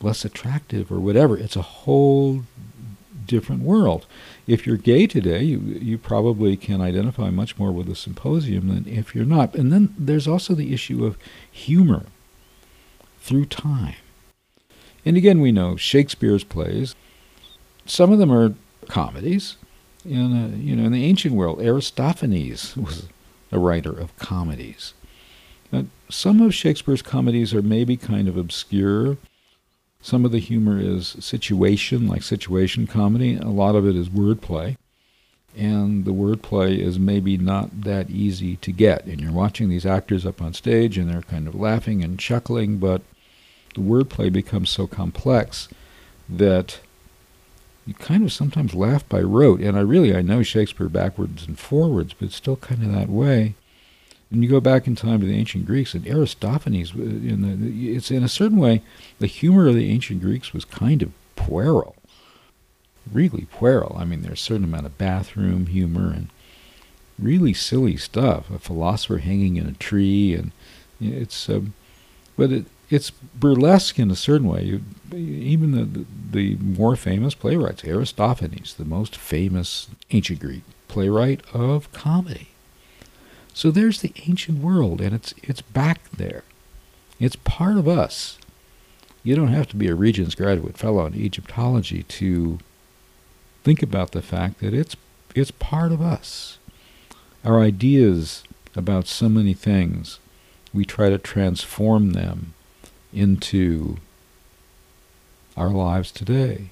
less 0.05 0.25
attractive 0.25 0.93
or 0.93 1.01
whatever. 1.01 1.37
It's 1.37 1.57
a 1.57 1.63
whole 1.63 2.43
different 3.27 3.63
world. 3.63 4.07
If 4.47 4.67
you're 4.67 4.77
gay 4.77 5.07
today, 5.07 5.43
you, 5.43 5.59
you 5.59 5.99
probably 5.99 6.57
can 6.57 6.81
identify 6.81 7.31
much 7.31 7.59
more 7.59 7.73
with 7.73 7.87
the 7.87 7.97
symposium 7.97 8.69
than 8.69 8.87
if 8.87 9.15
you're 9.15 9.25
not. 9.25 9.55
And 9.55 9.73
then 9.73 9.95
there's 9.99 10.29
also 10.29 10.55
the 10.55 10.75
issue 10.75 11.05
of 11.05 11.17
humor 11.51 12.05
through 13.21 13.47
time. 13.47 13.97
And 15.05 15.17
again, 15.17 15.41
we 15.41 15.53
know 15.53 15.77
Shakespeare's 15.77 16.45
plays. 16.45 16.95
Some 17.87 18.13
of 18.13 18.19
them 18.19 18.33
are 18.33 18.55
comedies. 18.89 19.57
In 20.05 20.33
a, 20.33 20.57
you 20.57 20.77
know, 20.77 20.85
in 20.85 20.93
the 20.93 21.05
ancient 21.05 21.35
world, 21.35 21.61
Aristophanes 21.61 22.77
was 22.77 23.09
a 23.51 23.59
writer 23.59 23.91
of 23.91 24.15
comedies. 24.19 24.93
Now, 25.73 25.87
some 26.11 26.41
of 26.41 26.55
Shakespeare's 26.55 27.03
comedies 27.03 27.55
are 27.55 27.63
maybe 27.63 27.97
kind 27.97 28.29
of 28.29 28.37
obscure. 28.37 29.17
Some 30.05 30.27
of 30.27 30.33
the 30.33 30.39
humor 30.39 30.79
is 30.79 31.17
situation, 31.19 32.07
like 32.07 32.23
situation 32.23 32.87
comedy. 32.87 33.37
A 33.37 33.49
lot 33.49 33.75
of 33.75 33.89
it 33.89 33.97
is 33.97 34.11
wordplay. 34.11 34.77
And 35.57 36.05
the 36.05 36.13
wordplay 36.13 36.79
is 36.79 36.99
maybe 36.99 37.39
not 37.39 37.85
that 37.85 38.11
easy 38.11 38.57
to 38.57 38.71
get. 38.71 39.07
And 39.07 39.19
you're 39.19 39.33
watching 39.33 39.71
these 39.71 39.87
actors 39.87 40.27
up 40.27 40.43
on 40.43 40.53
stage 40.53 40.99
and 40.99 41.09
they're 41.09 41.23
kind 41.23 41.49
of 41.49 41.55
laughing 41.55 42.05
and 42.05 42.19
chuckling, 42.19 42.77
but 42.77 43.01
the 43.75 43.81
wordplay 43.81 44.31
becomes 44.31 44.69
so 44.69 44.87
complex 44.87 45.71
that 46.29 46.81
you 47.87 47.95
kind 47.95 48.25
of 48.25 48.31
sometimes 48.31 48.75
laugh 48.75 49.09
by 49.09 49.23
rote. 49.23 49.61
And 49.61 49.75
I 49.75 49.81
really, 49.81 50.15
I 50.15 50.21
know 50.21 50.43
Shakespeare 50.43 50.91
backwards 50.91 51.47
and 51.47 51.59
forwards, 51.59 52.13
but 52.13 52.27
it's 52.27 52.37
still 52.37 52.57
kind 52.57 52.83
of 52.83 52.93
that 52.93 53.09
way. 53.09 53.55
And 54.31 54.43
you 54.43 54.51
go 54.51 54.61
back 54.61 54.87
in 54.87 54.97
time 54.97 55.21
to 55.21 55.27
the 55.27 55.39
ancient 55.39 55.67
Greeks, 55.67 55.95
and 55.95 56.07
Aristophanes, 56.07 56.93
uh, 56.93 57.03
in 57.03 57.43
the, 57.43 57.95
it's 57.95 58.11
in 58.11 58.25
a 58.25 58.29
certain 58.29 58.59
way, 58.59 58.83
the 59.19 59.27
humor 59.27 59.69
of 59.69 59.75
the 59.75 59.91
ancient 59.91 60.21
Greeks 60.21 60.53
was 60.53 60.65
kind 60.65 61.03
of 61.03 61.13
puerile, 61.37 61.95
really 63.13 63.47
puerile. 63.51 63.97
I 63.99 64.05
mean, 64.05 64.23
there's 64.23 64.41
a 64.41 64.43
certain 64.43 64.65
amount 64.65 64.87
of 64.87 64.99
bathroom 64.99 65.67
humor 65.67 66.11
and 66.11 66.29
really 67.19 67.55
silly 67.55 67.97
stuff. 67.97 68.51
A 68.51 68.59
philosopher 68.59 69.19
hanging 69.19 69.57
in 69.57 69.67
a 69.67 69.73
tree, 69.73 70.35
and 70.35 70.51
it's, 71.01 71.49
um, 71.49 71.75
but 72.37 72.51
it, 72.51 72.65
it's 72.91 73.11
burlesque 73.11 73.99
in 73.99 74.11
a 74.11 74.17
certain 74.17 74.49
way. 74.49 74.65
You, 74.65 74.83
even 75.13 75.73
the, 75.73 75.85
the, 75.85 76.07
the 76.31 76.57
more 76.57 76.97
famous 76.97 77.35
playwrights, 77.35 77.85
Aristophanes, 77.85 78.75
the 78.75 78.85
most 78.85 79.17
famous 79.17 79.89
ancient 80.11 80.41
Greek 80.41 80.63
playwright 80.89 81.41
of 81.53 81.93
comedy. 81.93 82.49
So 83.55 83.71
there's 83.71 84.01
the 84.01 84.13
ancient 84.27 84.59
world, 84.59 85.01
and 85.01 85.15
it's 85.15 85.33
it's 85.43 85.63
back 85.63 86.11
there. 86.11 86.43
It's 87.21 87.37
part 87.37 87.79
of 87.79 87.87
us. 87.87 88.37
You 89.23 89.37
don't 89.37 89.49
have 89.49 89.69
to 89.69 89.77
be 89.77 89.87
a 89.87 89.95
Regents 89.95 90.35
graduate 90.35 90.77
fellow 90.77 91.07
in 91.07 91.15
Egyptology 91.15 92.03
to 92.03 92.59
think 93.63 93.83
about 93.83 94.11
the 94.11 94.21
fact 94.21 94.59
that 94.59 94.75
it's 94.75 94.97
it's 95.37 95.53
part 95.53 95.93
of 95.93 96.03
us. 96.03 96.59
Our 97.45 97.61
ideas 97.61 98.43
about 98.75 99.07
so 99.07 99.29
many 99.29 99.55
things, 99.55 100.19
we 100.73 100.85
try 100.85 101.09
to 101.09 101.19
transform 101.19 102.13
them 102.13 102.55
into 103.13 103.99
our 105.57 105.71
lives 105.71 106.11
today. 106.11 106.71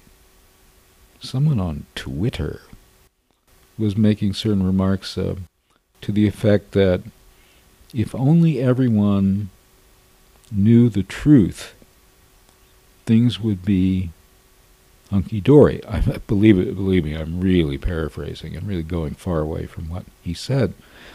Someone 1.21 1.61
on 1.61 1.85
Twitter 1.95 2.61
was 3.77 3.95
making 3.95 4.33
certain 4.33 4.65
remarks 4.65 5.17
uh, 5.17 5.35
to 6.03 6.11
the 6.11 6.27
effect 6.27 6.71
that 6.71 7.01
if 7.93 8.13
only 8.15 8.61
everyone 8.61 9.49
knew 10.51 10.89
the 10.89 11.03
truth, 11.03 11.73
things 13.05 13.39
would 13.39 13.63
be 13.63 14.11
hunky 15.09 15.41
dory. 15.41 15.83
I 15.85 15.99
believe 16.27 16.57
it. 16.57 16.75
Believe 16.75 17.05
me, 17.05 17.13
I'm 17.13 17.39
really 17.39 17.77
paraphrasing 17.77 18.55
and 18.55 18.67
really 18.67 18.83
going 18.83 19.13
far 19.13 19.39
away 19.39 19.65
from 19.65 19.89
what 19.89 20.05
he 20.21 20.33
said. 20.33 20.73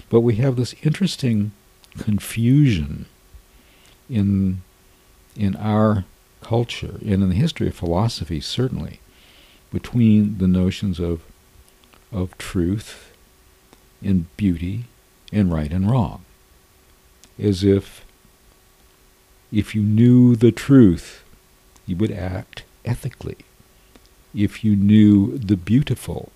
But 0.09 0.21
we 0.21 0.37
have 0.37 0.57
this 0.57 0.75
interesting 0.83 1.53
confusion 1.99 3.07
in 4.09 4.63
in 5.37 5.57
our 5.57 6.05
culture 6.41 6.99
and 7.01 7.23
in 7.23 7.29
the 7.29 7.35
history 7.35 7.69
of 7.69 7.75
philosophy 7.75 8.41
certainly 8.41 9.01
between 9.73 10.39
the 10.39 10.49
notions 10.49 11.01
of 11.01 11.23
of 12.13 12.37
truth 12.39 13.08
and 14.03 14.35
beauty 14.37 14.85
and 15.33 15.53
right 15.53 15.73
and 15.73 15.91
wrong 15.91 16.25
as 17.39 17.63
if 17.65 18.05
if 19.53 19.75
you 19.75 19.83
knew 19.83 20.37
the 20.37 20.53
truth 20.53 21.25
you 21.87 21.97
would 21.97 22.13
act 22.13 22.65
ethically 22.85 23.39
if 24.35 24.65
you 24.65 24.77
knew 24.77 25.39
the 25.39 25.57
beautiful 25.57 26.31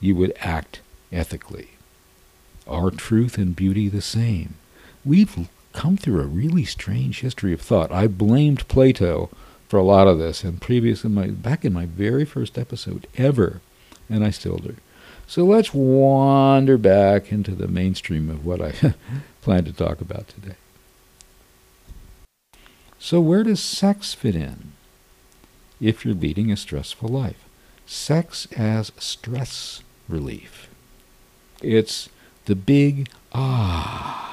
you 0.00 0.14
would 0.14 0.32
act 0.40 0.80
ethically 1.12 1.70
are 2.66 2.90
truth 2.90 3.38
and 3.38 3.56
beauty 3.56 3.88
the 3.88 4.02
same 4.02 4.54
we've 5.04 5.48
come 5.76 5.96
through 5.96 6.20
a 6.20 6.26
really 6.26 6.64
strange 6.64 7.20
history 7.20 7.52
of 7.52 7.60
thought. 7.60 7.92
I 7.92 8.08
blamed 8.08 8.66
Plato 8.66 9.28
for 9.68 9.78
a 9.78 9.84
lot 9.84 10.08
of 10.08 10.18
this, 10.18 10.42
and 10.42 10.60
previous 10.60 11.04
in 11.04 11.14
my 11.14 11.28
back 11.28 11.64
in 11.64 11.72
my 11.72 11.86
very 11.86 12.24
first 12.24 12.58
episode 12.58 13.06
ever, 13.16 13.60
and 14.08 14.24
I 14.24 14.30
still 14.30 14.56
do. 14.56 14.76
So 15.26 15.44
let's 15.44 15.74
wander 15.74 16.78
back 16.78 17.32
into 17.32 17.52
the 17.52 17.68
mainstream 17.68 18.30
of 18.30 18.44
what 18.46 18.60
I 18.60 18.94
plan 19.42 19.64
to 19.64 19.72
talk 19.72 20.00
about 20.00 20.28
today. 20.28 20.56
So 22.98 23.20
where 23.20 23.42
does 23.42 23.62
sex 23.62 24.14
fit 24.14 24.36
in? 24.36 24.72
If 25.80 26.04
you're 26.04 26.14
leading 26.14 26.50
a 26.50 26.56
stressful 26.56 27.08
life, 27.08 27.44
sex 27.84 28.46
as 28.56 28.92
stress 28.98 29.82
relief. 30.08 30.68
It's 31.62 32.08
the 32.46 32.56
big 32.56 33.08
ah 33.32 34.26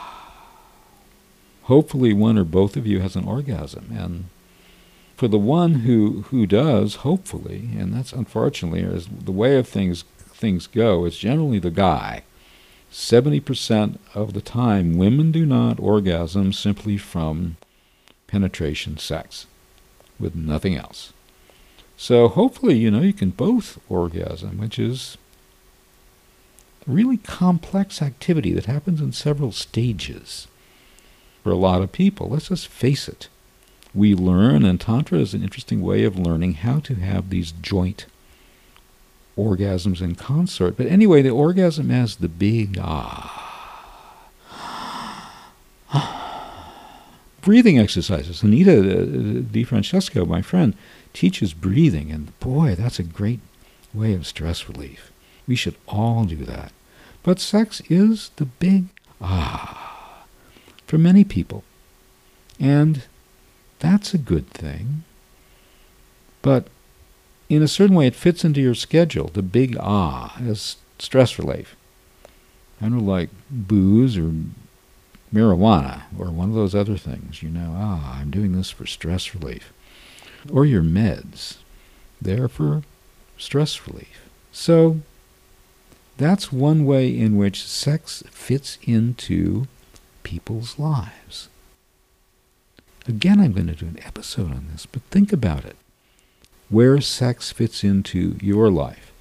hopefully 1.64 2.14
one 2.14 2.38
or 2.38 2.44
both 2.44 2.76
of 2.76 2.86
you 2.86 3.00
has 3.00 3.16
an 3.16 3.26
orgasm. 3.26 3.90
And 3.98 4.26
for 5.16 5.28
the 5.28 5.40
one 5.40 5.76
who, 5.76 6.26
who 6.30 6.46
does, 6.46 6.96
hopefully, 6.96 7.70
and 7.78 7.94
that's 7.94 8.14
unfortunately 8.14 8.84
as 8.84 9.08
the 9.08 9.32
way 9.32 9.58
of 9.58 9.68
things 9.68 10.04
things 10.34 10.68
go, 10.68 11.06
it's 11.06 11.18
generally 11.18 11.60
the 11.60 11.72
guy. 11.72 12.24
70% 12.92 13.98
of 14.14 14.34
the 14.34 14.42
time, 14.42 14.98
women 14.98 15.32
do 15.32 15.46
not 15.46 15.80
orgasm 15.80 16.54
simply 16.54 16.98
from 16.98 17.58
penetration 18.28 18.98
sex, 18.98 19.48
with 20.20 20.36
nothing 20.36 20.76
else. 20.76 21.14
So 21.98 22.28
hopefully, 22.28 22.78
you 22.78 22.92
know, 22.92 23.02
you 23.02 23.14
can 23.14 23.32
both 23.32 23.80
orgasm, 23.90 24.58
which 24.58 24.78
is 24.78 25.18
a 26.88 26.92
really 26.92 27.18
complex 27.18 28.02
activity 28.02 28.54
that 28.54 28.66
happens 28.66 29.02
in 29.02 29.12
several 29.12 29.52
stages 29.52 30.48
for 31.44 31.52
a 31.52 31.56
lot 31.56 31.82
of 31.82 31.92
people. 31.92 32.30
Let's 32.30 32.50
just 32.50 32.68
face 32.68 33.08
it. 33.08 33.28
We 33.94 34.16
learn, 34.16 34.66
and 34.66 34.80
Tantra 34.80 35.20
is 35.20 35.34
an 35.34 35.44
interesting 35.44 35.82
way 35.82 36.04
of 36.04 36.18
learning 36.18 36.56
how 36.56 36.80
to 36.80 36.96
have 36.96 37.30
these 37.30 37.52
joint 37.52 38.08
orgasms 39.38 40.02
in 40.02 40.16
consort. 40.16 40.78
But 40.78 40.88
anyway, 40.88 41.22
the 41.22 41.30
orgasm 41.30 41.90
has 41.90 42.18
the 42.18 42.28
big 42.28 42.78
ah. 42.82 43.40
breathing 47.42 47.80
exercises. 47.80 48.44
Anita 48.44 48.72
uh, 48.72 49.06
DiFrancesco, 49.42 50.28
my 50.28 50.42
friend, 50.42 50.76
teaches 51.14 51.54
breathing, 51.54 52.12
and 52.12 52.38
boy, 52.40 52.76
that's 52.76 53.00
a 53.00 53.04
great 53.04 53.40
way 53.94 54.14
of 54.14 54.26
stress 54.26 54.68
relief. 54.68 55.12
We 55.48 55.56
should 55.56 55.76
all 55.88 56.24
do 56.26 56.44
that. 56.46 56.72
But 57.22 57.40
sex 57.40 57.82
is 57.90 58.32
the 58.38 58.46
big 58.46 58.86
ah 59.22 60.26
for 60.88 60.98
many 60.98 61.24
people. 61.24 61.64
And 62.60 63.04
that's 63.80 64.14
a 64.14 64.18
good 64.18 64.50
thing. 64.50 65.04
But 66.42 66.68
in 67.56 67.64
a 67.64 67.68
certain 67.68 67.96
way, 67.96 68.08
it 68.08 68.16
fits 68.16 68.44
into 68.44 68.62
your 68.62 68.76
schedule. 68.76 69.28
The 69.28 69.42
big 69.42 69.78
ah 69.80 70.38
as 70.40 70.78
stress 71.00 71.38
relief. 71.38 71.76
Kind 72.80 72.96
of 72.96 73.02
like 73.02 73.30
booze 73.50 74.18
or 74.18 74.32
marijuana 75.34 76.04
or 76.18 76.28
one 76.28 76.50
of 76.50 76.56
those 76.56 76.76
other 76.76 76.98
things. 76.98 77.42
You 77.44 77.50
know, 77.50 77.74
ah, 77.76 78.20
I'm 78.20 78.32
doing 78.32 78.54
this 78.54 78.70
for 78.70 78.86
stress 78.86 79.34
relief 79.34 79.72
or 80.52 80.66
your 80.66 80.84
meds. 80.84 81.58
They're 82.22 82.48
for 82.48 82.84
stress 83.38 83.88
relief. 83.88 84.30
So 84.52 85.00
that's 86.18 86.52
one 86.52 86.86
way 86.86 87.10
in 87.18 87.38
which 87.38 87.66
sex 87.66 88.24
fits 88.30 88.78
into 88.84 89.68
people's 90.24 90.78
lives. 90.78 91.50
Again, 93.08 93.42
I'm 93.42 93.52
going 93.52 93.68
to 93.68 93.74
do 93.76 93.88
an 93.88 94.00
episode 94.06 94.52
on 94.52 94.68
this, 94.72 94.86
but 94.86 95.02
think 95.12 95.34
about 95.34 95.66
it. 95.66 95.76
Where 96.74 97.00
sex 97.02 97.52
fits 97.52 97.84
into 97.84 98.38
your 98.42 98.70
life. 98.70 99.12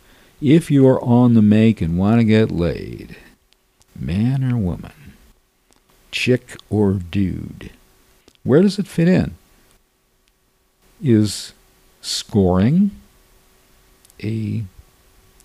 If 0.40 0.70
you're 0.70 1.03
on 1.05 1.34
the 1.34 1.42
make 1.42 1.80
and 1.80 1.98
want 1.98 2.18
to 2.20 2.24
get 2.24 2.50
laid, 2.50 3.16
man 3.94 4.42
or 4.42 4.57
woman, 4.57 5.14
chick 6.11 6.57
or 6.70 6.94
dude, 6.94 7.70
where 8.42 8.62
does 8.62 8.78
it 8.78 8.88
fit 8.88 9.07
in? 9.07 9.36
is 11.03 11.53
scoring 12.00 12.92
a 14.22 14.64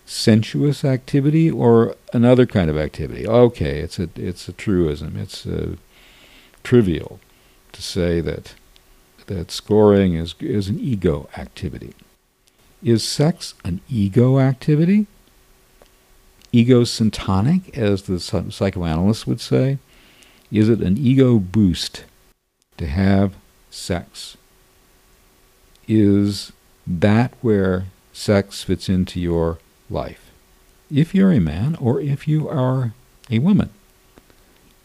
sensuous 0.05 0.85
activity 0.85 1.49
or 1.49 1.95
another 2.13 2.45
kind 2.45 2.69
of 2.69 2.77
activity. 2.77 3.27
Okay, 3.27 3.79
it's 3.79 3.99
a 3.99 4.09
it's 4.15 4.47
a 4.47 4.53
truism. 4.53 5.17
It's 5.17 5.45
a 5.45 5.77
trivial 6.63 7.19
to 7.71 7.81
say 7.81 8.21
that 8.21 8.53
that 9.27 9.51
scoring 9.51 10.15
is 10.15 10.35
is 10.39 10.67
an 10.67 10.79
ego 10.79 11.29
activity. 11.37 11.93
Is 12.83 13.03
sex 13.03 13.53
an 13.63 13.81
ego 13.89 14.39
activity? 14.39 15.07
Egosyntonic, 16.53 17.77
as 17.77 18.03
the 18.03 18.19
psychoanalyst 18.19 19.27
would 19.27 19.41
say? 19.41 19.77
Is 20.51 20.69
it 20.69 20.79
an 20.79 20.97
ego 20.97 21.39
boost 21.39 22.05
to 22.77 22.87
have 22.87 23.35
sex? 23.69 24.37
is 25.87 26.51
that 26.85 27.33
where 27.41 27.85
sex 28.13 28.63
fits 28.63 28.89
into 28.89 29.19
your 29.19 29.59
life. 29.89 30.31
If 30.93 31.15
you're 31.15 31.31
a 31.31 31.39
man 31.39 31.75
or 31.75 31.99
if 32.01 32.27
you 32.27 32.47
are 32.49 32.93
a 33.29 33.39
woman. 33.39 33.69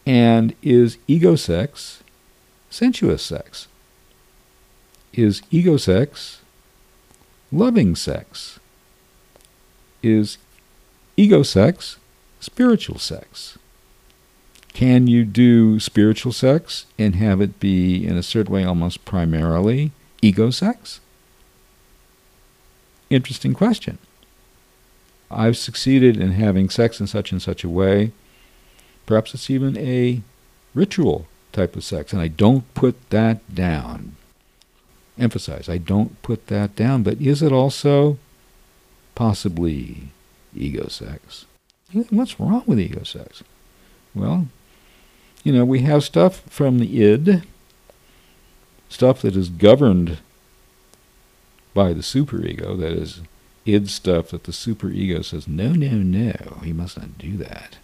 And 0.05 0.53
is 0.61 0.97
ego 1.07 1.35
sex 1.35 2.03
sensuous 2.69 3.21
sex? 3.21 3.67
Is 5.13 5.41
ego 5.51 5.77
sex 5.77 6.41
loving 7.51 7.95
sex? 7.95 8.59
Is 10.01 10.37
ego 11.15 11.43
sex 11.43 11.97
spiritual 12.39 12.97
sex? 12.97 13.57
Can 14.73 15.05
you 15.05 15.23
do 15.23 15.79
spiritual 15.79 16.31
sex 16.31 16.87
and 16.97 17.15
have 17.15 17.41
it 17.41 17.59
be 17.59 18.05
in 18.05 18.17
a 18.17 18.23
certain 18.23 18.51
way 18.51 18.63
almost 18.63 19.05
primarily 19.05 19.91
ego 20.21 20.49
sex? 20.49 20.99
Interesting 23.11 23.53
question. 23.53 23.99
I've 25.29 25.57
succeeded 25.57 26.17
in 26.17 26.31
having 26.31 26.69
sex 26.69 26.99
in 26.99 27.05
such 27.05 27.31
and 27.31 27.41
such 27.41 27.63
a 27.63 27.69
way. 27.69 28.11
Perhaps 29.05 29.35
it's 29.35 29.49
even 29.49 29.77
a 29.77 30.21
ritual 30.73 31.27
type 31.51 31.75
of 31.75 31.83
sex, 31.83 32.13
and 32.13 32.21
I 32.21 32.29
don't 32.29 32.71
put 32.73 33.09
that 33.11 33.53
down. 33.53 34.15
Emphasize, 35.17 35.69
I 35.69 35.77
don't 35.77 36.21
put 36.21 36.47
that 36.47 36.75
down, 36.75 37.03
but 37.03 37.21
is 37.21 37.41
it 37.43 37.51
also 37.51 38.17
possibly 39.15 40.09
ego 40.55 40.87
sex? 40.87 41.45
What's 42.09 42.39
wrong 42.39 42.63
with 42.65 42.79
ego 42.79 43.03
sex? 43.03 43.43
Well, 44.15 44.47
you 45.43 45.51
know, 45.53 45.65
we 45.65 45.81
have 45.81 46.03
stuff 46.03 46.41
from 46.49 46.79
the 46.79 47.03
id, 47.03 47.43
stuff 48.89 49.21
that 49.21 49.35
is 49.35 49.49
governed 49.49 50.19
by 51.73 51.93
the 51.93 52.01
superego, 52.01 52.79
that 52.79 52.93
is, 52.93 53.21
id 53.65 53.89
stuff 53.89 54.29
that 54.29 54.43
the 54.45 54.51
superego 54.51 55.23
says, 55.23 55.47
no, 55.47 55.73
no, 55.73 55.97
no, 55.97 56.59
he 56.63 56.73
must 56.73 56.97
not 56.97 57.17
do 57.17 57.37
that. 57.37 57.77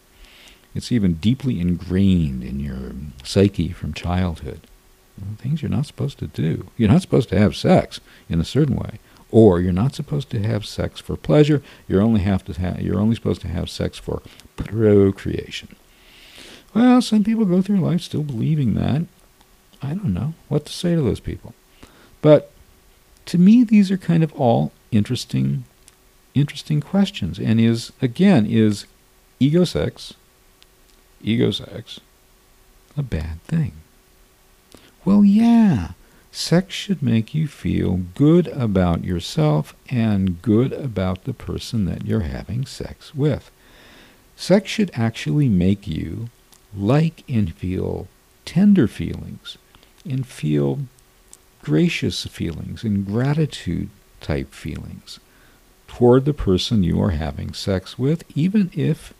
It's 0.75 0.91
even 0.91 1.15
deeply 1.15 1.59
ingrained 1.59 2.43
in 2.43 2.59
your 2.59 2.93
psyche 3.23 3.69
from 3.69 3.93
childhood. 3.93 4.61
Things 5.37 5.61
you're 5.61 5.69
not 5.69 5.85
supposed 5.85 6.19
to 6.19 6.27
do. 6.27 6.67
You're 6.77 6.89
not 6.89 7.01
supposed 7.01 7.29
to 7.29 7.39
have 7.39 7.55
sex 7.55 7.99
in 8.27 8.39
a 8.39 8.45
certain 8.45 8.75
way. 8.75 8.99
Or 9.31 9.59
you're 9.59 9.71
not 9.71 9.93
supposed 9.93 10.29
to 10.31 10.39
have 10.39 10.65
sex 10.65 10.99
for 10.99 11.15
pleasure. 11.15 11.61
You're 11.87 12.01
only 12.01 12.21
have 12.21 12.43
to 12.45 12.77
you're 12.81 12.99
only 12.99 13.15
supposed 13.15 13.41
to 13.41 13.47
have 13.47 13.69
sex 13.69 13.97
for 13.97 14.21
procreation. 14.55 15.75
Well, 16.73 17.01
some 17.01 17.23
people 17.23 17.45
go 17.45 17.61
through 17.61 17.79
life 17.79 18.01
still 18.01 18.23
believing 18.23 18.73
that. 18.75 19.03
I 19.81 19.93
don't 19.93 20.13
know 20.13 20.33
what 20.47 20.65
to 20.65 20.73
say 20.73 20.95
to 20.95 21.01
those 21.01 21.19
people. 21.19 21.53
But 22.21 22.51
to 23.27 23.37
me, 23.37 23.63
these 23.63 23.91
are 23.91 23.97
kind 23.97 24.23
of 24.23 24.33
all 24.33 24.71
interesting, 24.91 25.63
interesting 26.33 26.81
questions. 26.81 27.39
And 27.39 27.59
is, 27.59 27.91
again, 28.01 28.45
is 28.45 28.85
ego 29.39 29.63
sex, 29.63 30.13
ego 31.21 31.51
sex, 31.51 31.99
a 32.97 33.03
bad 33.03 33.41
thing? 33.43 33.73
Well, 35.05 35.23
yeah. 35.23 35.91
Sex 36.31 36.75
should 36.75 37.01
make 37.01 37.33
you 37.33 37.47
feel 37.47 38.01
good 38.15 38.47
about 38.49 39.03
yourself 39.03 39.75
and 39.89 40.41
good 40.41 40.71
about 40.73 41.23
the 41.23 41.33
person 41.33 41.85
that 41.85 42.05
you're 42.05 42.21
having 42.21 42.65
sex 42.65 43.15
with. 43.15 43.49
Sex 44.35 44.69
should 44.69 44.91
actually 44.93 45.49
make 45.49 45.87
you 45.87 46.29
like 46.75 47.23
and 47.27 47.53
feel 47.55 48.07
tender 48.45 48.87
feelings 48.87 49.57
and 50.05 50.25
feel 50.25 50.79
gracious 51.61 52.25
feelings 52.25 52.83
and 52.83 53.05
gratitude 53.05 53.89
type 54.21 54.53
feelings 54.53 55.19
toward 55.87 56.25
the 56.25 56.33
person 56.33 56.83
you 56.83 57.01
are 57.01 57.11
having 57.11 57.53
sex 57.53 57.97
with, 57.97 58.23
even 58.35 58.69
if 58.73 59.13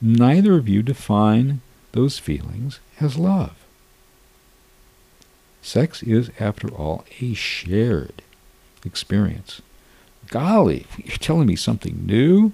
neither 0.00 0.54
of 0.54 0.68
you 0.68 0.82
define 0.82 1.60
those 1.92 2.18
feelings 2.18 2.80
as 3.00 3.16
love. 3.16 3.57
Sex 5.62 6.02
is, 6.02 6.30
after 6.38 6.68
all, 6.68 7.04
a 7.20 7.34
shared 7.34 8.22
experience. 8.84 9.60
Golly, 10.28 10.86
you're 10.96 11.16
telling 11.16 11.46
me 11.46 11.56
something 11.56 12.04
new? 12.04 12.52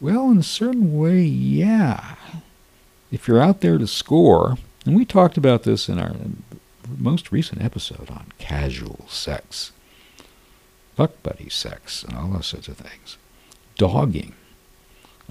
Well, 0.00 0.30
in 0.30 0.38
a 0.38 0.42
certain 0.42 0.98
way, 0.98 1.22
yeah. 1.22 2.16
If 3.10 3.28
you're 3.28 3.40
out 3.40 3.60
there 3.60 3.78
to 3.78 3.86
score, 3.86 4.56
and 4.84 4.96
we 4.96 5.04
talked 5.04 5.36
about 5.36 5.62
this 5.62 5.88
in 5.88 5.98
our 5.98 6.12
most 6.98 7.32
recent 7.32 7.62
episode 7.62 8.10
on 8.10 8.26
casual 8.38 9.06
sex, 9.08 9.72
fuck 10.96 11.22
buddy 11.22 11.48
sex, 11.48 12.02
and 12.02 12.16
all 12.16 12.28
those 12.28 12.46
sorts 12.46 12.68
of 12.68 12.76
things. 12.76 13.16
Dogging. 13.76 14.34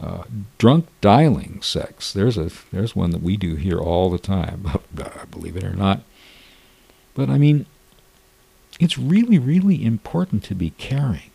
Uh, 0.01 0.23
drunk 0.57 0.87
dialing 1.01 1.61
sex. 1.61 2.13
There's 2.13 2.37
a 2.37 2.49
there's 2.71 2.95
one 2.95 3.11
that 3.11 3.21
we 3.21 3.37
do 3.37 3.55
here 3.55 3.77
all 3.77 4.09
the 4.09 4.17
time. 4.17 4.65
believe 5.31 5.57
it 5.57 5.63
or 5.63 5.75
not. 5.75 6.01
But 7.13 7.29
I 7.29 7.37
mean, 7.37 7.65
it's 8.79 8.97
really, 8.97 9.37
really 9.37 9.83
important 9.83 10.43
to 10.45 10.55
be 10.55 10.71
caring. 10.71 11.31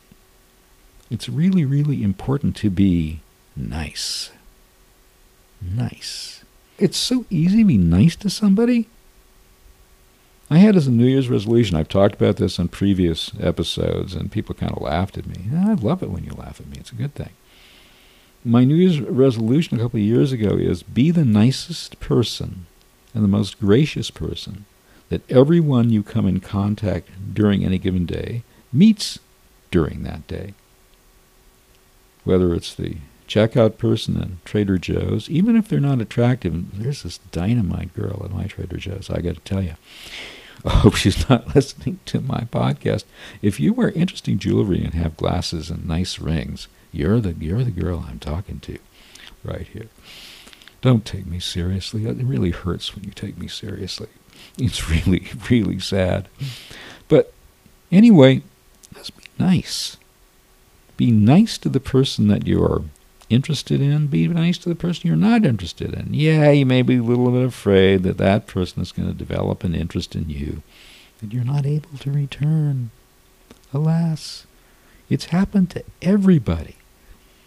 It's 1.10 1.28
really, 1.28 1.64
really 1.64 2.02
important 2.02 2.56
to 2.56 2.70
be 2.70 3.20
nice. 3.54 4.30
Nice. 5.62 6.44
It's 6.78 6.96
so 6.96 7.24
easy 7.30 7.58
to 7.58 7.64
be 7.64 7.78
nice 7.78 8.16
to 8.16 8.30
somebody. 8.30 8.88
I 10.50 10.58
had 10.58 10.76
as 10.76 10.86
a 10.86 10.92
New 10.92 11.06
Year's 11.06 11.28
resolution, 11.28 11.76
I've 11.76 11.88
talked 11.88 12.14
about 12.14 12.36
this 12.36 12.58
on 12.58 12.68
previous 12.68 13.32
episodes, 13.40 14.14
and 14.14 14.30
people 14.30 14.54
kind 14.54 14.72
of 14.72 14.82
laughed 14.82 15.18
at 15.18 15.26
me. 15.26 15.46
I 15.52 15.74
love 15.74 16.02
it 16.02 16.10
when 16.10 16.24
you 16.24 16.32
laugh 16.32 16.60
at 16.60 16.68
me, 16.68 16.76
it's 16.78 16.92
a 16.92 16.96
good 16.96 17.14
thing. 17.14 17.30
My 18.44 18.64
New 18.64 18.76
Year's 18.76 19.00
resolution 19.00 19.76
a 19.76 19.82
couple 19.82 19.98
of 19.98 20.06
years 20.06 20.30
ago 20.30 20.50
is 20.50 20.84
be 20.84 21.10
the 21.10 21.24
nicest 21.24 21.98
person 21.98 22.66
and 23.12 23.24
the 23.24 23.28
most 23.28 23.58
gracious 23.58 24.10
person 24.10 24.66
that 25.09 25.30
everyone 25.30 25.90
you 25.90 26.02
come 26.02 26.26
in 26.26 26.40
contact 26.40 27.09
during 27.32 27.64
any 27.64 27.78
given 27.78 28.07
day 28.07 28.42
meets 28.72 29.18
during 29.70 30.02
that 30.02 30.26
day. 30.26 30.54
Whether 32.24 32.54
it's 32.54 32.74
the 32.74 32.96
checkout 33.28 33.78
person 33.78 34.20
at 34.20 34.44
Trader 34.44 34.78
Joe's, 34.78 35.28
even 35.30 35.57
if 35.57 35.68
they're 35.68 35.80
not 35.80 36.00
attractive, 36.00 36.78
there's 36.78 37.02
this 37.02 37.18
dynamite 37.30 37.94
girl 37.94 38.22
at 38.24 38.32
my 38.32 38.44
Trader 38.44 38.76
Joe's, 38.76 39.11
I 39.11 39.20
got 39.20 39.34
to 39.34 39.40
tell 39.40 39.62
you. 39.62 39.74
I 40.64 40.70
hope 40.70 40.96
she's 40.96 41.28
not 41.28 41.46
listening 41.54 42.00
to 42.07 42.20
my 42.20 42.40
podcast. 42.50 43.04
If 43.42 43.61
you 43.61 43.72
wear 43.72 43.90
interesting 43.90 44.38
jewelry 44.38 44.82
and 44.82 44.94
have 44.94 45.16
glasses 45.16 45.70
and 45.70 45.86
nice 45.86 46.18
rings, 46.18 46.66
you're 46.92 47.20
the 47.20 47.34
you're 47.34 47.62
the 47.62 47.70
girl 47.70 48.04
I'm 48.09 48.18
talking 48.18 48.59
to 48.61 48.78
right 49.44 49.66
here. 49.66 49.88
Don't 50.80 51.04
take 51.04 51.26
me 51.26 51.40
seriously. 51.40 52.07
It 52.07 52.16
really 52.18 52.50
hurts 52.50 52.94
when 52.94 53.04
you 53.04 53.11
take 53.11 53.38
me 53.38 53.48
seriously. 53.48 54.09
It's 54.59 54.88
really, 54.88 55.28
really 55.51 55.78
sad. 55.78 56.28
But 57.09 57.32
anyway, 57.92 58.42
let's 58.94 59.11
be 59.11 59.24
nice. 59.38 59.99
Be 60.97 61.11
nice 61.11 61.59
to 61.59 61.68
the 61.68 61.80
person 61.80 62.28
that 62.28 62.47
you're 62.47 62.84
interested 63.28 63.82
in. 63.82 64.07
Be 64.07 64.28
nice 64.28 64.57
to 64.59 64.68
the 64.68 64.74
person 64.74 65.09
you're 65.09 65.16
not 65.16 65.44
interested 65.44 65.92
in. 65.92 66.14
Yeah, 66.14 66.51
you 66.51 66.64
may 66.64 66.82
be 66.82 66.97
a 66.97 67.03
little 67.03 67.30
bit 67.30 67.44
afraid 67.44 68.03
that 68.05 68.18
that 68.18 68.47
person 68.47 68.80
is 68.80 68.92
going 68.92 69.09
to 69.09 69.14
develop 69.14 69.62
an 69.62 69.74
interest 69.74 70.16
in 70.16 70.30
you 70.30 70.62
that 71.20 71.32
you're 71.32 71.44
not 71.44 71.66
able 71.66 71.99
to 71.99 72.11
return. 72.11 72.90
Alas, 73.72 74.47
it's 75.09 75.26
happened 75.26 75.70
to 75.70 75.84
everybody. 76.03 76.76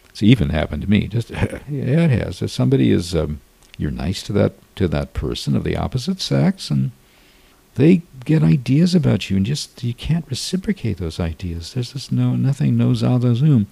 It's 0.10 0.24
even 0.24 0.50
happened 0.50 0.82
to 0.84 0.89
me. 0.89 1.08
Just 1.08 1.30
yeah, 1.32 1.60
it 1.70 2.12
has. 2.12 2.41
If 2.41 2.52
somebody 2.52 2.91
is, 2.91 3.16
um, 3.16 3.41
you're 3.80 3.89
nice 3.89 4.21
to 4.23 4.34
that 4.34 4.53
to 4.75 4.88
that 4.89 5.13
person 5.13 5.55
of 5.55 5.63
the 5.63 5.77
opposite 5.77 6.19
sex, 6.19 6.69
and 6.69 6.91
they 7.75 8.03
get 8.25 8.43
ideas 8.43 8.93
about 8.93 9.30
you, 9.30 9.38
and 9.38 9.45
just 9.45 9.84
you 9.84 9.93
can't 9.93 10.30
reciprocate 10.30 10.97
those 10.97 11.19
ideas. 11.19 11.73
There's 11.73 11.93
just 11.93 12.11
no 12.11 12.36
nothing 12.36 12.77
knows 12.77 13.01
a 13.01 13.17
the 13.17 13.34
zoom. 13.34 13.67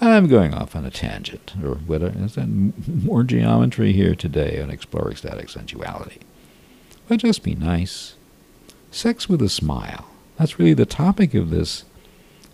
I'm 0.00 0.28
going 0.28 0.54
off 0.54 0.74
on 0.74 0.86
a 0.86 0.90
tangent, 0.90 1.52
or. 1.62 1.78
Is 2.24 2.36
that 2.36 2.46
more 3.04 3.24
geometry 3.24 3.92
here 3.92 4.14
today 4.14 4.62
on 4.62 4.70
exploring 4.70 5.12
ecstatic 5.12 5.50
sensuality? 5.50 6.20
But 7.08 7.18
just 7.18 7.42
be 7.42 7.56
nice. 7.56 8.14
Sex 8.92 9.28
with 9.28 9.42
a 9.42 9.48
smile. 9.48 10.06
That's 10.38 10.58
really 10.58 10.74
the 10.74 10.86
topic 10.86 11.34
of 11.34 11.50
this 11.50 11.84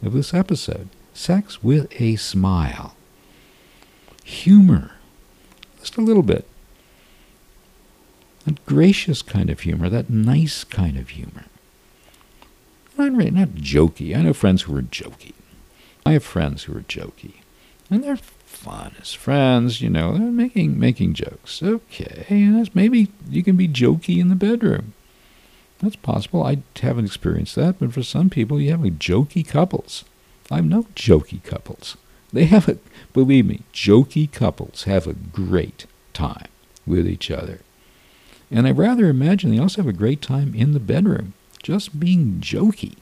of 0.02 0.14
this 0.14 0.32
episode. 0.32 0.88
Sex 1.12 1.62
with 1.62 1.88
a 2.00 2.16
smile. 2.16 2.96
Humor. 4.24 4.92
Just 5.78 5.98
a 5.98 6.00
little 6.00 6.22
bit 6.22 6.46
that 8.46 8.64
gracious 8.64 9.22
kind 9.22 9.50
of 9.50 9.60
humor, 9.60 9.88
that 9.88 10.08
nice 10.08 10.64
kind 10.64 10.96
of 10.96 11.10
humor. 11.10 11.44
Not, 12.96 13.12
really, 13.12 13.30
not 13.30 13.48
jokey. 13.50 14.16
I 14.16 14.22
know 14.22 14.32
friends 14.32 14.62
who 14.62 14.76
are 14.76 14.82
jokey. 14.82 15.34
I 16.06 16.12
have 16.12 16.24
friends 16.24 16.64
who 16.64 16.76
are 16.78 16.82
jokey. 16.82 17.34
And 17.90 18.02
they're 18.02 18.16
fun 18.16 18.94
as 19.00 19.12
friends, 19.12 19.82
you 19.82 19.90
know, 19.90 20.16
they're 20.16 20.30
making 20.30 20.78
making 20.78 21.14
jokes. 21.14 21.62
Okay, 21.62 22.24
maybe 22.72 23.08
you 23.28 23.42
can 23.42 23.56
be 23.56 23.68
jokey 23.68 24.18
in 24.18 24.28
the 24.28 24.34
bedroom. 24.34 24.94
That's 25.80 25.96
possible. 25.96 26.42
I 26.42 26.58
haven't 26.80 27.04
experienced 27.04 27.54
that, 27.56 27.78
but 27.78 27.92
for 27.92 28.02
some 28.02 28.30
people, 28.30 28.60
you 28.60 28.70
have 28.70 28.84
a 28.84 28.90
jokey 28.90 29.46
couples. 29.46 30.04
I 30.50 30.60
know 30.60 30.84
jokey 30.94 31.42
couples. 31.44 31.96
They 32.32 32.44
have 32.46 32.68
a, 32.68 32.78
believe 33.12 33.46
me, 33.46 33.62
jokey 33.74 34.30
couples 34.30 34.84
have 34.84 35.06
a 35.06 35.12
great 35.12 35.86
time 36.14 36.48
with 36.86 37.06
each 37.06 37.30
other. 37.30 37.60
And 38.50 38.66
I 38.66 38.70
rather 38.70 39.06
imagine 39.08 39.50
they 39.50 39.58
also 39.58 39.82
have 39.82 39.88
a 39.88 39.96
great 39.96 40.22
time 40.22 40.54
in 40.54 40.72
the 40.72 40.80
bedroom, 40.80 41.34
just 41.62 41.98
being 41.98 42.38
jokey. 42.40 42.96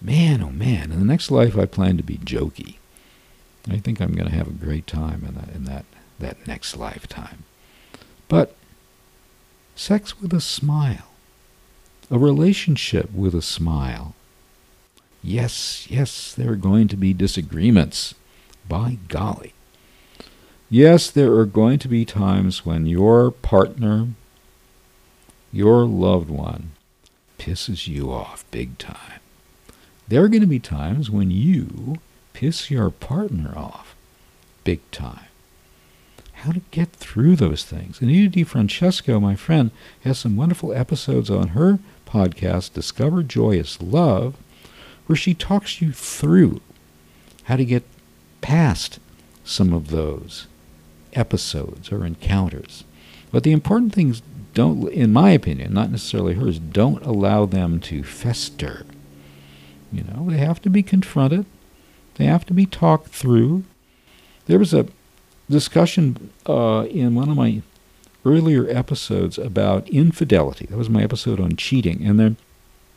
Man, 0.00 0.42
oh 0.42 0.50
man, 0.50 0.92
in 0.92 0.98
the 0.98 1.04
next 1.04 1.30
life 1.30 1.56
I 1.56 1.66
plan 1.66 1.96
to 1.96 2.02
be 2.02 2.18
jokey. 2.18 2.76
I 3.68 3.78
think 3.78 4.00
I'm 4.00 4.14
going 4.14 4.28
to 4.28 4.36
have 4.36 4.48
a 4.48 4.52
great 4.52 4.86
time 4.86 5.24
in 5.26 5.34
that, 5.34 5.54
in 5.54 5.64
that, 5.64 5.84
that 6.18 6.46
next 6.46 6.76
lifetime. 6.76 7.44
But 8.28 8.54
sex 9.74 10.20
with 10.20 10.32
a 10.32 10.40
smile, 10.40 11.10
a 12.10 12.18
relationship 12.18 13.12
with 13.12 13.34
a 13.34 13.42
smile. 13.42 14.14
Yes, 15.22 15.90
yes, 15.90 16.32
there 16.34 16.52
are 16.52 16.56
going 16.56 16.88
to 16.88 16.96
be 16.96 17.12
disagreements. 17.12 18.14
By 18.68 18.98
golly. 19.08 19.54
Yes, 20.68 21.10
there 21.10 21.32
are 21.34 21.46
going 21.46 21.78
to 21.78 21.88
be 21.88 22.04
times 22.04 22.66
when 22.66 22.86
your 22.86 23.30
partner, 23.30 24.08
your 25.52 25.84
loved 25.84 26.30
one, 26.30 26.72
pisses 27.38 27.86
you 27.86 28.12
off 28.12 28.44
big 28.50 28.78
time. 28.78 29.20
There 30.06 30.22
are 30.22 30.28
going 30.28 30.42
to 30.42 30.46
be 30.46 30.58
times 30.58 31.10
when 31.10 31.30
you 31.30 31.96
piss 32.32 32.70
your 32.70 32.90
partner 32.90 33.52
off 33.56 33.94
big 34.64 34.80
time. 34.90 35.26
How 36.32 36.52
to 36.52 36.60
get 36.70 36.92
through 36.92 37.36
those 37.36 37.64
things. 37.64 38.00
Anita 38.00 38.38
DiFrancesco, 38.38 39.20
my 39.20 39.34
friend, 39.34 39.70
has 40.04 40.18
some 40.18 40.36
wonderful 40.36 40.72
episodes 40.72 41.30
on 41.30 41.48
her 41.48 41.78
podcast, 42.06 42.74
Discover 42.74 43.24
Joyous 43.24 43.82
Love, 43.82 44.36
where 45.06 45.16
she 45.16 45.34
talks 45.34 45.82
you 45.82 45.92
through 45.92 46.60
how 47.44 47.56
to 47.56 47.64
get 47.64 47.82
past 48.40 49.00
some 49.44 49.72
of 49.72 49.88
those 49.88 50.46
episodes 51.14 51.90
or 51.90 52.04
encounters. 52.04 52.84
But 53.32 53.42
the 53.42 53.52
important 53.52 53.92
things 53.94 54.22
don't, 54.54 54.88
in 54.88 55.12
my 55.12 55.30
opinion, 55.30 55.72
not 55.72 55.90
necessarily 55.90 56.34
hers, 56.34 56.58
don't 56.58 57.04
allow 57.04 57.46
them 57.46 57.80
to 57.80 58.02
fester. 58.02 58.86
You 59.92 60.04
know, 60.04 60.28
they 60.28 60.38
have 60.38 60.60
to 60.62 60.70
be 60.70 60.82
confronted. 60.82 61.46
They 62.16 62.24
have 62.26 62.44
to 62.46 62.54
be 62.54 62.66
talked 62.66 63.08
through. 63.08 63.64
There 64.46 64.58
was 64.58 64.74
a 64.74 64.86
discussion 65.48 66.30
uh, 66.46 66.86
in 66.90 67.14
one 67.14 67.30
of 67.30 67.36
my 67.36 67.62
earlier 68.24 68.68
episodes 68.68 69.38
about 69.38 69.88
infidelity. 69.88 70.66
That 70.66 70.76
was 70.76 70.90
my 70.90 71.02
episode 71.02 71.40
on 71.40 71.56
cheating. 71.56 72.04
And 72.04 72.18
there 72.18 72.36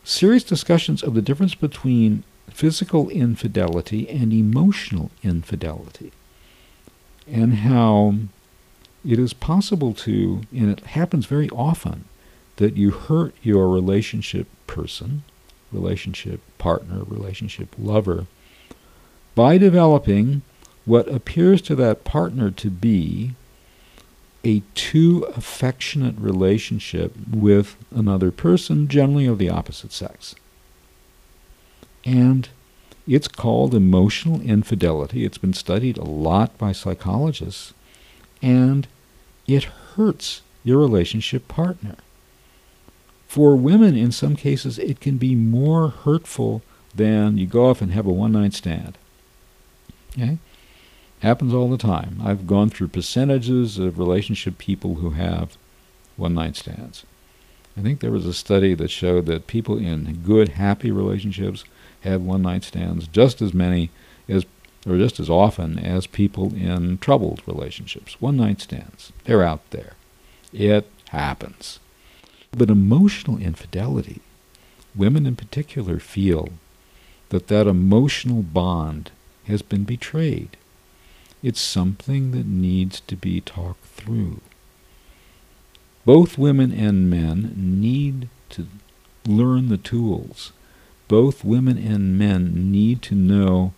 serious 0.04 0.44
discussions 0.44 1.02
of 1.02 1.14
the 1.14 1.22
difference 1.22 1.54
between 1.54 2.24
physical 2.50 3.08
infidelity 3.08 4.08
and 4.08 4.32
emotional 4.32 5.10
infidelity 5.22 6.12
and 7.26 7.54
how 7.54 8.14
it 9.04 9.18
is 9.18 9.32
possible 9.32 9.92
to, 9.94 10.42
and 10.52 10.70
it 10.70 10.80
happens 10.80 11.26
very 11.26 11.48
often, 11.50 12.04
that 12.56 12.76
you 12.76 12.90
hurt 12.90 13.34
your 13.42 13.68
relationship 13.68 14.46
person, 14.66 15.24
relationship 15.72 16.40
partner, 16.58 17.02
relationship 17.04 17.74
lover, 17.78 18.26
by 19.34 19.58
developing 19.58 20.42
what 20.84 21.08
appears 21.08 21.62
to 21.62 21.74
that 21.74 22.04
partner 22.04 22.50
to 22.50 22.70
be 22.70 23.32
a 24.44 24.62
too 24.74 25.24
affectionate 25.36 26.16
relationship 26.18 27.12
with 27.32 27.76
another 27.94 28.30
person, 28.30 28.88
generally 28.88 29.26
of 29.26 29.38
the 29.38 29.48
opposite 29.48 29.92
sex. 29.92 30.34
And 32.04 32.48
it's 33.06 33.28
called 33.28 33.74
emotional 33.74 34.40
infidelity. 34.40 35.24
It's 35.24 35.38
been 35.38 35.52
studied 35.52 35.96
a 35.96 36.04
lot 36.04 36.58
by 36.58 36.72
psychologists, 36.72 37.72
and 38.40 38.88
it 39.46 39.64
hurts 39.64 40.42
your 40.64 40.78
relationship 40.78 41.48
partner. 41.48 41.96
For 43.26 43.56
women, 43.56 43.96
in 43.96 44.12
some 44.12 44.36
cases, 44.36 44.78
it 44.78 45.00
can 45.00 45.16
be 45.16 45.34
more 45.34 45.88
hurtful 45.88 46.62
than 46.94 47.38
you 47.38 47.46
go 47.46 47.70
off 47.70 47.80
and 47.80 47.92
have 47.92 48.06
a 48.06 48.12
one 48.12 48.32
night 48.32 48.52
stand. 48.52 48.98
Okay? 50.12 50.38
Happens 51.20 51.54
all 51.54 51.70
the 51.70 51.78
time. 51.78 52.20
I've 52.22 52.46
gone 52.46 52.68
through 52.68 52.88
percentages 52.88 53.78
of 53.78 53.98
relationship 53.98 54.58
people 54.58 54.96
who 54.96 55.10
have 55.10 55.56
one 56.16 56.34
night 56.34 56.56
stands. 56.56 57.06
I 57.76 57.80
think 57.80 58.00
there 58.00 58.10
was 58.10 58.26
a 58.26 58.34
study 58.34 58.74
that 58.74 58.90
showed 58.90 59.26
that 59.26 59.46
people 59.46 59.78
in 59.78 60.22
good, 60.26 60.50
happy 60.50 60.90
relationships 60.90 61.64
have 62.02 62.20
one 62.20 62.42
night 62.42 62.64
stands 62.64 63.06
just 63.06 63.40
as 63.40 63.54
many 63.54 63.90
as 64.28 64.44
or 64.86 64.98
just 64.98 65.20
as 65.20 65.30
often 65.30 65.78
as 65.78 66.06
people 66.06 66.54
in 66.54 66.98
troubled 66.98 67.42
relationships, 67.46 68.20
one 68.20 68.36
night 68.36 68.60
stands. 68.60 69.12
They're 69.24 69.44
out 69.44 69.68
there. 69.70 69.92
It 70.52 70.88
happens. 71.10 71.78
But 72.50 72.70
emotional 72.70 73.38
infidelity, 73.38 74.20
women 74.94 75.26
in 75.26 75.36
particular 75.36 75.98
feel 75.98 76.50
that 77.30 77.48
that 77.48 77.66
emotional 77.66 78.42
bond 78.42 79.10
has 79.44 79.62
been 79.62 79.84
betrayed. 79.84 80.56
It's 81.42 81.60
something 81.60 82.32
that 82.32 82.46
needs 82.46 83.00
to 83.00 83.16
be 83.16 83.40
talked 83.40 83.84
through. 83.84 84.40
Both 86.04 86.38
women 86.38 86.72
and 86.72 87.08
men 87.08 87.54
need 87.56 88.28
to 88.50 88.66
learn 89.26 89.68
the 89.68 89.78
tools. 89.78 90.52
Both 91.08 91.44
women 91.44 91.78
and 91.78 92.18
men 92.18 92.70
need 92.70 93.02
to 93.02 93.14
know 93.14 93.72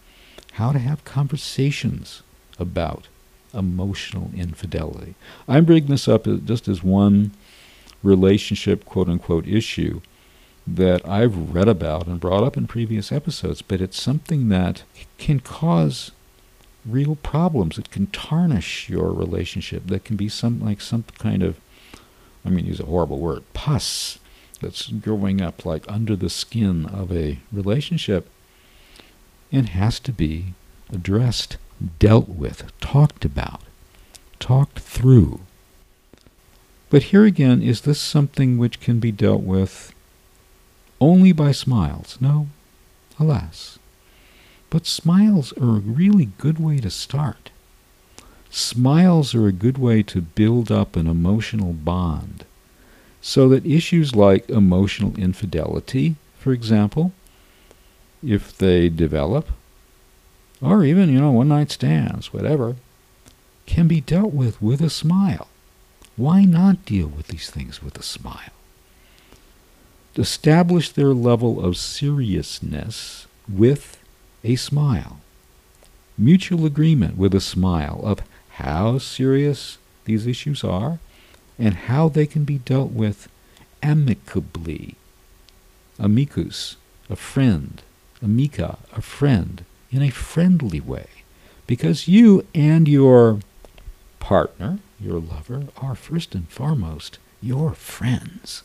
how 0.55 0.73
to 0.73 0.79
have 0.79 1.05
conversations 1.05 2.23
about 2.59 3.09
emotional 3.53 4.31
infidelity. 4.37 5.15
I'm 5.49 5.65
bringing 5.65 5.91
this 5.91 6.09
up 6.09 6.27
just 6.45 6.69
as 6.69 6.83
one 6.83 7.33
relationship, 8.03 8.85
quote 8.85 9.09
unquote, 9.09 9.47
issue 9.47 10.01
that 10.67 11.07
I've 11.07 11.55
read 11.55 11.69
about 11.69 12.07
and 12.07 12.21
brought 12.21 12.45
up 12.45 12.57
in 12.57 12.67
previous 12.67 13.13
episodes, 13.13 13.63
but 13.63 13.81
it's 13.81 14.01
something 14.01 14.49
that 14.49 14.85
can 15.19 15.41
cause 15.41 16.13
real 16.87 17.17
problems. 17.17 17.77
It 17.77 17.91
can 17.91 18.07
tarnish 18.09 18.89
your 18.89 19.13
relationship. 19.13 19.87
That 19.87 20.05
can 20.05 20.17
be 20.17 20.29
some 20.29 20.61
like 20.61 20.81
some 20.81 21.05
kind 21.19 21.43
of, 21.43 21.59
I 22.45 22.49
mean, 22.49 22.67
use 22.67 22.81
a 22.81 22.87
horrible 22.87 23.19
word, 23.19 23.43
pus 23.55 24.19
that's 24.61 24.89
growing 24.89 25.41
up 25.43 25.67
like 25.67 25.85
under 25.89 26.15
the 26.15 26.31
skin 26.31 26.87
of 26.87 27.11
a 27.13 27.39
relationship 27.53 28.29
and 29.55 29.71
has 29.71 30.01
to 30.01 30.13
be 30.13 30.55
addressed, 30.93 31.57
dealt 31.99 32.29
with, 32.29 32.73
talked 32.81 33.25
about, 33.25 33.61
talked 34.39 34.81
through. 34.81 35.41
But 36.91 37.05
here 37.05 37.25
again, 37.25 37.63
is 37.63 37.83
this 37.83 38.01
something 38.01 38.59
which 38.59 38.81
can 38.81 39.01
be 39.01 39.13
dealt 39.13 39.43
with 39.43 39.95
only 41.01 41.33
by 41.33 41.53
smiles? 41.53 42.19
No, 42.21 42.49
alas. 43.19 43.79
But 44.71 44.87
smiles 44.87 45.53
are 45.53 45.77
a 45.77 45.81
really 45.81 46.31
good 46.39 46.59
way 46.59 46.79
to 46.79 46.91
start. 46.91 47.51
Smiles 48.51 49.35
are 49.35 49.47
a 49.47 49.53
good 49.53 49.79
way 49.79 50.03
to 50.05 50.21
build 50.21 50.71
up 50.71 50.97
an 50.97 51.07
emotional 51.07 51.73
bond 51.73 52.45
so 53.21 53.49
that 53.49 53.65
issues 53.65 54.15
like 54.15 54.49
emotional 54.51 55.17
infidelity, 55.17 56.15
for 56.39 56.53
example, 56.53 57.13
if 58.27 58.57
they 58.57 58.89
develop, 58.89 59.49
or 60.61 60.85
even, 60.85 61.13
you 61.13 61.21
know, 61.21 61.33
one 61.33 61.49
night 61.49 61.71
stands, 61.71 62.33
whatever, 62.33 62.77
can 63.67 63.89
be 63.89 64.01
dealt 64.01 64.33
with 64.33 64.61
with 64.61 64.81
a 64.81 64.91
smile. 64.91 65.49
Why 66.17 66.45
not 66.45 66.85
deal 66.85 67.09
with 67.09 67.29
these 67.29 67.51
things 67.51 67.83
with 67.83 67.99
a 67.99 68.03
smile? 68.03 68.53
Establish 70.17 70.91
their 70.91 71.13
level 71.13 71.65
of 71.65 71.77
seriousness 71.77 73.27
with 73.49 73.99
a 74.45 74.57
smile. 74.57 75.21
Mutual 76.17 76.65
agreement 76.65 77.17
with 77.17 77.35
a 77.35 77.41
smile 77.41 78.01
of 78.05 78.21
how 78.51 78.99
serious 78.99 79.79
these 80.05 80.27
issues 80.27 80.63
are 80.63 81.01
and 81.59 81.75
how 81.75 82.09
they 82.09 82.27
can 82.27 82.45
be 82.45 82.59
dealt 82.59 82.93
with 82.93 83.29
amicably. 83.83 84.95
Amicus, 85.99 86.77
a 87.11 87.17
friend. 87.17 87.83
Amica, 88.25 88.79
a 88.97 89.03
friend, 89.03 89.65
in 89.91 90.03
a 90.03 90.11
friendly 90.11 90.81
way. 90.81 91.07
Because 91.67 92.09
you 92.09 92.47
and 92.55 92.89
your 92.89 93.41
partner, 94.19 94.79
your 94.99 95.21
lover, 95.21 95.65
are 95.77 95.95
first 95.95 96.35
and 96.35 96.49
foremost 96.49 97.19
your 97.41 97.75
friends. 97.75 98.63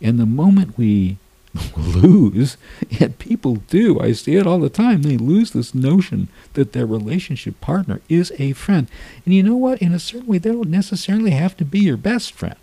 And 0.00 0.18
the 0.18 0.26
moment 0.26 0.76
we 0.76 1.16
lose, 1.76 2.56
and 3.00 3.18
people 3.18 3.56
do, 3.56 4.00
I 4.00 4.12
see 4.12 4.36
it 4.36 4.46
all 4.46 4.58
the 4.58 4.70
time, 4.70 5.02
they 5.02 5.16
lose 5.16 5.50
this 5.50 5.74
notion 5.74 6.28
that 6.54 6.72
their 6.72 6.86
relationship 6.86 7.60
partner 7.60 8.00
is 8.08 8.32
a 8.38 8.52
friend. 8.52 8.88
And 9.24 9.34
you 9.34 9.42
know 9.42 9.56
what? 9.56 9.80
In 9.80 9.92
a 9.92 9.98
certain 9.98 10.26
way, 10.26 10.38
they 10.38 10.52
don't 10.52 10.70
necessarily 10.70 11.32
have 11.32 11.56
to 11.58 11.64
be 11.64 11.80
your 11.80 11.96
best 11.96 12.32
friend. 12.32 12.56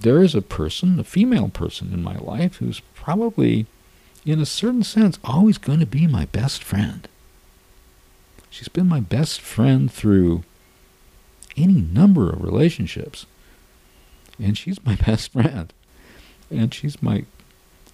There 0.00 0.22
is 0.22 0.34
a 0.34 0.42
person, 0.42 0.98
a 0.98 1.04
female 1.04 1.48
person 1.48 1.92
in 1.92 2.02
my 2.02 2.18
life, 2.18 2.56
who's 2.56 2.80
probably, 2.94 3.66
in 4.26 4.40
a 4.40 4.46
certain 4.46 4.82
sense, 4.82 5.18
always 5.24 5.56
going 5.56 5.80
to 5.80 5.86
be 5.86 6.06
my 6.06 6.26
best 6.26 6.62
friend. 6.62 7.08
She's 8.50 8.68
been 8.68 8.88
my 8.88 9.00
best 9.00 9.40
friend 9.40 9.90
through 9.90 10.42
any 11.56 11.80
number 11.80 12.30
of 12.30 12.42
relationships. 12.42 13.24
And 14.38 14.58
she's 14.58 14.84
my 14.84 14.96
best 15.06 15.32
friend. 15.32 15.72
And 16.50 16.74
she's 16.74 17.00
my 17.00 17.24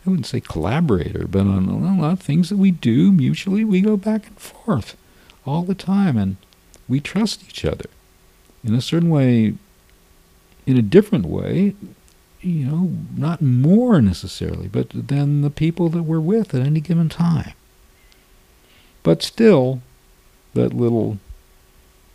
I 0.05 0.11
wouldn't 0.11 0.27
say 0.27 0.41
collaborator, 0.41 1.29
but 1.29 1.43
on 1.43 1.69
a 1.69 2.01
lot 2.01 2.13
of 2.15 2.21
things 2.21 2.49
that 2.49 2.57
we 2.57 2.73
do 2.73 3.13
mutually, 3.13 3.65
we 3.65 3.81
go 3.81 3.97
back 3.97 4.27
and 4.27 4.37
forth 4.37 4.97
all 5.47 5.63
the 5.63 5.77
time, 5.77 6.17
and 6.17 6.39
we 6.89 6.99
trust 6.99 7.45
each 7.49 7.65
other 7.65 7.87
in 8.65 8.75
a 8.75 8.81
certain 8.81 9.11
way, 9.11 9.55
in 10.67 10.77
a 10.77 10.83
different 10.83 11.27
way, 11.27 11.77
you 12.43 12.67
know, 12.67 12.93
not 13.17 13.41
more 13.41 14.01
necessarily, 14.01 14.69
but 14.69 14.91
than 14.91 15.43
the 15.43 15.51
people 15.51 15.89
that 15.91 16.03
we're 16.03 16.21
with 16.21 16.55
at 16.55 16.67
any 16.67 16.81
given 16.81 17.09
time. 17.09 17.55
But 19.03 19.23
still, 19.23 19.81
that 20.55 20.75
little 20.75 21.19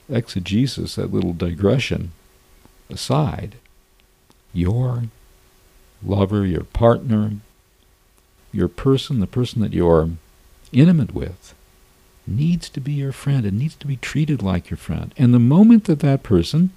exegesis, 0.09 0.95
that 0.95 1.13
little 1.13 1.34
digression 1.34 2.11
aside, 2.89 3.55
your 4.53 5.03
lover, 6.03 6.45
your 6.45 6.63
partner, 6.63 7.34
your 8.51 8.67
person, 8.67 9.19
the 9.19 9.28
person 9.28 9.61
that 9.61 9.73
you're 9.73 10.09
intimate 10.71 11.13
with, 11.13 11.53
needs 12.25 12.69
to 12.69 12.82
be 12.82 12.93
your 12.93 13.11
friend 13.11 13.45
and 13.45 13.57
needs 13.57 13.75
to 13.75 13.88
be 13.88 13.95
treated 13.95 14.41
like 14.41 14.69
your 14.69 14.78
friend. 14.78 15.13
And 15.17 15.34
the 15.34 15.39
moment 15.39 15.86
that 15.86 15.99
that 15.99 16.23
person 16.23 16.71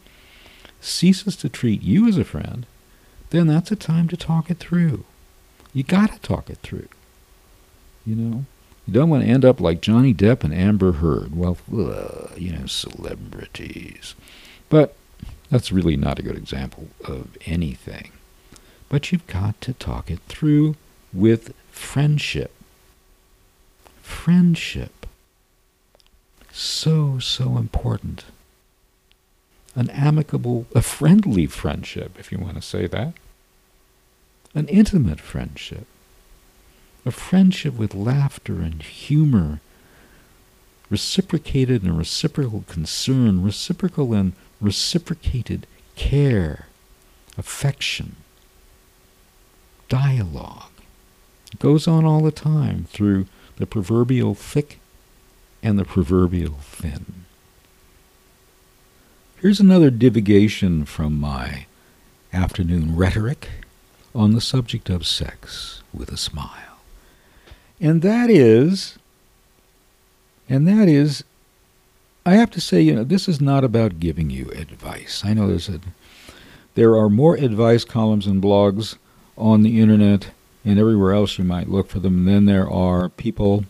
ceases 0.81 1.37
to 1.37 1.49
treat 1.49 1.83
you 1.83 2.09
as 2.09 2.17
a 2.17 2.25
friend, 2.25 2.67
then 3.31 3.47
that's 3.47 3.71
a 3.71 3.77
time 3.77 4.09
to 4.09 4.17
talk 4.17 4.51
it 4.51 4.59
through. 4.59 5.05
You 5.73 5.83
got 5.83 6.13
to 6.13 6.19
talk 6.21 6.51
it 6.51 6.59
through. 6.59 6.89
You 8.05 8.17
know, 8.17 8.45
you 8.87 8.95
don't 8.95 9.11
want 9.11 9.23
to 9.23 9.29
end 9.29 9.45
up 9.45 9.61
like 9.61 9.81
Johnny 9.81 10.13
Depp 10.13 10.43
and 10.43 10.53
Amber 10.53 10.93
Heard. 10.93 11.37
Well, 11.37 11.59
uh, 11.73 12.29
you 12.37 12.53
know, 12.53 12.67
celebrities. 12.67 14.15
But 14.69 14.97
that's 15.51 15.71
really 15.73 15.97
not 15.97 16.19
a 16.19 16.23
good 16.23 16.37
example 16.37 16.89
of 17.05 17.37
anything. 17.47 18.13
But 18.89 19.13
you've 19.13 19.27
got 19.27 19.61
to 19.63 19.73
talk 19.75 20.11
it 20.11 20.21
through 20.29 20.77
with 21.13 21.55
friendship. 21.71 22.53
Friendship. 24.03 25.07
So, 26.53 27.19
so 27.21 27.57
important. 27.57 28.25
An 29.75 29.89
amicable, 29.91 30.67
a 30.75 30.83
friendly 30.83 31.47
friendship, 31.47 32.19
if 32.19 32.33
you 32.33 32.39
want 32.39 32.57
to 32.57 32.63
say 32.63 32.87
that. 32.87 33.15
An 34.55 34.67
intimate 34.69 35.21
friendship. 35.21 35.87
A 37.07 37.11
friendship 37.11 37.75
with 37.75 37.95
laughter 37.95 38.61
and 38.61 38.83
humor, 38.83 39.61
reciprocated 40.91 41.83
and 41.83 41.97
reciprocal 41.97 42.65
concern, 42.69 43.43
reciprocal 43.43 44.13
and 44.13 44.33
reciprocated 44.61 45.67
care, 45.95 46.67
affection, 47.39 48.17
dialogue. 49.89 50.71
It 51.53 51.59
goes 51.59 51.87
on 51.87 52.05
all 52.05 52.21
the 52.21 52.33
time 52.33 52.87
through 52.91 53.27
the 53.57 53.67
proverbial 53.67 54.35
thick 54.35 54.81
and 55.63 55.79
the 55.79 55.85
proverbial 55.85 56.59
thin. 56.63 57.25
Here's 59.41 59.59
another 59.59 59.91
divagation 59.91 60.87
from 60.87 61.19
my 61.19 61.65
afternoon 62.31 62.95
rhetoric 62.95 63.49
on 64.15 64.33
the 64.33 64.41
subject 64.43 64.91
of 64.91 65.07
sex 65.07 65.83
with 65.95 66.11
a 66.11 66.19
smile. 66.19 66.83
And 67.81 68.03
that 68.03 68.29
is, 68.29 68.99
and 70.47 70.69
that 70.69 70.89
is, 70.89 71.25
I 72.27 72.35
have 72.35 72.51
to 72.51 72.61
say, 72.61 72.83
you 72.83 72.95
know, 72.95 73.03
this 73.03 73.31
is 73.31 73.41
not 73.41 73.65
about 73.65 73.99
giving 73.99 74.29
you 74.29 74.51
advice. 74.51 75.23
I 75.25 75.33
know 75.33 75.47
there's 75.47 75.71
a, 75.71 75.81
there 76.75 76.95
are 76.95 77.09
more 77.09 77.35
advice 77.37 77.87
columns 77.87 78.27
and 78.27 78.43
blogs 78.43 78.99
on 79.39 79.63
the 79.63 79.81
internet 79.81 80.33
and 80.67 80.79
everywhere 80.79 81.15
else 81.15 81.39
you 81.39 81.45
might 81.45 81.71
look 81.71 81.89
for 81.89 81.99
them. 81.99 82.27
Then 82.27 82.45
there 82.45 82.69
are 82.69 83.09
people 83.09 83.65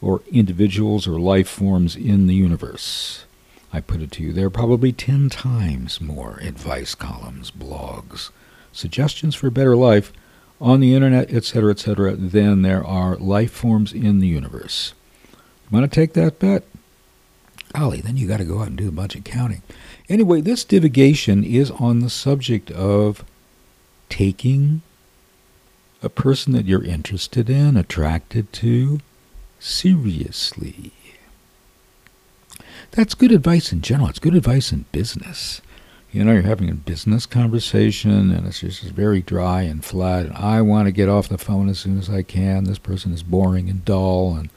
or 0.00 0.22
individuals 0.30 1.08
or 1.08 1.18
life 1.18 1.48
forms 1.48 1.96
in 1.96 2.28
the 2.28 2.36
universe. 2.36 3.24
I 3.72 3.80
put 3.80 4.00
it 4.00 4.10
to 4.12 4.22
you, 4.22 4.32
there 4.32 4.46
are 4.46 4.50
probably 4.50 4.92
10 4.92 5.28
times 5.28 6.00
more 6.00 6.38
advice 6.40 6.94
columns, 6.94 7.50
blogs, 7.50 8.30
suggestions 8.72 9.34
for 9.34 9.48
a 9.48 9.52
better 9.52 9.76
life 9.76 10.12
on 10.60 10.80
the 10.80 10.94
internet, 10.94 11.32
etc., 11.32 11.72
etc., 11.72 12.16
than 12.16 12.62
there 12.62 12.84
are 12.84 13.16
life 13.16 13.52
forms 13.52 13.92
in 13.92 14.20
the 14.20 14.26
universe. 14.26 14.94
Want 15.70 15.90
to 15.90 15.94
take 15.94 16.14
that 16.14 16.38
bet? 16.38 16.64
Golly, 17.74 18.00
then 18.00 18.16
you 18.16 18.26
got 18.26 18.38
to 18.38 18.44
go 18.44 18.60
out 18.60 18.68
and 18.68 18.76
do 18.76 18.88
a 18.88 18.92
bunch 18.92 19.14
of 19.14 19.24
counting. 19.24 19.62
Anyway, 20.08 20.40
this 20.40 20.64
divagation 20.64 21.44
is 21.44 21.70
on 21.72 22.00
the 22.00 22.10
subject 22.10 22.70
of 22.70 23.24
taking 24.08 24.80
a 26.02 26.08
person 26.08 26.54
that 26.54 26.64
you're 26.64 26.84
interested 26.84 27.50
in, 27.50 27.76
attracted 27.76 28.52
to, 28.54 29.00
seriously. 29.60 30.92
That's 32.92 33.14
good 33.14 33.32
advice 33.32 33.72
in 33.72 33.80
general. 33.80 34.08
It's 34.08 34.18
good 34.18 34.34
advice 34.34 34.72
in 34.72 34.86
business. 34.92 35.60
You 36.10 36.24
know, 36.24 36.32
you're 36.32 36.42
having 36.42 36.70
a 36.70 36.74
business 36.74 37.26
conversation 37.26 38.30
and 38.30 38.46
it's 38.46 38.60
just 38.60 38.82
very 38.82 39.20
dry 39.20 39.62
and 39.62 39.84
flat, 39.84 40.26
and 40.26 40.34
I 40.34 40.62
want 40.62 40.86
to 40.86 40.92
get 40.92 41.08
off 41.08 41.28
the 41.28 41.36
phone 41.36 41.68
as 41.68 41.78
soon 41.78 41.98
as 41.98 42.08
I 42.08 42.22
can. 42.22 42.64
This 42.64 42.78
person 42.78 43.12
is 43.12 43.22
boring 43.22 43.68
and 43.68 43.84
dull, 43.84 44.34
and, 44.34 44.48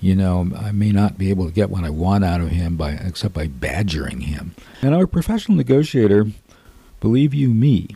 you 0.00 0.16
know, 0.16 0.50
I 0.56 0.72
may 0.72 0.92
not 0.92 1.18
be 1.18 1.28
able 1.28 1.44
to 1.44 1.52
get 1.52 1.68
what 1.68 1.84
I 1.84 1.90
want 1.90 2.24
out 2.24 2.40
of 2.40 2.48
him 2.48 2.76
by 2.76 2.92
except 2.92 3.34
by 3.34 3.48
badgering 3.48 4.22
him. 4.22 4.54
And 4.80 4.94
our 4.94 5.06
professional 5.06 5.58
negotiator, 5.58 6.28
believe 7.00 7.34
you 7.34 7.50
me, 7.50 7.88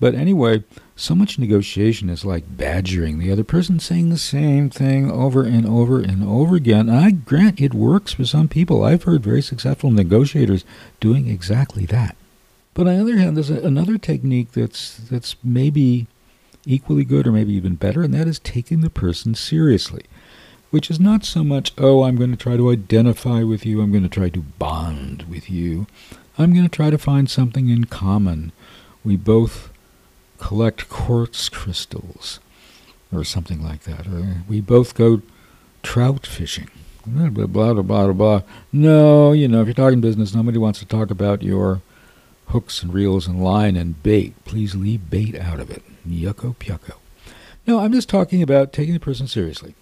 but 0.00 0.14
anyway, 0.14 0.64
so 0.96 1.14
much 1.14 1.38
negotiation 1.38 2.08
is 2.08 2.24
like 2.24 2.56
badgering 2.56 3.18
the 3.18 3.30
other 3.30 3.44
person, 3.44 3.78
saying 3.78 4.08
the 4.08 4.18
same 4.18 4.70
thing 4.70 5.10
over 5.10 5.42
and 5.42 5.66
over 5.66 6.00
and 6.00 6.22
over 6.22 6.56
again. 6.56 6.88
I 6.88 7.10
grant 7.10 7.60
it 7.60 7.74
works 7.74 8.12
for 8.12 8.24
some 8.24 8.48
people. 8.48 8.84
I've 8.84 9.04
heard 9.04 9.22
very 9.22 9.42
successful 9.42 9.90
negotiators 9.90 10.64
doing 11.00 11.28
exactly 11.28 11.86
that. 11.86 12.16
But 12.74 12.88
on 12.88 12.96
the 12.96 13.02
other 13.02 13.16
hand, 13.18 13.36
there's 13.36 13.50
a, 13.50 13.60
another 13.60 13.98
technique 13.98 14.52
that's 14.52 14.96
that's 14.96 15.36
maybe 15.44 16.06
equally 16.66 17.04
good 17.04 17.26
or 17.26 17.32
maybe 17.32 17.52
even 17.52 17.74
better, 17.74 18.02
and 18.02 18.14
that 18.14 18.28
is 18.28 18.38
taking 18.38 18.80
the 18.80 18.90
person 18.90 19.34
seriously. 19.34 20.04
Which 20.70 20.90
is 20.90 20.98
not 20.98 21.24
so 21.24 21.44
much, 21.44 21.72
oh, 21.78 22.02
I'm 22.02 22.16
going 22.16 22.32
to 22.32 22.36
try 22.36 22.56
to 22.56 22.72
identify 22.72 23.44
with 23.44 23.64
you, 23.64 23.80
I'm 23.80 23.92
going 23.92 24.02
to 24.02 24.08
try 24.08 24.28
to 24.28 24.40
bond 24.40 25.22
with 25.30 25.48
you. 25.48 25.86
I'm 26.36 26.52
going 26.52 26.68
to 26.68 26.76
try 26.76 26.90
to 26.90 26.98
find 26.98 27.30
something 27.30 27.68
in 27.68 27.84
common. 27.84 28.50
We 29.04 29.16
both 29.16 29.70
collect 30.38 30.88
quartz 30.88 31.48
crystals 31.48 32.40
or 33.12 33.24
something 33.24 33.62
like 33.62 33.82
that. 33.82 34.06
Or 34.06 34.42
we 34.48 34.60
both 34.60 34.94
go 34.94 35.22
trout 35.82 36.26
fishing. 36.26 36.68
Blah, 37.06 37.28
blah, 37.28 37.46
blah, 37.46 37.82
blah, 37.82 38.12
blah. 38.12 38.42
No, 38.72 39.32
you 39.32 39.46
know, 39.46 39.60
if 39.60 39.66
you're 39.66 39.74
talking 39.74 40.00
business, 40.00 40.34
nobody 40.34 40.58
wants 40.58 40.78
to 40.78 40.86
talk 40.86 41.10
about 41.10 41.42
your 41.42 41.82
hooks 42.48 42.82
and 42.82 42.94
reels 42.94 43.26
and 43.26 43.42
line 43.42 43.76
and 43.76 44.02
bait. 44.02 44.34
Please 44.44 44.74
leave 44.74 45.10
bait 45.10 45.36
out 45.38 45.60
of 45.60 45.70
it. 45.70 45.82
Yucko 46.08 46.56
pucko. 46.56 46.96
No, 47.66 47.80
I'm 47.80 47.92
just 47.92 48.08
talking 48.08 48.42
about 48.42 48.72
taking 48.72 48.94
the 48.94 49.00
person 49.00 49.26
seriously. 49.26 49.74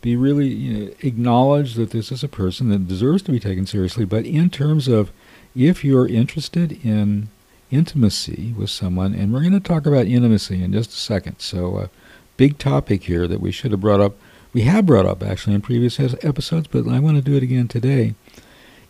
Be 0.00 0.16
really 0.16 0.48
you 0.48 0.72
know, 0.72 0.92
acknowledge 1.00 1.74
that 1.74 1.90
this 1.90 2.12
is 2.12 2.22
a 2.22 2.28
person 2.28 2.68
that 2.68 2.86
deserves 2.86 3.22
to 3.22 3.32
be 3.32 3.40
taken 3.40 3.66
seriously, 3.66 4.04
but 4.04 4.26
in 4.26 4.50
terms 4.50 4.86
of 4.86 5.10
if 5.56 5.84
you're 5.84 6.06
interested 6.06 6.84
in 6.84 7.28
intimacy 7.74 8.54
with 8.56 8.70
someone, 8.70 9.14
and 9.14 9.32
we're 9.32 9.40
going 9.40 9.52
to 9.52 9.60
talk 9.60 9.86
about 9.86 10.06
intimacy 10.06 10.62
in 10.62 10.72
just 10.72 10.90
a 10.90 10.96
second. 10.96 11.40
So, 11.40 11.76
a 11.76 11.82
uh, 11.82 11.88
big 12.36 12.58
topic 12.58 13.04
here 13.04 13.26
that 13.28 13.40
we 13.40 13.50
should 13.50 13.70
have 13.70 13.80
brought 13.80 14.00
up. 14.00 14.16
We 14.52 14.62
have 14.62 14.86
brought 14.86 15.06
up 15.06 15.22
actually 15.22 15.54
in 15.54 15.62
previous 15.62 15.98
episodes, 15.98 16.68
but 16.68 16.86
I 16.86 17.00
want 17.00 17.16
to 17.16 17.22
do 17.22 17.36
it 17.36 17.42
again 17.42 17.68
today. 17.68 18.14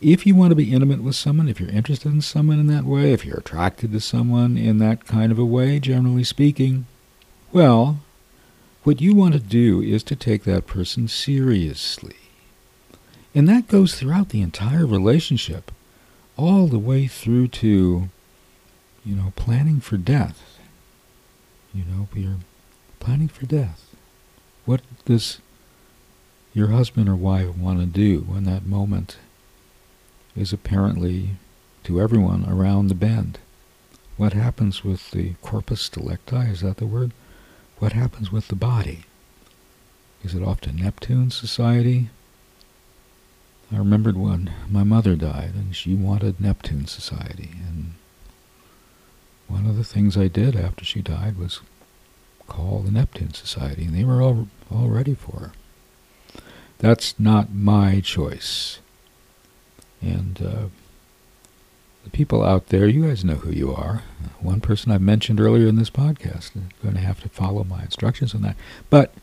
If 0.01 0.27
you 0.27 0.35
want 0.35 0.51
to 0.51 0.57
be 0.57 0.73
intimate 0.73 1.03
with 1.03 1.17
someone, 1.17 1.49
if 1.49 1.59
you're 1.59 1.71
interested 1.71 2.13
in 2.13 2.21
someone 2.21 2.61
in 2.61 2.67
that 2.67 2.85
way, 2.85 3.13
if 3.13 3.25
you're 3.25 3.39
attracted 3.39 3.93
to 3.93 4.01
someone 4.01 4.59
in 4.59 4.79
that 4.79 5.07
kind 5.07 5.33
of 5.33 5.39
a 5.39 5.45
way, 5.45 5.81
generally 5.81 6.25
speaking, 6.25 6.87
well, 7.53 8.01
what 8.83 9.01
you 9.01 9.15
want 9.15 9.33
to 9.33 9.41
do 9.41 9.81
is 9.81 10.03
to 10.03 10.17
take 10.17 10.45
that 10.45 10.67
person 10.67 11.09
seriously. 11.09 12.17
And 13.35 13.49
that 13.49 13.67
goes 13.67 13.95
throughout 13.95 14.29
the 14.29 14.43
entire 14.43 14.85
relationship, 14.85 15.71
all 16.37 16.67
the 16.67 16.79
way 16.79 17.07
through 17.07 17.49
to, 17.49 18.11
you 19.05 19.15
know, 19.15 19.33
planning 19.37 19.81
for 19.81 19.97
death. 19.97 20.59
You 21.73 21.85
know, 21.85 22.09
you're 22.15 22.39
planning 23.01 23.29
for 23.29 23.47
death. 23.47 23.95
What 24.65 24.81
does 25.05 25.41
your 26.55 26.69
husband 26.69 27.09
or 27.09 27.17
wife 27.17 27.57
want 27.57 27.81
to 27.81 27.87
do 27.87 28.21
when 28.21 28.45
that 28.45 28.65
moment 28.65 29.17
is 30.37 30.53
apparently 30.53 31.31
to 31.83 32.01
everyone 32.01 32.47
around 32.49 32.89
the 32.89 32.95
bend. 32.95 33.39
What 34.17 34.33
happens 34.33 34.85
with 34.85 35.11
the 35.11 35.35
corpus 35.43 35.89
delicti? 35.89 36.37
Is 36.37 36.61
that 36.61 36.77
the 36.77 36.87
word? 36.87 37.13
What 37.79 37.93
happens 37.93 38.31
with 38.31 38.49
the 38.49 38.57
body? 38.57 39.05
Is 40.23 40.35
it 40.35 40.43
off 40.43 40.61
to 40.63 40.73
Neptune 40.73 41.31
Society? 41.31 42.09
I 43.73 43.77
remembered 43.77 44.17
when 44.17 44.53
my 44.71 44.85
mother 44.85 45.17
died 45.17 45.53
and 45.55 45.75
she 45.75 45.95
wanted 45.95 46.41
Neptune 46.41 46.87
Society. 46.87 47.51
And 47.69 47.95
one 49.49 49.67
of 49.67 49.77
the 49.77 49.85
things 49.85 50.17
I 50.17 50.29
did 50.29 50.57
after 50.57 50.85
she 50.85 51.03
died 51.03 51.39
was 51.39 51.61
call 52.47 52.81
the 52.81 52.91
Neptune 52.91 53.35
Society, 53.35 53.85
and 53.85 53.95
they 53.95 54.05
were 54.05 54.21
all, 54.21 54.49
all 54.71 54.89
ready 54.89 55.15
for 55.15 55.39
her. 55.39 55.53
That's 56.79 57.19
not 57.19 57.55
my 57.55 58.01
choice. 58.01 58.81
And 60.03 60.41
uh, 60.43 60.69
the 62.05 62.11
people 62.11 62.45
out 62.45 62.67
there, 62.67 62.87
you 62.87 63.07
guys 63.07 63.25
know 63.25 63.37
who 63.37 63.51
you 63.51 63.75
are. 63.75 64.03
One 64.41 64.61
person 64.61 64.93
I 64.93 64.99
mentioned 64.99 65.41
earlier 65.41 65.67
in 65.67 65.77
this 65.77 65.91
podcast. 65.91 66.55
I'm 66.55 66.69
going 66.83 66.95
to 66.95 67.01
have 67.01 67.23
to 67.23 67.29
follow 67.31 67.65
my 67.65 67.83
instructions 67.83 68.35
on 68.35 68.43
that. 68.43 68.57
But 68.91 69.15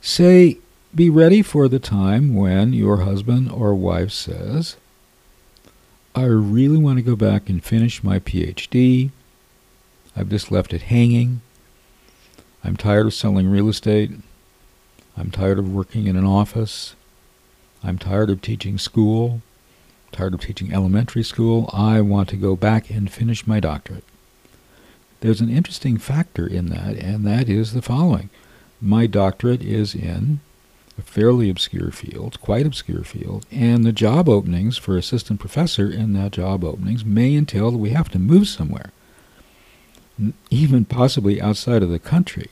say, 0.00 0.58
be 0.94 1.08
ready 1.08 1.42
for 1.42 1.68
the 1.68 1.78
time 1.78 2.34
when 2.34 2.72
your 2.72 2.98
husband 2.98 3.50
or 3.50 3.74
wife 3.74 4.10
says, 4.10 4.76
I 6.14 6.24
really 6.24 6.78
want 6.78 6.96
to 6.96 7.02
go 7.02 7.14
back 7.14 7.48
and 7.48 7.62
finish 7.62 8.02
my 8.02 8.18
PhD. 8.18 9.10
I've 10.16 10.30
just 10.30 10.50
left 10.50 10.72
it 10.72 10.82
hanging. 10.82 11.42
I'm 12.64 12.76
tired 12.76 13.06
of 13.06 13.14
selling 13.14 13.48
real 13.48 13.68
estate. 13.68 14.10
I'm 15.16 15.30
tired 15.30 15.58
of 15.58 15.72
working 15.72 16.06
in 16.06 16.16
an 16.16 16.24
office. 16.24 16.94
I'm 17.84 17.98
tired 17.98 18.30
of 18.30 18.40
teaching 18.40 18.78
school 18.78 19.42
tired 20.16 20.34
of 20.34 20.40
teaching 20.40 20.72
elementary 20.72 21.22
school. 21.22 21.68
I 21.72 22.00
want 22.00 22.28
to 22.30 22.36
go 22.36 22.56
back 22.56 22.90
and 22.90 23.10
finish 23.10 23.46
my 23.46 23.60
doctorate. 23.60 24.04
There's 25.20 25.40
an 25.40 25.50
interesting 25.50 25.98
factor 25.98 26.46
in 26.46 26.66
that, 26.66 26.96
and 26.96 27.26
that 27.26 27.48
is 27.48 27.72
the 27.72 27.82
following. 27.82 28.30
My 28.80 29.06
doctorate 29.06 29.62
is 29.62 29.94
in 29.94 30.40
a 30.98 31.02
fairly 31.02 31.50
obscure 31.50 31.90
field, 31.90 32.40
quite 32.40 32.66
obscure 32.66 33.04
field, 33.04 33.44
and 33.50 33.84
the 33.84 33.92
job 33.92 34.28
openings 34.28 34.78
for 34.78 34.96
assistant 34.96 35.40
professor 35.40 35.90
in 35.90 36.12
that 36.14 36.32
job 36.32 36.64
openings 36.64 37.04
may 37.04 37.34
entail 37.34 37.70
that 37.70 37.78
we 37.78 37.90
have 37.90 38.08
to 38.10 38.18
move 38.18 38.48
somewhere, 38.48 38.92
even 40.50 40.84
possibly 40.84 41.40
outside 41.40 41.82
of 41.82 41.90
the 41.90 41.98
country. 41.98 42.50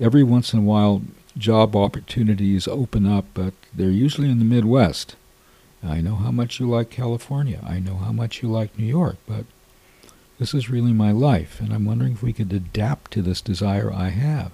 Every 0.00 0.22
once 0.22 0.52
in 0.52 0.60
a 0.60 0.62
while, 0.62 1.02
job 1.36 1.74
opportunities 1.74 2.68
open 2.68 3.06
up, 3.06 3.26
but 3.34 3.54
they're 3.74 3.90
usually 3.90 4.30
in 4.30 4.38
the 4.38 4.44
Midwest. 4.44 5.16
I 5.82 6.00
know 6.00 6.16
how 6.16 6.30
much 6.30 6.58
you 6.58 6.68
like 6.68 6.90
California. 6.90 7.60
I 7.64 7.78
know 7.78 7.96
how 7.96 8.12
much 8.12 8.42
you 8.42 8.48
like 8.50 8.78
New 8.78 8.86
York, 8.86 9.16
but 9.26 9.44
this 10.38 10.52
is 10.52 10.70
really 10.70 10.92
my 10.92 11.12
life, 11.12 11.60
and 11.60 11.72
I'm 11.72 11.84
wondering 11.84 12.12
if 12.12 12.22
we 12.22 12.32
could 12.32 12.52
adapt 12.52 13.10
to 13.12 13.22
this 13.22 13.40
desire 13.40 13.92
I 13.92 14.08
have. 14.10 14.52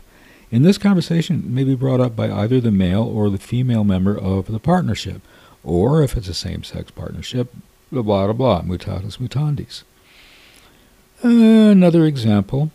In 0.50 0.62
this 0.62 0.78
conversation 0.78 1.52
may 1.52 1.64
be 1.64 1.74
brought 1.74 2.00
up 2.00 2.14
by 2.14 2.30
either 2.30 2.60
the 2.60 2.70
male 2.70 3.02
or 3.02 3.30
the 3.30 3.38
female 3.38 3.84
member 3.84 4.16
of 4.16 4.46
the 4.46 4.60
partnership, 4.60 5.22
or 5.64 6.02
if 6.02 6.16
it's 6.16 6.28
a 6.28 6.34
same-sex 6.34 6.90
partnership, 6.90 7.52
blah 7.90 8.02
blah 8.02 8.32
blah, 8.32 8.62
mutatis 8.62 9.18
mutandis. 9.18 9.82
Another 11.24 12.04
example. 12.04 12.72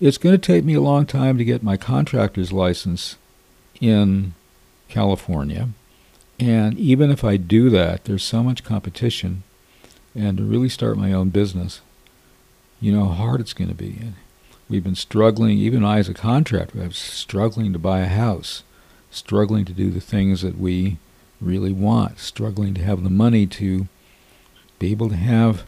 It's 0.00 0.18
going 0.18 0.34
to 0.34 0.44
take 0.44 0.64
me 0.64 0.74
a 0.74 0.80
long 0.80 1.06
time 1.06 1.38
to 1.38 1.44
get 1.44 1.62
my 1.62 1.76
contractor's 1.76 2.52
license 2.52 3.16
in 3.80 4.34
California. 4.88 5.68
And 6.40 6.76
even 6.76 7.12
if 7.12 7.22
I 7.22 7.36
do 7.36 7.70
that, 7.70 8.04
there's 8.04 8.24
so 8.24 8.42
much 8.42 8.64
competition. 8.64 9.44
And 10.16 10.38
to 10.38 10.42
really 10.42 10.68
start 10.68 10.98
my 10.98 11.12
own 11.12 11.28
business, 11.28 11.80
you 12.80 12.90
know 12.90 13.06
how 13.06 13.14
hard 13.14 13.40
it's 13.40 13.52
going 13.52 13.68
to 13.68 13.74
be. 13.74 13.98
And 14.00 14.14
we've 14.68 14.82
been 14.82 14.96
struggling, 14.96 15.58
even 15.58 15.84
I 15.84 15.98
as 15.98 16.08
a 16.08 16.14
contractor, 16.14 16.82
I'm 16.82 16.90
struggling 16.90 17.72
to 17.72 17.78
buy 17.78 18.00
a 18.00 18.06
house, 18.06 18.64
struggling 19.12 19.64
to 19.66 19.72
do 19.72 19.92
the 19.92 20.00
things 20.00 20.42
that 20.42 20.58
we 20.58 20.98
really 21.40 21.72
want, 21.72 22.18
struggling 22.18 22.74
to 22.74 22.82
have 22.82 23.04
the 23.04 23.10
money 23.10 23.46
to 23.46 23.86
be 24.80 24.90
able 24.90 25.08
to 25.10 25.16
have 25.16 25.62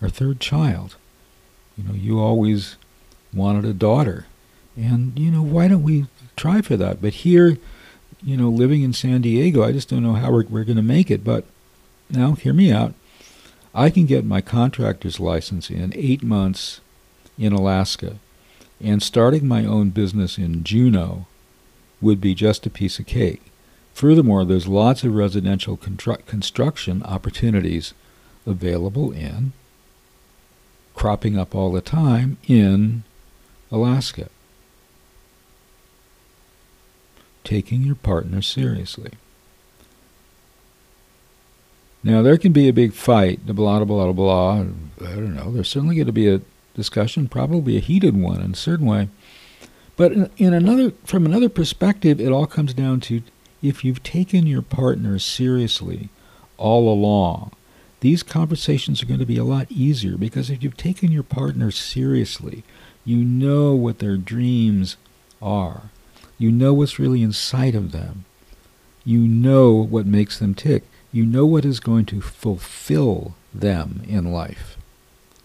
our 0.00 0.08
third 0.08 0.40
child. 0.40 0.96
You 1.76 1.84
know, 1.84 1.94
you 1.94 2.20
always 2.20 2.76
wanted 3.32 3.64
a 3.64 3.72
daughter. 3.72 4.26
And, 4.76 5.18
you 5.18 5.30
know, 5.30 5.42
why 5.42 5.68
don't 5.68 5.82
we 5.82 6.06
try 6.36 6.62
for 6.62 6.76
that? 6.76 7.02
But 7.02 7.14
here, 7.14 7.58
you 8.22 8.36
know, 8.36 8.48
living 8.48 8.82
in 8.82 8.92
San 8.92 9.22
Diego, 9.22 9.62
I 9.62 9.72
just 9.72 9.88
don't 9.88 10.02
know 10.02 10.14
how 10.14 10.30
we're, 10.30 10.46
we're 10.46 10.64
going 10.64 10.76
to 10.76 10.82
make 10.82 11.10
it. 11.10 11.24
But 11.24 11.44
now, 12.08 12.32
hear 12.32 12.52
me 12.52 12.72
out. 12.72 12.94
I 13.74 13.90
can 13.90 14.06
get 14.06 14.24
my 14.24 14.40
contractor's 14.40 15.20
license 15.20 15.70
in 15.70 15.92
eight 15.94 16.22
months 16.22 16.80
in 17.38 17.52
Alaska, 17.52 18.16
and 18.82 19.02
starting 19.02 19.46
my 19.46 19.64
own 19.64 19.90
business 19.90 20.38
in 20.38 20.64
Juneau 20.64 21.26
would 22.00 22.20
be 22.20 22.34
just 22.34 22.66
a 22.66 22.70
piece 22.70 22.98
of 22.98 23.06
cake. 23.06 23.42
Furthermore, 23.94 24.44
there's 24.44 24.66
lots 24.66 25.04
of 25.04 25.14
residential 25.14 25.76
constru- 25.76 26.24
construction 26.26 27.02
opportunities 27.04 27.94
available 28.46 29.12
in, 29.12 29.52
cropping 31.00 31.38
up 31.38 31.54
all 31.54 31.72
the 31.72 31.80
time 31.80 32.36
in 32.46 33.02
Alaska. 33.72 34.28
Taking 37.42 37.80
your 37.80 37.94
partner 37.94 38.42
seriously. 38.42 39.12
Now, 42.04 42.20
there 42.20 42.36
can 42.36 42.52
be 42.52 42.68
a 42.68 42.74
big 42.74 42.92
fight, 42.92 43.46
blah, 43.46 43.82
blah, 43.82 43.84
blah, 43.86 44.12
blah. 44.12 44.52
I 45.00 45.14
don't 45.14 45.34
know. 45.34 45.50
There's 45.50 45.70
certainly 45.70 45.96
going 45.96 46.04
to 46.04 46.12
be 46.12 46.28
a 46.28 46.42
discussion, 46.74 47.28
probably 47.28 47.78
a 47.78 47.80
heated 47.80 48.14
one 48.14 48.42
in 48.42 48.52
a 48.52 48.56
certain 48.56 48.84
way. 48.84 49.08
But 49.96 50.12
in, 50.12 50.30
in 50.36 50.52
another, 50.52 50.92
from 51.04 51.24
another 51.24 51.48
perspective, 51.48 52.20
it 52.20 52.30
all 52.30 52.46
comes 52.46 52.74
down 52.74 53.00
to 53.00 53.22
if 53.62 53.86
you've 53.86 54.02
taken 54.02 54.46
your 54.46 54.60
partner 54.60 55.18
seriously 55.18 56.10
all 56.58 56.92
along, 56.92 57.52
these 58.00 58.22
conversations 58.22 59.02
are 59.02 59.06
going 59.06 59.20
to 59.20 59.26
be 59.26 59.36
a 59.36 59.44
lot 59.44 59.70
easier 59.70 60.16
because 60.16 60.50
if 60.50 60.62
you've 60.62 60.76
taken 60.76 61.12
your 61.12 61.22
partner 61.22 61.70
seriously, 61.70 62.64
you 63.04 63.18
know 63.18 63.74
what 63.74 63.98
their 63.98 64.16
dreams 64.16 64.96
are. 65.40 65.90
You 66.38 66.50
know 66.50 66.72
what's 66.72 66.98
really 66.98 67.22
inside 67.22 67.74
of 67.74 67.92
them. 67.92 68.24
You 69.04 69.20
know 69.20 69.72
what 69.72 70.06
makes 70.06 70.38
them 70.38 70.54
tick. 70.54 70.84
You 71.12 71.26
know 71.26 71.44
what 71.44 71.64
is 71.64 71.80
going 71.80 72.06
to 72.06 72.20
fulfill 72.20 73.34
them 73.52 74.02
in 74.08 74.32
life. 74.32 74.76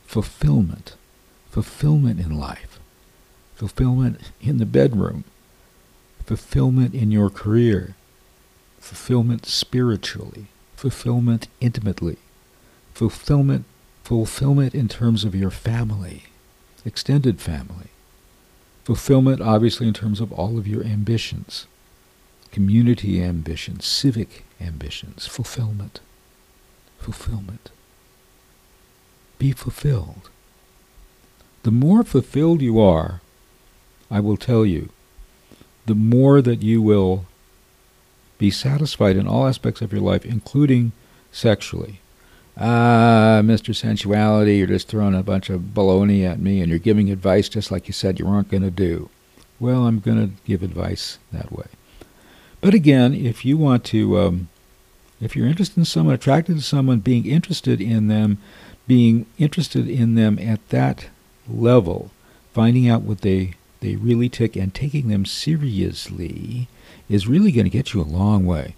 Fulfillment. 0.05 0.95
Fulfillment 1.49 2.19
in 2.19 2.37
life. 2.37 2.79
Fulfillment 3.55 4.31
in 4.41 4.57
the 4.57 4.65
bedroom. 4.65 5.25
Fulfillment 6.25 6.93
in 6.93 7.11
your 7.11 7.29
career. 7.29 7.95
Fulfillment 8.79 9.45
spiritually. 9.45 10.47
Fulfillment 10.75 11.47
intimately. 11.59 12.17
Fulfillment 12.95 13.65
fulfillment 14.05 14.73
in 14.73 14.87
terms 14.87 15.25
of 15.25 15.35
your 15.35 15.51
family, 15.51 16.23
extended 16.85 17.41
family. 17.41 17.89
Fulfillment 18.85 19.41
obviously 19.41 19.87
in 19.87 19.93
terms 19.93 20.21
of 20.21 20.31
all 20.31 20.57
of 20.57 20.67
your 20.67 20.83
ambitions 20.83 21.67
community 22.51 23.21
ambitions, 23.21 23.85
civic 23.85 24.45
ambitions, 24.61 25.27
fulfillment. 25.27 25.99
Fulfillment. 26.99 27.69
Be 29.39 29.51
fulfilled. 29.51 30.29
The 31.63 31.71
more 31.71 32.01
fulfilled 32.05 32.61
you 32.61 32.79
are, 32.79 33.19
I 34.09 34.21
will 34.21 34.37
tell 34.37 34.65
you, 34.65 34.87
the 35.85 35.95
more 35.95 36.41
that 36.41 36.63
you 36.63 36.81
will 36.81 37.25
be 38.37 38.51
satisfied 38.51 39.17
in 39.17 39.27
all 39.27 39.47
aspects 39.47 39.81
of 39.81 39.91
your 39.91 40.01
life, 40.01 40.23
including 40.25 40.93
sexually. 41.33 41.99
Ah, 42.57 43.41
Mr. 43.43 43.75
Sensuality, 43.75 44.57
you're 44.57 44.67
just 44.67 44.87
throwing 44.87 45.13
a 45.13 45.23
bunch 45.23 45.49
of 45.49 45.73
baloney 45.73 46.23
at 46.23 46.39
me 46.39 46.61
and 46.61 46.69
you're 46.69 46.79
giving 46.79 47.11
advice 47.11 47.49
just 47.49 47.69
like 47.69 47.87
you 47.87 47.93
said 47.93 48.17
you 48.17 48.25
weren't 48.25 48.49
going 48.49 48.63
to 48.63 48.71
do. 48.71 49.09
Well, 49.59 49.85
I'm 49.85 49.99
going 49.99 50.17
to 50.17 50.33
give 50.45 50.63
advice 50.63 51.17
that 51.33 51.51
way. 51.51 51.67
But 52.61 52.73
again, 52.73 53.13
if 53.13 53.43
you 53.43 53.57
want 53.57 53.83
to, 53.85 54.19
um, 54.19 54.47
if 55.19 55.35
you're 55.35 55.47
interested 55.47 55.77
in 55.77 55.85
someone, 55.85 56.15
attracted 56.15 56.55
to 56.55 56.61
someone, 56.61 56.99
being 56.99 57.25
interested 57.25 57.81
in 57.81 58.07
them, 58.07 58.37
being 58.87 59.25
interested 59.37 59.89
in 59.89 60.15
them 60.15 60.39
at 60.39 60.67
that 60.69 61.07
level, 61.49 62.11
finding 62.53 62.87
out 62.87 63.01
what 63.01 63.19
they, 63.19 63.55
they 63.81 63.97
really 63.97 64.29
tick 64.29 64.55
and 64.55 64.73
taking 64.73 65.09
them 65.09 65.25
seriously 65.25 66.69
is 67.09 67.27
really 67.27 67.51
going 67.51 67.65
to 67.65 67.69
get 67.69 67.93
you 67.93 68.01
a 68.01 68.03
long 68.03 68.45
way. 68.45 68.75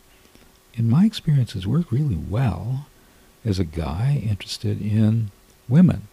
In 0.73 0.89
my 0.89 1.05
experience, 1.05 1.53
has 1.53 1.67
worked 1.67 1.91
really 1.91 2.15
well 2.17 2.87
as 3.47 3.59
a 3.59 3.63
guy 3.63 4.21
interested 4.29 4.81
in 4.81 5.31
women. 5.69 6.07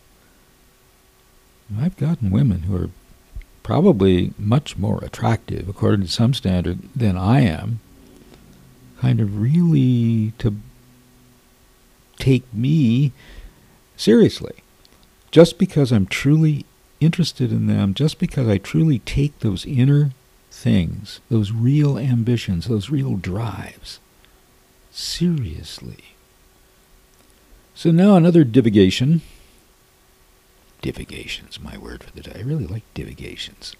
I've 1.76 1.96
gotten 1.96 2.30
women 2.30 2.62
who 2.62 2.76
are 2.76 2.90
probably 3.64 4.32
much 4.38 4.76
more 4.76 5.02
attractive, 5.02 5.68
according 5.68 6.06
to 6.06 6.12
some 6.12 6.32
standard, 6.32 6.78
than 6.94 7.16
I 7.16 7.40
am, 7.40 7.80
kind 9.00 9.20
of 9.20 9.40
really 9.40 10.32
to 10.38 10.56
take 12.18 12.44
me 12.54 13.12
seriously. 13.96 14.54
Just 15.32 15.58
because 15.58 15.90
I'm 15.90 16.06
truly 16.06 16.64
interested 17.00 17.50
in 17.50 17.66
them, 17.66 17.94
just 17.94 18.20
because 18.20 18.46
I 18.46 18.58
truly 18.58 19.00
take 19.00 19.40
those 19.40 19.66
inner 19.66 20.12
things, 20.50 21.20
those 21.28 21.50
real 21.50 21.98
ambitions, 21.98 22.68
those 22.68 22.90
real 22.90 23.16
drives, 23.16 23.98
seriously. 24.92 26.13
So 27.74 27.90
now 27.90 28.16
another 28.16 28.44
divagation 28.44 29.20
Divigation's 30.84 31.58
my 31.58 31.78
word 31.78 32.04
for 32.04 32.10
the 32.10 32.20
day. 32.20 32.34
I 32.36 32.42
really 32.42 32.66
like 32.66 32.82
divigations. 32.92 33.74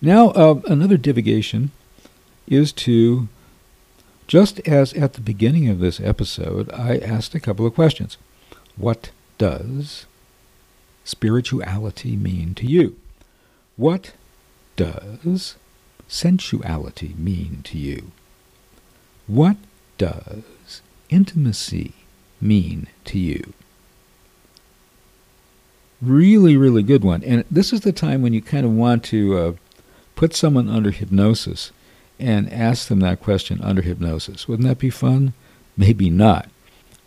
Now, 0.00 0.30
uh, 0.30 0.60
another 0.66 0.98
divagation 0.98 1.68
is 2.48 2.72
to, 2.72 3.28
just 4.26 4.58
as 4.66 4.92
at 4.94 5.12
the 5.12 5.20
beginning 5.20 5.68
of 5.68 5.78
this 5.78 6.00
episode, 6.00 6.68
I 6.72 6.96
asked 6.98 7.36
a 7.36 7.40
couple 7.40 7.64
of 7.64 7.76
questions. 7.76 8.16
What 8.76 9.12
does 9.38 10.06
spirituality 11.04 12.16
mean 12.16 12.56
to 12.56 12.66
you? 12.66 12.96
What 13.76 14.14
does 14.74 15.54
sensuality 16.08 17.14
mean 17.16 17.60
to 17.62 17.78
you? 17.78 18.10
What 19.28 19.56
does 19.98 20.82
intimacy 21.10 21.94
mean 22.40 22.86
to 23.06 23.18
you? 23.18 23.52
really, 26.00 26.56
really 26.56 26.82
good 26.82 27.04
one. 27.04 27.22
And 27.24 27.44
this 27.50 27.72
is 27.72 27.80
the 27.80 27.92
time 27.92 28.22
when 28.22 28.32
you 28.32 28.42
kind 28.42 28.64
of 28.64 28.72
want 28.72 29.04
to 29.04 29.38
uh, 29.38 29.52
put 30.14 30.34
someone 30.34 30.68
under 30.68 30.90
hypnosis 30.90 31.72
and 32.18 32.52
ask 32.52 32.88
them 32.88 33.00
that 33.00 33.20
question 33.20 33.60
under 33.62 33.82
hypnosis. 33.82 34.48
Wouldn't 34.48 34.68
that 34.68 34.78
be 34.78 34.90
fun? 34.90 35.32
Maybe 35.76 36.10
not. 36.10 36.48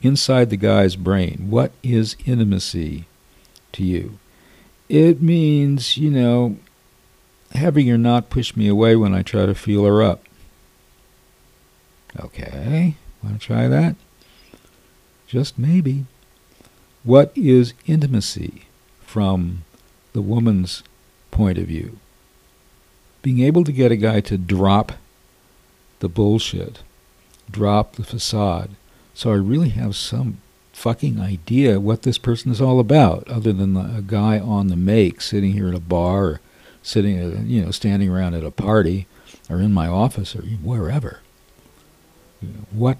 Inside 0.01 0.49
the 0.49 0.57
guy's 0.57 0.95
brain, 0.95 1.47
what 1.49 1.71
is 1.83 2.15
intimacy 2.25 3.05
to 3.73 3.83
you? 3.83 4.17
It 4.87 5.21
means, 5.21 5.97
you 5.97 6.09
know, 6.09 6.57
having 7.53 7.87
her 7.87 7.97
not 7.97 8.29
push 8.29 8.55
me 8.55 8.67
away 8.67 8.95
when 8.95 9.13
I 9.13 9.23
try 9.23 9.45
to 9.45 9.55
feel 9.55 9.85
her 9.85 10.01
up. 10.01 10.23
Okay, 12.19 12.95
want 13.21 13.39
to 13.39 13.45
try 13.45 13.67
that? 13.67 13.95
Just 15.29 15.57
maybe. 15.57 16.05
What 17.05 17.31
is 17.37 17.73
intimacy? 17.87 18.65
from 19.09 19.63
the 20.13 20.21
woman's 20.21 20.83
point 21.31 21.57
of 21.57 21.65
view. 21.65 21.97
Being 23.23 23.39
able 23.39 23.63
to 23.63 23.71
get 23.71 23.91
a 23.91 23.97
guy 23.97 24.21
to 24.21 24.37
drop 24.37 24.91
the 25.99 26.07
bullshit, 26.07 26.83
drop 27.49 27.95
the 27.95 28.03
facade, 28.03 28.69
so 29.15 29.31
I 29.31 29.35
really 29.35 29.69
have 29.69 29.95
some 29.95 30.37
fucking 30.73 31.19
idea 31.19 31.79
what 31.79 32.03
this 32.03 32.19
person 32.19 32.51
is 32.51 32.61
all 32.61 32.79
about, 32.79 33.27
other 33.27 33.51
than 33.51 33.75
a 33.75 34.03
guy 34.03 34.39
on 34.39 34.67
the 34.67 34.75
make 34.75 35.21
sitting 35.21 35.53
here 35.53 35.69
at 35.69 35.73
a 35.73 35.79
bar 35.79 36.23
or 36.23 36.41
sitting, 36.83 37.47
you 37.49 37.65
know, 37.65 37.71
standing 37.71 38.09
around 38.09 38.35
at 38.35 38.43
a 38.43 38.51
party 38.51 39.07
or 39.49 39.59
in 39.59 39.73
my 39.73 39.87
office 39.87 40.35
or 40.35 40.43
wherever. 40.43 41.21
What? 42.71 42.99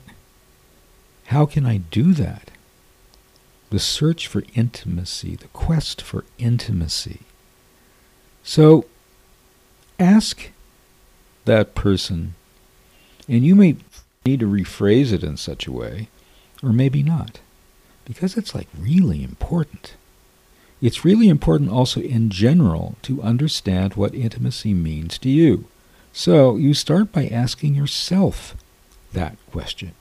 How 1.30 1.46
can 1.46 1.66
I 1.66 1.78
do 1.78 2.14
that? 2.14 2.52
the 3.70 3.80
search 3.80 4.28
for 4.28 4.44
intimacy, 4.56 5.36
the 5.36 5.48
quest 5.50 6.02
for 6.02 6.26
intimacy. 6.38 7.20
So 8.44 8.86
ask 10.00 10.50
that 11.46 11.76
person, 11.76 12.34
and 13.28 13.46
you 13.46 13.56
may 13.56 13.78
need 14.26 14.40
to 14.40 14.50
rephrase 14.50 15.12
it 15.12 15.24
in 15.24 15.38
such 15.38 15.68
a 15.68 15.72
way, 15.72 16.10
or 16.64 16.74
maybe 16.74 17.04
not, 17.04 17.40
because 18.06 18.36
it's 18.36 18.56
like 18.56 18.68
really 18.78 19.24
important. 19.24 19.94
It's 20.82 21.06
really 21.06 21.30
important 21.30 21.70
also 21.70 22.02
in 22.02 22.30
general 22.30 22.96
to 23.04 23.22
understand 23.22 23.94
what 23.94 24.16
intimacy 24.16 24.74
means 24.74 25.18
to 25.20 25.30
you. 25.30 25.66
So 26.12 26.56
you 26.56 26.74
start 26.74 27.12
by 27.12 27.28
asking 27.28 27.76
yourself 27.76 28.56
that 29.14 29.38
question. 29.52 29.94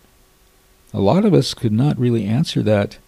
A 0.92 1.00
lot 1.00 1.24
of 1.24 1.34
us 1.34 1.54
could 1.54 1.72
not 1.72 1.98
really 1.98 2.24
answer 2.24 2.62
that 2.62 2.98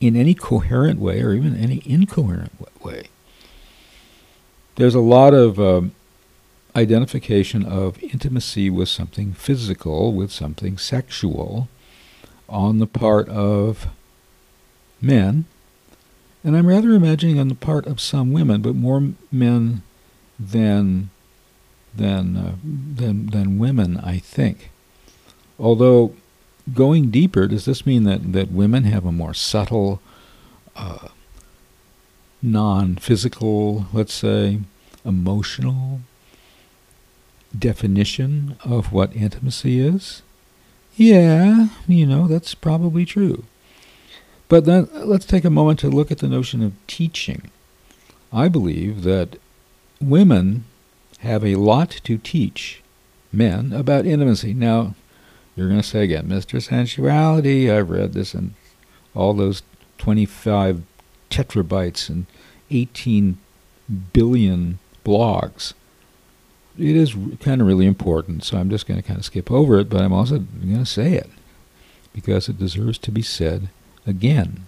in 0.00 0.14
any 0.16 0.34
coherent 0.34 1.00
way 1.00 1.22
or 1.22 1.32
even 1.32 1.56
any 1.56 1.82
incoherent 1.86 2.52
way. 2.84 3.04
There's 4.74 4.94
a 4.94 5.00
lot 5.00 5.32
of 5.32 5.58
um, 5.58 5.92
identification 6.74 7.64
of 7.64 8.02
intimacy 8.02 8.68
with 8.68 8.90
something 8.90 9.32
physical, 9.32 10.12
with 10.12 10.30
something 10.30 10.76
sexual 10.76 11.68
on 12.48 12.78
the 12.78 12.86
part 12.86 13.28
of 13.30 13.88
men, 15.00 15.46
and 16.44 16.56
I'm 16.56 16.66
rather 16.66 16.90
imagining 16.90 17.40
on 17.40 17.48
the 17.48 17.54
part 17.54 17.86
of 17.86 18.00
some 18.00 18.32
women, 18.32 18.60
but 18.60 18.74
more 18.74 19.02
men 19.32 19.82
than 20.38 21.10
than 21.94 22.36
uh, 22.36 22.54
than 22.62 23.26
than 23.28 23.58
women, 23.58 23.96
I 23.96 24.18
think. 24.18 24.70
Although 25.58 26.14
going 26.72 27.10
deeper, 27.10 27.46
does 27.46 27.64
this 27.64 27.86
mean 27.86 28.04
that, 28.04 28.32
that 28.32 28.50
women 28.50 28.84
have 28.84 29.04
a 29.04 29.12
more 29.12 29.34
subtle, 29.34 30.00
uh, 30.74 31.08
non-physical, 32.42 33.86
let's 33.92 34.12
say, 34.12 34.60
emotional 35.04 36.00
definition 37.56 38.56
of 38.64 38.92
what 38.92 39.14
intimacy 39.14 39.80
is? 39.80 40.22
Yeah, 40.96 41.68
you 41.86 42.06
know, 42.06 42.26
that's 42.26 42.54
probably 42.54 43.04
true. 43.04 43.44
But 44.48 44.64
then 44.64 44.88
let's 44.92 45.26
take 45.26 45.44
a 45.44 45.50
moment 45.50 45.78
to 45.80 45.88
look 45.88 46.10
at 46.10 46.18
the 46.18 46.28
notion 46.28 46.62
of 46.62 46.72
teaching. 46.86 47.50
I 48.32 48.48
believe 48.48 49.02
that 49.02 49.38
women 50.00 50.64
have 51.18 51.44
a 51.44 51.56
lot 51.56 51.90
to 52.04 52.18
teach 52.18 52.82
men 53.32 53.72
about 53.72 54.06
intimacy. 54.06 54.54
Now, 54.54 54.94
you're 55.56 55.68
going 55.68 55.80
to 55.80 55.86
say 55.86 56.04
again, 56.04 56.28
Mr. 56.28 56.62
Sensuality, 56.62 57.70
I've 57.70 57.90
read 57.90 58.12
this 58.12 58.34
in 58.34 58.54
all 59.14 59.32
those 59.32 59.62
25 59.98 60.82
tetrabytes 61.30 62.08
and 62.10 62.26
18 62.70 63.38
billion 64.12 64.78
blogs. 65.04 65.72
It 66.78 66.94
is 66.94 67.16
kind 67.40 67.62
of 67.62 67.66
really 67.66 67.86
important, 67.86 68.44
so 68.44 68.58
I'm 68.58 68.68
just 68.68 68.86
going 68.86 69.00
to 69.00 69.06
kind 69.06 69.18
of 69.18 69.24
skip 69.24 69.50
over 69.50 69.78
it, 69.78 69.88
but 69.88 70.02
I'm 70.02 70.12
also 70.12 70.40
going 70.40 70.78
to 70.78 70.84
say 70.84 71.14
it 71.14 71.30
because 72.12 72.48
it 72.48 72.58
deserves 72.58 72.98
to 72.98 73.10
be 73.10 73.22
said 73.22 73.68
again. 74.06 74.66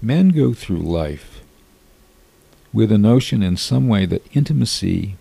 Men 0.00 0.30
go 0.30 0.54
through 0.54 0.78
life 0.78 1.42
with 2.72 2.90
a 2.90 2.98
notion 2.98 3.42
in 3.42 3.58
some 3.58 3.88
way 3.88 4.06
that 4.06 4.26
intimacy 4.34 5.16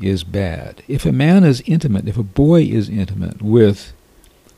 is 0.00 0.24
bad. 0.24 0.82
If 0.86 1.04
a 1.04 1.12
man 1.12 1.42
is 1.42 1.62
intimate, 1.66 2.06
if 2.06 2.16
a 2.16 2.22
boy 2.22 2.62
is 2.62 2.88
intimate 2.88 3.42
with 3.42 3.92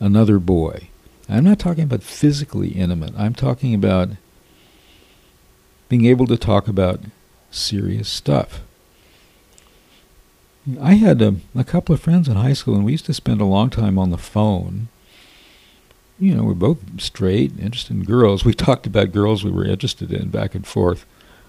another 0.01 0.39
boy, 0.39 0.89
I'm 1.29 1.45
not 1.45 1.59
talking 1.59 1.85
about 1.85 2.03
physically 2.03 2.71
intimate. 2.71 3.13
I'm 3.17 3.35
talking 3.35 3.75
about 3.75 4.11
being 5.89 6.05
able 6.07 6.27
to 6.27 6.37
talk 6.37 6.69
about 6.69 7.01
serious 7.51 8.09
stuff. 8.09 8.63
I 10.81 10.95
had 10.95 11.23
a, 11.23 11.37
a, 11.55 11.65
couple 11.65 11.95
of 11.95 12.01
friends 12.01 12.29
in 12.29 12.37
high 12.37 12.53
school, 12.53 12.75
and 12.75 12.85
we 12.85 12.93
used 12.93 13.07
to 13.07 13.15
spend 13.15 13.41
a 13.41 13.47
long 13.47 13.71
time 13.71 13.99
on 13.99 14.11
the 14.11 14.19
phone. 14.19 14.89
You 16.19 16.35
know, 16.35 16.43
we're 16.43 16.55
both 16.55 17.01
straight, 17.01 17.59
interested 17.59 17.97
in 17.97 18.05
girls. 18.05 18.45
We 18.45 18.53
talked 18.53 18.87
about 18.87 19.13
girls 19.13 19.45
we 19.45 19.51
were 19.51 19.65
interested 19.65 20.13
in 20.13 20.29
back 20.29 20.55
and 20.55 20.67
forth. 20.67 21.07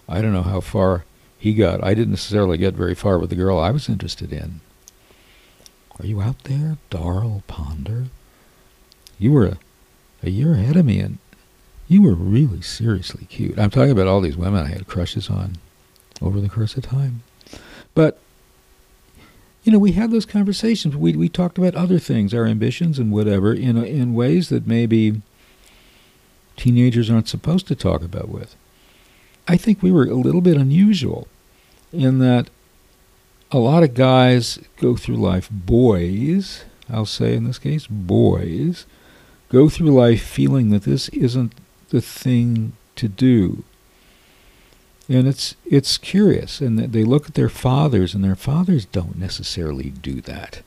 I 0.07 0.21
don't 0.21 0.34
know 0.34 0.43
how 0.43 0.61
far 0.61 1.03
he 1.38 1.53
got. 1.53 1.84
I 1.84 1.93
didn't 1.93 2.11
necessarily 2.11 2.57
get 2.57 2.76
very 2.76 2.95
far 2.95 3.19
with 3.19 3.30
the 3.30 3.35
girl 3.35 3.59
I 3.59 3.71
was 3.71 3.89
interested 3.89 4.31
in. 4.31 4.61
Are 5.99 6.05
you 6.05 6.21
out 6.21 6.43
there, 6.45 6.77
Darrell 6.89 7.43
Ponder? 7.47 8.05
You 9.20 9.34
were 9.34 9.46
a, 9.46 9.58
a 10.24 10.30
year 10.30 10.54
ahead 10.54 10.78
of 10.78 10.86
me, 10.86 11.00
and 11.00 11.20
you 11.88 12.02
were 12.02 12.16
really 12.16 12.62
seriously 12.62 13.26
cute. 13.26 13.60
I'm 13.60 13.70
talking 13.70 13.91
about 13.91 14.08
all 14.08 14.22
these 14.22 14.38
women 14.38 14.66
I 14.66 14.70
had 14.70 14.88
crushes 14.88 15.30
on 15.30 15.58
over 16.22 16.40
the 16.40 16.50
course 16.50 16.76
of 16.76 16.84
time. 16.84 17.22
But, 17.94 18.20
you 19.64 19.72
know, 19.72 19.80
we 19.80 19.91
had 19.91 20.12
those 20.12 20.26
conversations. 20.26 20.96
We, 20.96 21.14
we 21.14 21.30
talked 21.30 21.58
about 21.58 21.76
other 21.76 22.00
things, 22.00 22.34
our 22.34 22.46
ambitions 22.46 22.98
and 22.98 23.12
whatever, 23.12 23.54
in, 23.54 23.78
in 23.84 24.14
ways 24.14 24.50
that 24.50 24.66
maybe 24.66 25.22
teenagers 26.56 27.10
aren't 27.10 27.28
supposed 27.28 27.68
to 27.68 27.76
talk 27.76 28.02
about 28.04 28.30
with. 28.30 28.56
I 29.48 29.58
think 29.58 29.82
we 29.82 29.91
were 29.91 30.04
a 30.04 30.14
little 30.14 30.41
bit 30.41 30.58
unusual 30.58 31.28
in 31.91 32.20
that 32.20 32.50
a 33.52 33.58
lot 33.58 33.84
of 33.84 33.96
guys 33.96 34.60
go 34.78 34.96
through 34.96 35.16
life, 35.16 35.50
boys, 35.50 36.66
I'll 36.90 37.06
say 37.06 37.36
in 37.36 37.46
this 37.46 37.60
case, 37.60 37.88
boys, 37.88 38.86
go 39.49 39.69
through 39.69 39.89
life 39.89 40.23
feeling 40.23 40.69
that 40.69 40.84
this 40.84 41.09
isn't 41.09 41.53
the 41.89 42.01
thing 42.01 42.73
to 42.95 43.07
do. 43.07 43.63
And 45.07 45.27
it's 45.27 45.55
it's 45.65 45.97
curious, 45.97 46.61
and 46.61 46.77
they 46.77 47.03
look 47.03 47.27
at 47.27 47.34
their 47.34 47.49
fathers, 47.49 48.13
and 48.13 48.23
their 48.23 48.35
fathers 48.35 48.85
don't 48.85 49.17
necessarily 49.17 49.89
do 49.89 50.21
that. 50.21 50.61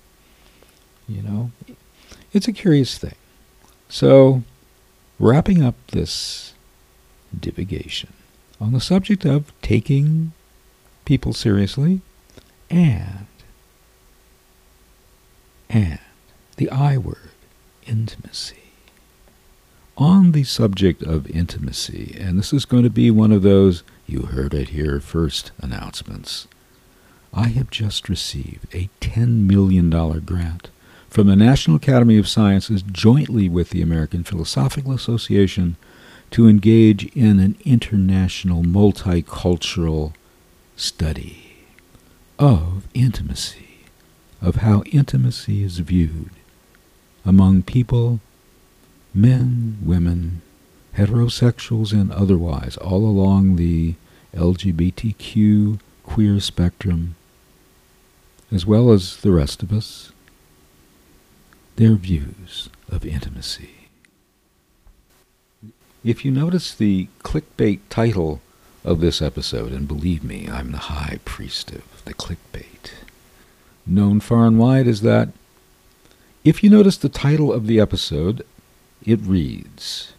You 1.09 1.23
know, 1.23 1.53
it's 2.33 2.49
a 2.49 2.53
curious 2.53 2.99
thing. 2.99 3.15
So, 3.89 4.43
wrapping 5.21 5.63
up 5.63 5.77
this 5.89 6.55
divagation, 7.39 8.09
on 8.61 8.73
the 8.73 8.81
subject 8.81 9.25
of 9.25 9.53
taking 9.63 10.33
people 11.05 11.33
seriously 11.33 12.01
and 12.71 13.27
and 15.69 15.99
the 16.57 16.71
I 16.71 16.99
word, 16.99 17.31
intimacy. 17.87 18.62
On 19.99 20.33
the 20.33 20.45
subject 20.45 21.03
of 21.03 21.31
intimacy, 21.31 22.17
and 22.19 22.39
this 22.39 22.53
is 22.53 22.65
going 22.65 22.83
to 22.83 22.91
be 22.91 23.11
one 23.11 23.31
of 23.31 23.43
those 23.43 23.83
you 24.07 24.23
heard 24.23 24.55
it 24.55 24.71
here 24.71 25.01
first 25.01 25.53
announcements. 25.59 26.49
I 27.35 27.49
have 27.49 27.71
just 27.71 28.09
received 28.09 28.75
a 28.75 28.89
$10 29.01 29.47
million 29.47 29.91
grant 30.21 30.71
from 31.11 31.27
the 31.27 31.37
National 31.37 31.77
Academy 31.77 32.17
of 32.17 32.27
Sciences 32.27 32.83
jointly 32.83 33.51
with 33.51 33.69
the 33.69 33.83
American 33.83 34.25
Philosophical 34.25 34.93
Association 34.93 35.77
to 36.31 36.49
engage 36.49 37.15
in 37.15 37.39
an 37.39 37.57
international 37.67 38.63
multicultural 38.63 40.15
study 40.75 41.65
of 42.39 42.89
intimacy, 42.95 43.85
of 44.41 44.57
how 44.57 44.83
intimacy 44.85 45.63
is 45.63 45.79
viewed 45.81 46.31
among 47.27 47.63
people, 47.63 48.21
men, 49.15 49.79
women, 49.83 50.43
heterosexuals 50.97 51.93
and 51.93 52.13
otherwise, 52.13 52.77
all 52.77 53.05
along 53.05 53.57
the 53.57 53.95
LGBTQ 54.35 55.79
queer 56.03 56.41
spectrum, 56.41 57.15
as 58.51 58.67
well 58.67 58.91
as 58.91 59.19
the 59.19 59.33
rest 59.33 59.63
of 59.63 59.73
us, 59.73 60.13
their 61.77 61.95
views 61.95 62.69
of 62.91 63.05
intimacy. 63.05 63.89
If 66.05 66.25
you 66.25 66.31
notice 66.31 66.75
the 66.75 67.09
clickbait 67.23 67.81
title 67.89 68.41
of 68.85 69.01
this 69.01 69.23
episode, 69.23 69.73
and 69.73 69.87
believe 69.87 70.25
me, 70.25 70.49
I'm 70.51 70.73
the 70.73 70.79
high 70.79 71.21
priest 71.25 71.71
of 71.71 72.05
the 72.05 72.15
clickbait, 72.15 72.93
known 73.87 74.21
far 74.21 74.47
and 74.47 74.59
wide 74.59 74.89
as 74.89 75.03
that, 75.03 75.29
if 76.45 76.65
you 76.65 76.71
notice 76.71 76.97
the 76.97 77.09
title 77.09 77.53
of 77.53 77.69
the 77.69 77.79
episode, 77.79 78.45
it 79.07 79.21
reads 79.23 80.13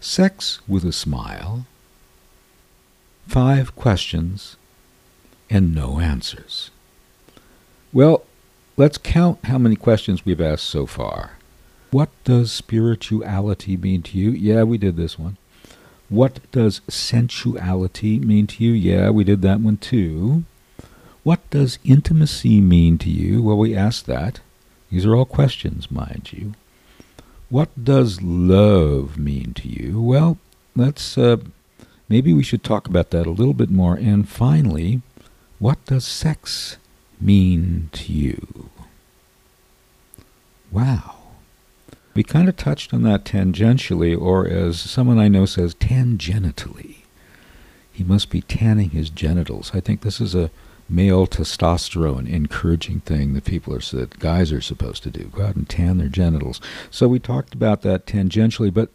Sex 0.00 0.60
with 0.68 0.84
a 0.84 0.92
Smile, 0.92 1.66
Five 3.26 3.74
Questions, 3.76 4.56
and 5.48 5.74
No 5.74 6.00
Answers. 6.00 6.70
Well, 7.92 8.24
let's 8.76 8.98
count 8.98 9.44
how 9.44 9.58
many 9.58 9.76
questions 9.76 10.24
we've 10.24 10.40
asked 10.40 10.64
so 10.64 10.86
far. 10.86 11.38
What 11.90 12.10
does 12.24 12.50
spirituality 12.50 13.76
mean 13.76 14.02
to 14.02 14.18
you? 14.18 14.30
Yeah, 14.30 14.64
we 14.64 14.78
did 14.78 14.96
this 14.96 15.18
one. 15.18 15.36
What 16.08 16.40
does 16.50 16.80
sensuality 16.88 18.18
mean 18.18 18.46
to 18.48 18.64
you? 18.64 18.72
Yeah, 18.72 19.10
we 19.10 19.24
did 19.24 19.42
that 19.42 19.60
one 19.60 19.76
too. 19.76 20.44
What 21.22 21.48
does 21.50 21.78
intimacy 21.84 22.60
mean 22.60 22.98
to 22.98 23.10
you? 23.10 23.42
Well, 23.42 23.56
we 23.56 23.76
asked 23.76 24.06
that. 24.06 24.40
These 24.90 25.06
are 25.06 25.16
all 25.16 25.24
questions, 25.24 25.90
mind 25.90 26.32
you. 26.32 26.54
What 27.54 27.84
does 27.84 28.20
love 28.20 29.16
mean 29.16 29.54
to 29.54 29.68
you? 29.68 30.02
Well, 30.02 30.38
let's 30.74 31.16
uh, 31.16 31.36
maybe 32.08 32.32
we 32.32 32.42
should 32.42 32.64
talk 32.64 32.88
about 32.88 33.10
that 33.10 33.28
a 33.28 33.30
little 33.30 33.54
bit 33.54 33.70
more. 33.70 33.94
And 33.94 34.28
finally, 34.28 35.02
what 35.60 35.78
does 35.84 36.04
sex 36.04 36.78
mean 37.20 37.90
to 37.92 38.12
you? 38.12 38.70
Wow. 40.72 41.18
We 42.14 42.24
kind 42.24 42.48
of 42.48 42.56
touched 42.56 42.92
on 42.92 43.04
that 43.04 43.24
tangentially, 43.24 44.20
or 44.20 44.48
as 44.48 44.80
someone 44.80 45.20
I 45.20 45.28
know 45.28 45.46
says, 45.46 45.76
tangentially. 45.76 47.04
He 47.92 48.02
must 48.02 48.30
be 48.30 48.40
tanning 48.40 48.90
his 48.90 49.10
genitals. 49.10 49.70
I 49.72 49.78
think 49.78 50.00
this 50.00 50.20
is 50.20 50.34
a 50.34 50.50
male 50.88 51.26
testosterone 51.26 52.28
encouraging 52.28 53.00
thing 53.00 53.32
that 53.34 53.44
people 53.44 53.74
are 53.74 53.80
that 53.96 54.18
guys 54.18 54.52
are 54.52 54.60
supposed 54.60 55.02
to 55.02 55.10
do. 55.10 55.24
Go 55.24 55.44
out 55.44 55.56
and 55.56 55.68
tan 55.68 55.98
their 55.98 56.08
genitals. 56.08 56.60
So 56.90 57.08
we 57.08 57.18
talked 57.18 57.54
about 57.54 57.82
that 57.82 58.06
tangentially, 58.06 58.72
but 58.72 58.90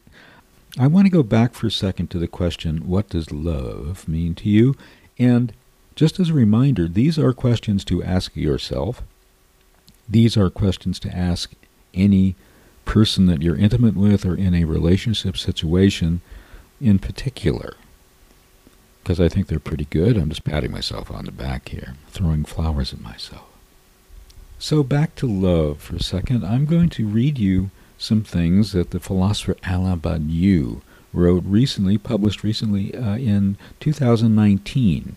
I 0.78 0.88
want 0.88 1.08
to 1.08 1.12
go 1.12 1.24
back 1.24 1.54
for 1.54 1.68
a 1.68 1.72
second 1.72 2.12
to 2.12 2.20
the 2.20 2.28
question, 2.28 2.88
what 2.88 3.10
does 3.10 3.32
love 3.32 4.08
mean 4.08 4.36
to 4.36 4.50
you? 4.50 4.76
And 5.18 5.52
just 5.96 6.20
as 6.20 6.30
a 6.30 6.34
reminder, 6.34 6.88
these 6.88 7.18
are 7.18 7.34
questions 7.34 7.84
to 7.86 8.04
ask 8.04 8.36
yourself. 8.36 9.02
These 10.08 10.38
are 10.38 10.50
questions 10.50 11.00
to 11.00 11.16
ask 11.16 11.52
any 11.94 12.36
person 12.86 13.26
that 13.26 13.42
you're 13.42 13.56
intimate 13.56 13.96
with 13.96 14.26
or 14.26 14.36
in 14.36 14.54
a 14.54 14.64
relationship 14.64 15.38
situation 15.38 16.22
in 16.80 17.00
particular. 17.00 17.76
Because 19.10 19.20
I 19.20 19.28
think 19.28 19.48
they're 19.48 19.58
pretty 19.58 19.86
good. 19.86 20.18
I'm 20.18 20.30
just 20.30 20.44
patting 20.44 20.72
myself 20.72 21.10
on 21.10 21.26
the 21.26 21.32
back 21.32 21.70
here, 21.70 21.96
throwing 22.10 22.46
flowers 22.46 22.94
at 22.94 23.02
myself. 23.02 23.48
So 24.60 24.84
back 24.84 25.16
to 25.16 25.26
love 25.26 25.82
for 25.82 25.96
a 25.96 26.04
second. 26.04 26.46
I'm 26.46 26.68
going 26.68 26.90
to 26.90 27.08
read 27.08 27.40
you 27.40 27.72
some 27.98 28.22
things 28.22 28.72
that 28.74 28.92
the 28.92 29.00
philosopher 29.00 29.56
Alain 29.68 30.00
Badiou 30.00 30.84
wrote 31.12 31.44
recently, 31.44 31.98
published 31.98 32.44
recently 32.44 32.94
uh, 32.94 33.16
in 33.16 33.58
2019. 33.80 35.16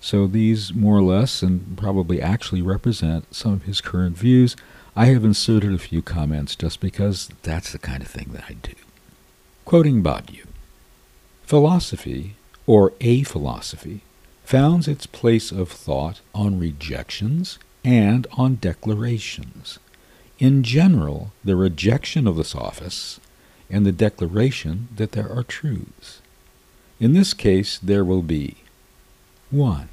So 0.00 0.26
these 0.26 0.74
more 0.74 0.96
or 0.96 1.02
less 1.02 1.40
and 1.40 1.78
probably 1.78 2.20
actually 2.20 2.60
represent 2.60 3.32
some 3.32 3.52
of 3.52 3.62
his 3.62 3.80
current 3.80 4.18
views. 4.18 4.56
I 4.96 5.04
have 5.04 5.24
inserted 5.24 5.72
a 5.72 5.78
few 5.78 6.02
comments 6.02 6.56
just 6.56 6.80
because 6.80 7.30
that's 7.44 7.70
the 7.70 7.78
kind 7.78 8.02
of 8.02 8.08
thing 8.08 8.30
that 8.32 8.46
I 8.48 8.54
do. 8.54 8.74
Quoting 9.64 10.02
Badiou 10.02 10.46
Philosophy, 11.44 12.34
or 12.68 12.92
a 13.00 13.22
philosophy, 13.22 14.02
founds 14.44 14.86
its 14.86 15.06
place 15.06 15.50
of 15.50 15.70
thought 15.70 16.20
on 16.34 16.60
rejections 16.60 17.58
and 17.82 18.26
on 18.32 18.56
declarations. 18.56 19.78
In 20.38 20.62
general, 20.62 21.32
the 21.42 21.56
rejection 21.56 22.28
of 22.28 22.36
the 22.36 22.44
sophists 22.44 23.20
and 23.70 23.86
the 23.86 23.92
declaration 23.92 24.88
that 24.94 25.12
there 25.12 25.32
are 25.32 25.42
truths. 25.42 26.20
In 27.00 27.14
this 27.14 27.32
case, 27.32 27.78
there 27.78 28.04
will 28.04 28.22
be 28.22 28.56
1. 29.50 29.88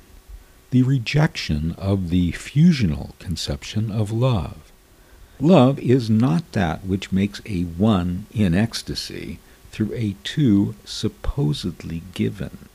The 0.72 0.84
rejection 0.84 1.76
of 1.78 2.10
the 2.10 2.34
fusional 2.34 3.18
conception 3.20 3.90
of 3.90 4.12
love. 4.12 4.74
Love 5.40 5.80
is 5.80 6.10
not 6.10 6.52
that 6.52 6.86
which 6.86 7.14
makes 7.14 7.42
a 7.46 7.62
one 7.62 8.26
in 8.34 8.54
ecstasy 8.54 9.40
through 9.76 9.94
a 9.94 10.16
two 10.24 10.74
supposedly 10.86 12.02
given. 12.14 12.70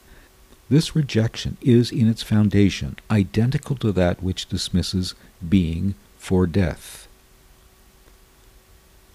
This 0.69 0.95
rejection 0.95 1.57
is 1.63 1.91
in 1.91 2.07
its 2.07 2.23
foundation 2.23 2.97
identical 3.11 3.75
to 3.77 3.91
that 3.93 4.23
which 4.23 4.51
dismisses 4.51 5.15
being 5.49 5.95
for 6.19 6.47
death. 6.47 7.09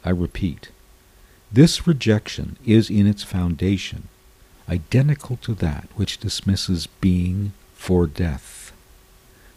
I 0.04 0.10
repeat, 0.10 0.70
this 1.52 1.86
rejection 1.86 2.58
is 2.66 2.90
in 2.90 3.06
its 3.06 3.22
foundation 3.22 4.08
identical 4.68 5.38
to 5.44 5.54
that 5.54 5.88
which 5.94 6.18
dismisses 6.18 6.88
being 6.88 7.54
for 7.76 8.08
death. 8.08 8.72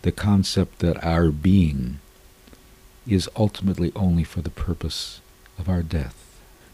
The 0.02 0.12
concept 0.12 0.80
that 0.80 1.02
our 1.02 1.30
being 1.30 2.00
is 3.06 3.26
ultimately 3.34 3.90
only 3.96 4.24
for 4.24 4.42
the 4.42 4.50
purpose 4.50 5.22
of 5.59 5.66
our 5.66 5.82
death. 5.82 6.27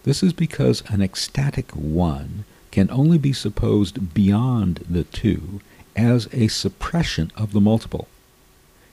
This 0.04 0.22
is 0.22 0.34
because 0.34 0.82
an 0.88 1.00
ecstatic 1.00 1.72
one 1.72 2.44
can 2.70 2.90
only 2.90 3.16
be 3.16 3.32
supposed 3.32 4.12
beyond 4.12 4.84
the 4.88 5.04
two 5.04 5.60
as 5.96 6.28
a 6.32 6.48
suppression 6.48 7.32
of 7.36 7.52
the 7.52 7.60
multiple. 7.60 8.06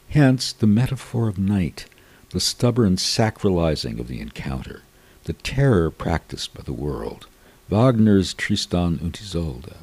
Hence 0.10 0.54
the 0.54 0.68
metaphor 0.68 1.28
of 1.28 1.38
night, 1.38 1.86
the 2.30 2.40
stubborn 2.40 2.96
sacralizing 2.96 4.00
of 4.00 4.08
the 4.08 4.22
encounter, 4.22 4.84
the 5.26 5.34
terror 5.34 5.92
practiced 5.92 6.54
by 6.54 6.64
the 6.64 6.74
world, 6.74 7.28
Wagner's 7.70 8.34
Tristan 8.34 9.00
und 9.02 9.20
Isolde. 9.22 9.76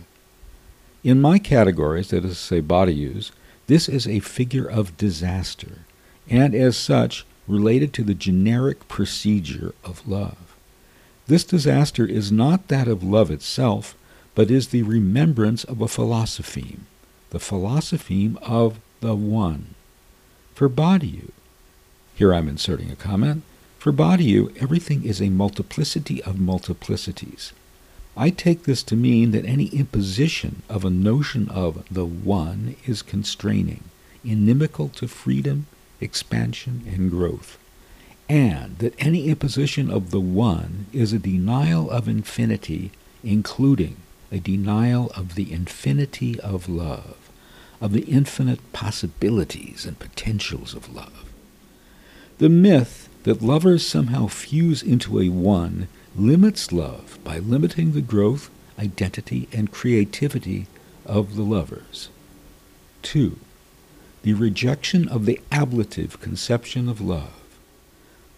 In 1.04 1.20
my 1.20 1.38
categories, 1.38 2.08
that 2.08 2.24
is 2.24 2.32
to 2.32 2.36
say, 2.36 2.60
Badiou's, 2.62 3.32
this 3.66 3.86
is 3.86 4.06
a 4.06 4.20
figure 4.20 4.66
of 4.66 4.96
disaster, 4.96 5.80
and 6.30 6.54
as 6.54 6.76
such, 6.76 7.26
related 7.46 7.92
to 7.94 8.02
the 8.02 8.14
generic 8.14 8.88
procedure 8.88 9.74
of 9.84 10.06
love. 10.08 10.47
This 11.28 11.44
disaster 11.44 12.06
is 12.06 12.32
not 12.32 12.68
that 12.68 12.88
of 12.88 13.02
love 13.02 13.30
itself, 13.30 13.94
but 14.34 14.50
is 14.50 14.68
the 14.68 14.82
remembrance 14.82 15.62
of 15.62 15.82
a 15.82 15.86
philosopheme, 15.86 16.86
the 17.28 17.38
philosopheme 17.38 18.38
of 18.40 18.80
the 19.00 19.14
One. 19.14 19.74
For 20.54 20.70
Badiou, 20.70 21.30
here 22.14 22.32
I'm 22.32 22.48
inserting 22.48 22.90
a 22.90 22.96
comment, 22.96 23.42
for 23.78 23.92
Badiou, 23.92 24.56
everything 24.56 25.04
is 25.04 25.20
a 25.20 25.28
multiplicity 25.28 26.22
of 26.22 26.36
multiplicities. 26.36 27.52
I 28.16 28.30
take 28.30 28.62
this 28.62 28.82
to 28.84 28.96
mean 28.96 29.30
that 29.32 29.44
any 29.44 29.66
imposition 29.66 30.62
of 30.66 30.82
a 30.82 30.90
notion 30.90 31.50
of 31.50 31.84
the 31.90 32.06
One 32.06 32.74
is 32.86 33.02
constraining, 33.02 33.84
inimical 34.24 34.88
to 34.88 35.06
freedom, 35.06 35.66
expansion, 36.00 36.84
and 36.90 37.10
growth, 37.10 37.58
and 38.28 38.78
that 38.78 38.94
any 38.98 39.28
imposition 39.28 39.90
of 39.90 40.10
the 40.10 40.20
One 40.20 40.86
is 40.92 41.12
a 41.12 41.18
denial 41.18 41.90
of 41.90 42.08
infinity, 42.08 42.92
including 43.24 43.96
a 44.30 44.38
denial 44.38 45.10
of 45.16 45.34
the 45.34 45.52
infinity 45.52 46.38
of 46.40 46.68
love, 46.68 47.30
of 47.80 47.92
the 47.92 48.02
infinite 48.02 48.60
possibilities 48.72 49.86
and 49.86 49.98
potentials 49.98 50.74
of 50.74 50.94
love. 50.94 51.24
The 52.38 52.48
myth 52.48 53.08
that 53.24 53.42
lovers 53.42 53.86
somehow 53.86 54.26
fuse 54.26 54.82
into 54.82 55.20
a 55.20 55.28
one 55.28 55.88
limits 56.14 56.72
love 56.72 57.18
by 57.24 57.38
limiting 57.38 57.92
the 57.92 58.02
growth, 58.02 58.50
identity, 58.78 59.48
and 59.52 59.72
creativity 59.72 60.66
of 61.06 61.36
the 61.36 61.42
lovers. 61.42 62.10
2. 63.02 63.38
The 64.22 64.34
rejection 64.34 65.08
of 65.08 65.24
the 65.24 65.40
ablative 65.50 66.20
conception 66.20 66.88
of 66.88 67.00
love. 67.00 67.37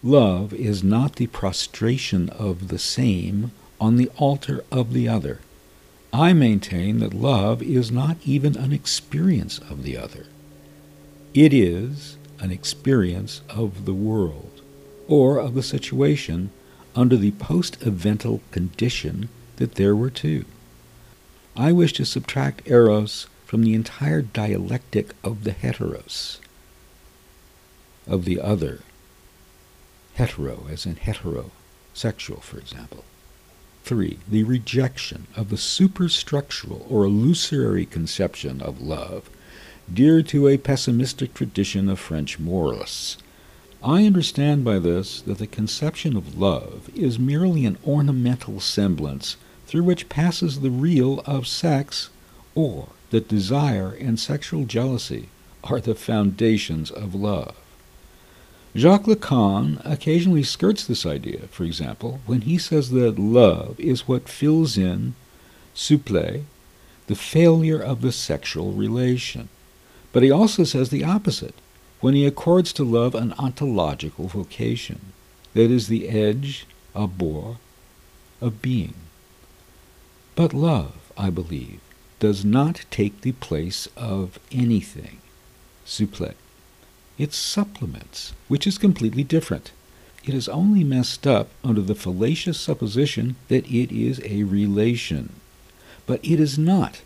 Love 0.03 0.51
is 0.53 0.83
not 0.83 1.17
the 1.17 1.27
prostration 1.27 2.27
of 2.29 2.69
the 2.69 2.79
same 2.79 3.51
on 3.79 3.97
the 3.97 4.09
altar 4.17 4.63
of 4.71 4.93
the 4.93 5.07
other. 5.07 5.39
I 6.11 6.33
maintain 6.33 6.99
that 6.99 7.13
love 7.13 7.61
is 7.61 7.91
not 7.91 8.17
even 8.25 8.57
an 8.57 8.73
experience 8.73 9.59
of 9.59 9.83
the 9.83 9.97
other. 9.97 10.25
It 11.35 11.53
is 11.53 12.17
an 12.39 12.51
experience 12.51 13.41
of 13.47 13.85
the 13.85 13.93
world, 13.93 14.61
or 15.07 15.37
of 15.37 15.53
the 15.53 15.63
situation 15.63 16.49
under 16.95 17.15
the 17.15 17.31
post-evental 17.31 18.41
condition 18.49 19.29
that 19.57 19.75
there 19.75 19.95
were 19.95 20.09
two. 20.09 20.45
I 21.55 21.71
wish 21.71 21.93
to 21.93 22.05
subtract 22.05 22.67
eros 22.67 23.27
from 23.45 23.63
the 23.63 23.75
entire 23.75 24.23
dialectic 24.23 25.13
of 25.23 25.43
the 25.43 25.51
heteros, 25.51 26.39
of 28.07 28.25
the 28.25 28.41
other. 28.41 28.79
Hetero, 30.21 30.67
as 30.69 30.85
in 30.85 30.97
heterosexual, 30.97 32.43
for 32.43 32.59
example. 32.59 33.03
3. 33.85 34.19
The 34.29 34.43
rejection 34.43 35.25
of 35.35 35.49
the 35.49 35.55
superstructural 35.55 36.85
or 36.87 37.05
illusory 37.05 37.87
conception 37.87 38.61
of 38.61 38.79
love, 38.79 39.31
dear 39.91 40.21
to 40.21 40.47
a 40.47 40.59
pessimistic 40.59 41.33
tradition 41.33 41.89
of 41.89 41.99
French 41.99 42.37
moralists, 42.37 43.17
I 43.83 44.05
understand 44.05 44.63
by 44.63 44.77
this 44.77 45.21
that 45.21 45.39
the 45.39 45.47
conception 45.47 46.15
of 46.15 46.37
love 46.37 46.91
is 46.95 47.17
merely 47.17 47.65
an 47.65 47.79
ornamental 47.83 48.59
semblance 48.59 49.37
through 49.65 49.85
which 49.85 50.07
passes 50.07 50.59
the 50.59 50.69
real 50.69 51.21
of 51.21 51.47
sex, 51.47 52.11
or 52.53 52.89
that 53.09 53.27
desire 53.27 53.97
and 53.99 54.19
sexual 54.19 54.65
jealousy 54.65 55.29
are 55.63 55.81
the 55.81 55.95
foundations 55.95 56.91
of 56.91 57.15
love. 57.15 57.55
Jacques 58.73 59.03
Lacan 59.03 59.81
occasionally 59.83 60.43
skirts 60.43 60.85
this 60.85 61.05
idea, 61.05 61.47
for 61.49 61.65
example, 61.65 62.21
when 62.25 62.41
he 62.41 62.57
says 62.57 62.91
that 62.91 63.19
love 63.19 63.77
is 63.77 64.07
what 64.07 64.29
fills 64.29 64.77
in, 64.77 65.13
supplée, 65.75 66.43
the 67.07 67.15
failure 67.15 67.79
of 67.79 68.01
the 68.01 68.13
sexual 68.13 68.71
relation. 68.71 69.49
But 70.13 70.23
he 70.23 70.31
also 70.31 70.63
says 70.63 70.89
the 70.89 71.03
opposite 71.03 71.55
when 71.99 72.13
he 72.13 72.25
accords 72.25 72.71
to 72.73 72.83
love 72.83 73.13
an 73.13 73.33
ontological 73.33 74.27
vocation, 74.27 75.11
that 75.53 75.69
is 75.69 75.87
the 75.87 76.07
edge, 76.07 76.65
abord, 76.95 77.57
of 78.39 78.61
being. 78.61 78.95
But 80.35 80.53
love, 80.53 81.11
I 81.17 81.29
believe, 81.29 81.81
does 82.19 82.45
not 82.45 82.85
take 82.89 83.21
the 83.21 83.33
place 83.33 83.87
of 83.97 84.39
anything, 84.51 85.19
supplée. 85.85 86.35
It 87.17 87.33
supplements, 87.33 88.33
which 88.47 88.65
is 88.65 88.77
completely 88.77 89.23
different. 89.23 89.71
It 90.23 90.33
is 90.33 90.49
only 90.49 90.83
messed 90.83 91.25
up 91.25 91.49
under 91.63 91.81
the 91.81 91.95
fallacious 91.95 92.59
supposition 92.59 93.35
that 93.47 93.65
it 93.67 93.91
is 93.91 94.21
a 94.23 94.43
relation. 94.43 95.33
But 96.05 96.23
it 96.23 96.39
is 96.39 96.57
not. 96.57 97.01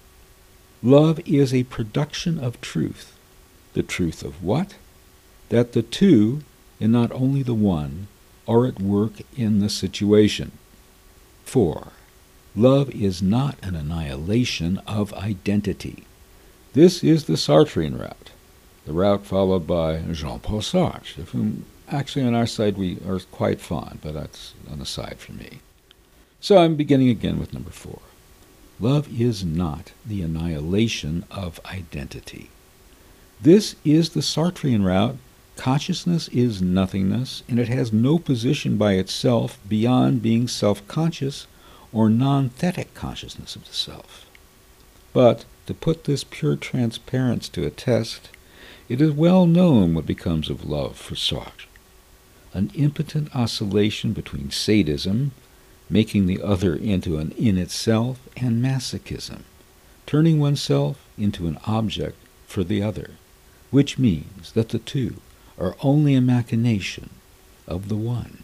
Love 0.84 1.20
is 1.26 1.54
a 1.54 1.64
production 1.64 2.40
of 2.40 2.62
truth. 2.62 3.18
The 3.74 3.84
truth 3.84 4.24
of 4.24 4.44
what? 4.44 4.76
that 5.50 5.74
the 5.74 5.82
two, 5.82 6.42
and 6.80 6.92
not 6.92 7.12
only 7.12 7.44
the 7.44 7.54
one, 7.54 8.08
are 8.48 8.66
at 8.66 8.82
work 8.82 9.14
in 9.38 9.60
the 9.60 9.70
situation. 9.70 10.52
4. 11.46 11.88
Love 12.56 12.90
is 12.92 13.22
not 13.22 13.58
an 13.62 13.76
annihilation 13.76 14.80
of 14.88 15.14
identity. 15.14 16.04
This 16.74 17.04
is 17.04 17.26
the 17.26 17.38
Sartrean 17.38 17.98
route, 17.98 18.25
the 18.86 18.94
route 18.94 19.26
followed 19.26 19.68
by 19.68 20.02
Jean 20.12 20.40
Paul 20.40 20.62
Sartre, 20.62 21.18
of 21.18 21.30
whom 21.30 21.66
actually 21.90 22.26
on 22.26 22.36
our 22.36 22.48
side 22.48 22.78
we 22.78 22.98
are 23.08 23.20
quite 23.20 23.60
fond, 23.60 24.00
but 24.02 24.14
that's 24.14 24.54
an 24.70 24.82
aside 24.82 25.18
for 25.18 25.34
me. 25.34 25.60
So 26.40 26.58
I'm 26.58 26.76
beginning 26.76 27.10
again 27.10 27.40
with 27.40 27.54
number 27.54 27.72
4. 27.72 28.00
Love 28.80 29.08
is 29.20 29.44
not 29.44 29.92
the 30.06 30.22
annihilation 30.22 31.24
of 31.32 31.60
identity. 31.66 32.50
This 33.42 33.76
is 33.84 34.10
the 34.10 34.22
Sartrean 34.22 34.84
route 34.84 35.18
consciousness 35.56 36.28
is 36.30 36.62
nothingness, 36.62 37.44
and 37.48 37.60
it 37.60 37.70
has 37.70 37.94
no 37.94 38.20
position 38.20 38.78
by 38.78 38.94
itself 38.94 39.58
beyond 39.68 40.22
being 40.22 40.48
self-conscious 40.48 41.48
or 41.94 42.10
non-thetic 42.10 42.94
consciousness 42.94 43.56
of 43.56 43.66
the 43.66 43.74
self. 43.74 44.26
But 45.14 45.46
to 45.66 45.74
put 45.74 46.04
this 46.04 46.26
pure 46.26 46.58
transparence 46.58 47.48
to 47.50 47.66
a 47.66 47.70
test, 47.70 48.30
it 48.88 49.02
is 49.02 49.12
well 49.12 49.46
known 49.46 49.94
what 49.94 50.06
becomes 50.06 50.50
of 50.50 50.64
love 50.64 50.96
for 50.96 51.16
Sartre. 51.16 51.66
An 52.54 52.72
impotent 52.76 53.36
oscillation 53.36 54.14
between 54.14 54.52
sadism, 54.52 55.32
making 55.90 56.26
the 56.26 56.42
other 56.42 56.76
into 56.76 57.18
an 57.18 57.32
in 57.32 57.58
itself, 57.58 58.20
and 58.38 58.64
masochism, 58.64 59.42
turning 60.06 60.40
oneself 60.40 61.04
into 61.18 61.48
an 61.48 61.58
object 61.66 62.18
for 62.48 62.64
the 62.64 62.82
other, 62.82 63.12
which 63.72 63.98
means 63.98 64.52
that 64.54 64.70
the 64.70 64.80
two 64.80 65.16
are 65.58 65.76
only 65.82 66.16
a 66.16 66.22
machination 66.22 67.10
of 67.68 67.90
the 67.90 67.98
one. 67.98 68.44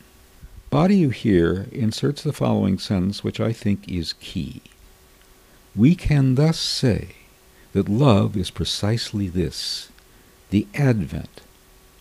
Badiou 0.71 1.11
here 1.13 1.67
inserts 1.71 2.23
the 2.23 2.33
following 2.33 2.79
sentence, 2.79 3.23
which 3.23 3.39
I 3.39 3.53
think 3.53 3.87
is 3.87 4.13
key. 4.13 4.61
We 5.75 5.95
can 5.95 6.35
thus 6.35 6.59
say 6.59 7.09
that 7.73 7.87
love 7.87 8.35
is 8.35 8.49
precisely 8.49 9.27
this, 9.27 9.90
the 10.51 10.67
advent, 10.75 11.41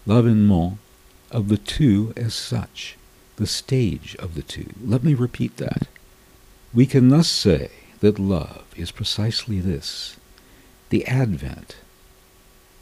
l'avènement, 0.07 0.77
of 1.31 1.49
the 1.49 1.57
two 1.57 2.13
as 2.17 2.35
such, 2.35 2.97
the 3.37 3.47
stage 3.47 4.17
of 4.19 4.35
the 4.35 4.43
two. 4.43 4.71
Let 4.85 5.03
me 5.03 5.15
repeat 5.15 5.57
that. 5.57 5.87
We 6.75 6.85
can 6.87 7.09
thus 7.09 7.29
say 7.29 7.71
that 8.01 8.19
love 8.19 8.65
is 8.77 8.91
precisely 8.91 9.61
this, 9.61 10.17
the 10.91 11.07
advent 11.07 11.77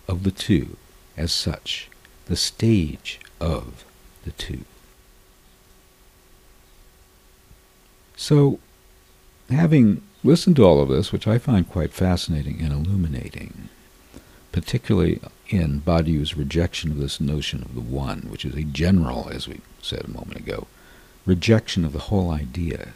of 0.09 0.25
the 0.25 0.31
two 0.31 0.77
as 1.17 1.33
such, 1.33 1.89
the 2.27 2.37
stage 2.37 3.21
of 3.41 3.85
the 4.25 4.33
two. 4.33 4.65
So, 8.17 8.59
having 9.51 10.03
listened 10.25 10.57
to 10.57 10.65
all 10.65 10.81
of 10.81 10.89
this, 10.89 11.13
which 11.13 11.29
I 11.29 11.39
find 11.39 11.69
quite 11.69 11.93
fascinating 11.93 12.61
and 12.61 12.73
illuminating, 12.73 13.69
particularly 14.51 15.21
in 15.49 15.81
Badiou's 15.81 16.37
rejection 16.37 16.91
of 16.91 16.99
this 16.99 17.21
notion 17.21 17.63
of 17.63 17.75
the 17.75 17.81
one, 17.81 18.29
which 18.31 18.45
is 18.45 18.55
a 18.55 18.63
general, 18.63 19.29
as 19.31 19.49
we 19.49 19.61
said 19.81 20.05
a 20.05 20.11
moment 20.11 20.39
ago, 20.39 20.67
rejection 21.25 21.85
of 21.85 21.93
the 21.93 22.09
whole 22.11 22.31
idea. 22.31 22.89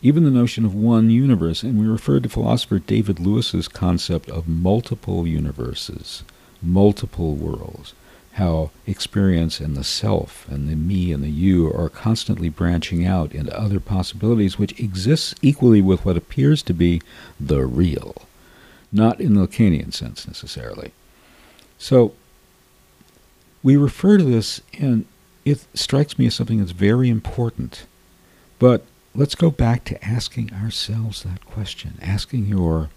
Even 0.00 0.24
the 0.24 0.30
notion 0.30 0.64
of 0.64 0.74
one 0.74 1.10
universe, 1.10 1.62
and 1.62 1.78
we 1.78 1.86
referred 1.86 2.24
to 2.24 2.28
philosopher 2.28 2.80
David 2.80 3.20
Lewis's 3.20 3.68
concept 3.68 4.28
of 4.28 4.48
multiple 4.48 5.26
universes, 5.26 6.24
multiple 6.60 7.34
worlds, 7.34 7.94
how 8.32 8.70
experience 8.86 9.60
and 9.60 9.76
the 9.76 9.84
self 9.84 10.48
and 10.48 10.68
the 10.68 10.74
me 10.74 11.12
and 11.12 11.22
the 11.22 11.30
you 11.30 11.72
are 11.72 11.88
constantly 11.88 12.48
branching 12.48 13.06
out 13.06 13.32
into 13.32 13.56
other 13.56 13.78
possibilities 13.78 14.58
which 14.58 14.78
exists 14.80 15.34
equally 15.42 15.82
with 15.82 16.04
what 16.04 16.16
appears 16.16 16.62
to 16.62 16.72
be 16.72 17.00
the 17.38 17.64
real, 17.64 18.22
not 18.90 19.20
in 19.20 19.34
the 19.34 19.46
Lacanian 19.46 19.92
sense 19.92 20.26
necessarily. 20.26 20.92
So 21.82 22.14
we 23.60 23.76
refer 23.76 24.16
to 24.16 24.22
this 24.22 24.60
and 24.78 25.04
it 25.44 25.66
strikes 25.74 26.16
me 26.16 26.26
as 26.26 26.34
something 26.36 26.60
that's 26.60 26.70
very 26.70 27.08
important. 27.08 27.86
But 28.60 28.84
let's 29.16 29.34
go 29.34 29.50
back 29.50 29.82
to 29.86 30.04
asking 30.04 30.52
ourselves 30.52 31.24
that 31.24 31.44
question, 31.44 31.98
asking 32.00 32.46
your 32.46 32.90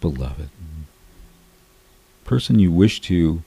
beloved 0.00 0.50
person 2.24 2.58
you 2.58 2.72
wish 2.72 3.00
to 3.02 3.44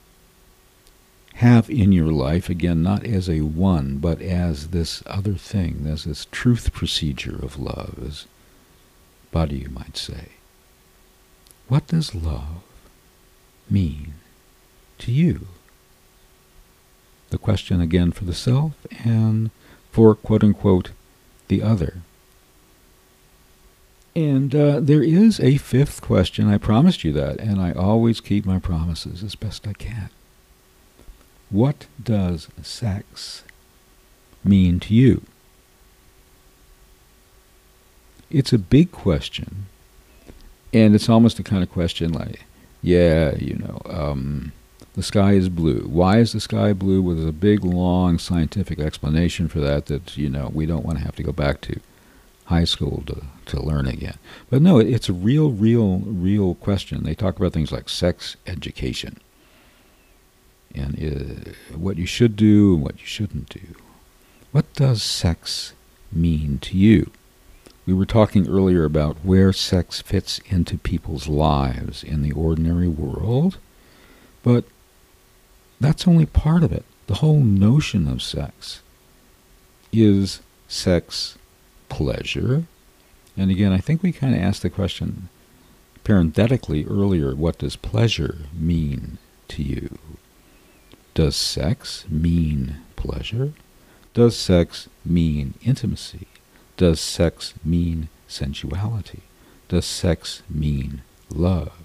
have 1.33 1.69
in 1.69 1.91
your 1.91 2.07
life, 2.07 2.47
again, 2.47 2.81
not 2.81 3.05
as 3.05 3.29
a 3.29 3.41
one, 3.41 3.97
but 3.97 4.21
as 4.21 4.69
this 4.69 5.03
other 5.05 5.33
thing, 5.33 5.85
as 5.85 6.05
this 6.05 6.27
truth 6.31 6.71
procedure 6.71 7.35
of 7.43 7.59
love, 7.59 7.99
as 8.01 8.25
Badiou 9.33 9.69
might 9.69 9.97
say. 9.97 10.29
What 11.67 11.87
does 11.87 12.15
love 12.15 12.63
mean 13.69 14.13
to 14.99 15.11
you? 15.11 15.47
The 17.29 17.37
question 17.37 17.81
again 17.81 18.11
for 18.11 18.25
the 18.25 18.33
self 18.33 18.73
and 19.03 19.51
for 19.91 20.15
quote 20.15 20.43
unquote 20.43 20.91
the 21.47 21.61
other. 21.61 22.01
And 24.15 24.55
uh, 24.55 24.79
there 24.79 25.03
is 25.03 25.39
a 25.41 25.57
fifth 25.57 26.01
question. 26.01 26.47
I 26.47 26.57
promised 26.57 27.03
you 27.03 27.11
that, 27.13 27.39
and 27.39 27.59
I 27.59 27.73
always 27.73 28.21
keep 28.21 28.45
my 28.45 28.59
promises 28.59 29.21
as 29.23 29.35
best 29.35 29.67
I 29.67 29.73
can. 29.73 30.09
What 31.49 31.87
does 32.01 32.47
sex 32.61 33.43
mean 34.43 34.79
to 34.81 34.93
you? 34.93 35.23
It's 38.31 38.53
a 38.53 38.57
big 38.57 38.91
question, 38.91 39.65
and 40.73 40.95
it's 40.95 41.09
almost 41.09 41.37
the 41.37 41.43
kind 41.43 41.61
of 41.61 41.71
question 41.71 42.11
like, 42.11 42.45
yeah, 42.81 43.35
you 43.35 43.55
know, 43.55 43.81
um, 43.85 44.51
the 44.95 45.03
sky 45.03 45.33
is 45.33 45.49
blue. 45.49 45.81
Why 45.87 46.19
is 46.19 46.31
the 46.31 46.39
sky 46.39 46.71
blue? 46.71 47.01
Well, 47.01 47.15
there's 47.15 47.27
a 47.27 47.33
big, 47.33 47.65
long 47.65 48.17
scientific 48.17 48.79
explanation 48.79 49.49
for 49.49 49.59
that 49.59 49.87
that, 49.87 50.17
you 50.17 50.29
know, 50.29 50.49
we 50.53 50.65
don't 50.65 50.85
want 50.85 50.97
to 50.97 51.03
have 51.03 51.17
to 51.17 51.23
go 51.23 51.33
back 51.33 51.59
to 51.61 51.81
high 52.45 52.63
school 52.63 53.03
to, 53.07 53.23
to 53.47 53.61
learn 53.61 53.87
again. 53.87 54.17
But 54.49 54.61
no, 54.61 54.79
it's 54.79 55.09
a 55.09 55.13
real, 55.13 55.51
real, 55.51 55.99
real 55.99 56.55
question. 56.55 57.03
They 57.03 57.13
talk 57.13 57.37
about 57.37 57.51
things 57.51 57.73
like 57.73 57.89
sex 57.89 58.37
education 58.47 59.19
and 60.73 60.95
uh, 60.95 61.77
what 61.77 61.97
you 61.97 62.05
should 62.05 62.37
do 62.37 62.75
and 62.75 62.83
what 62.83 62.99
you 62.99 63.05
shouldn't 63.05 63.49
do. 63.49 63.75
What 64.51 64.73
does 64.75 65.03
sex 65.03 65.73
mean 66.11 66.59
to 66.59 66.77
you? 66.77 67.11
We 67.85 67.93
were 67.93 68.05
talking 68.05 68.47
earlier 68.47 68.85
about 68.85 69.17
where 69.23 69.51
sex 69.51 70.01
fits 70.01 70.39
into 70.47 70.77
people's 70.77 71.27
lives 71.27 72.03
in 72.03 72.21
the 72.21 72.31
ordinary 72.31 72.87
world, 72.87 73.57
but 74.41 74.63
that's 75.79 76.07
only 76.07 76.25
part 76.25 76.63
of 76.63 76.71
it. 76.71 76.85
The 77.07 77.15
whole 77.15 77.39
notion 77.39 78.07
of 78.07 78.21
sex 78.21 78.81
is 79.91 80.41
sex 80.67 81.37
pleasure. 81.89 82.65
And 83.37 83.51
again, 83.51 83.71
I 83.71 83.77
think 83.77 84.01
we 84.01 84.11
kind 84.11 84.33
of 84.35 84.41
asked 84.41 84.61
the 84.61 84.69
question 84.69 85.29
parenthetically 86.03 86.85
earlier 86.85 87.35
what 87.35 87.57
does 87.57 87.75
pleasure 87.75 88.39
mean 88.53 89.17
to 89.49 89.63
you? 89.63 89.97
Does 91.13 91.35
sex 91.35 92.05
mean 92.09 92.77
pleasure? 92.95 93.53
Does 94.13 94.35
sex 94.37 94.87
mean 95.03 95.55
intimacy? 95.61 96.27
Does 96.77 96.99
sex 96.99 97.53
mean 97.63 98.09
sensuality? 98.27 99.21
Does 99.67 99.85
sex 99.85 100.41
mean 100.49 101.01
love? 101.29 101.84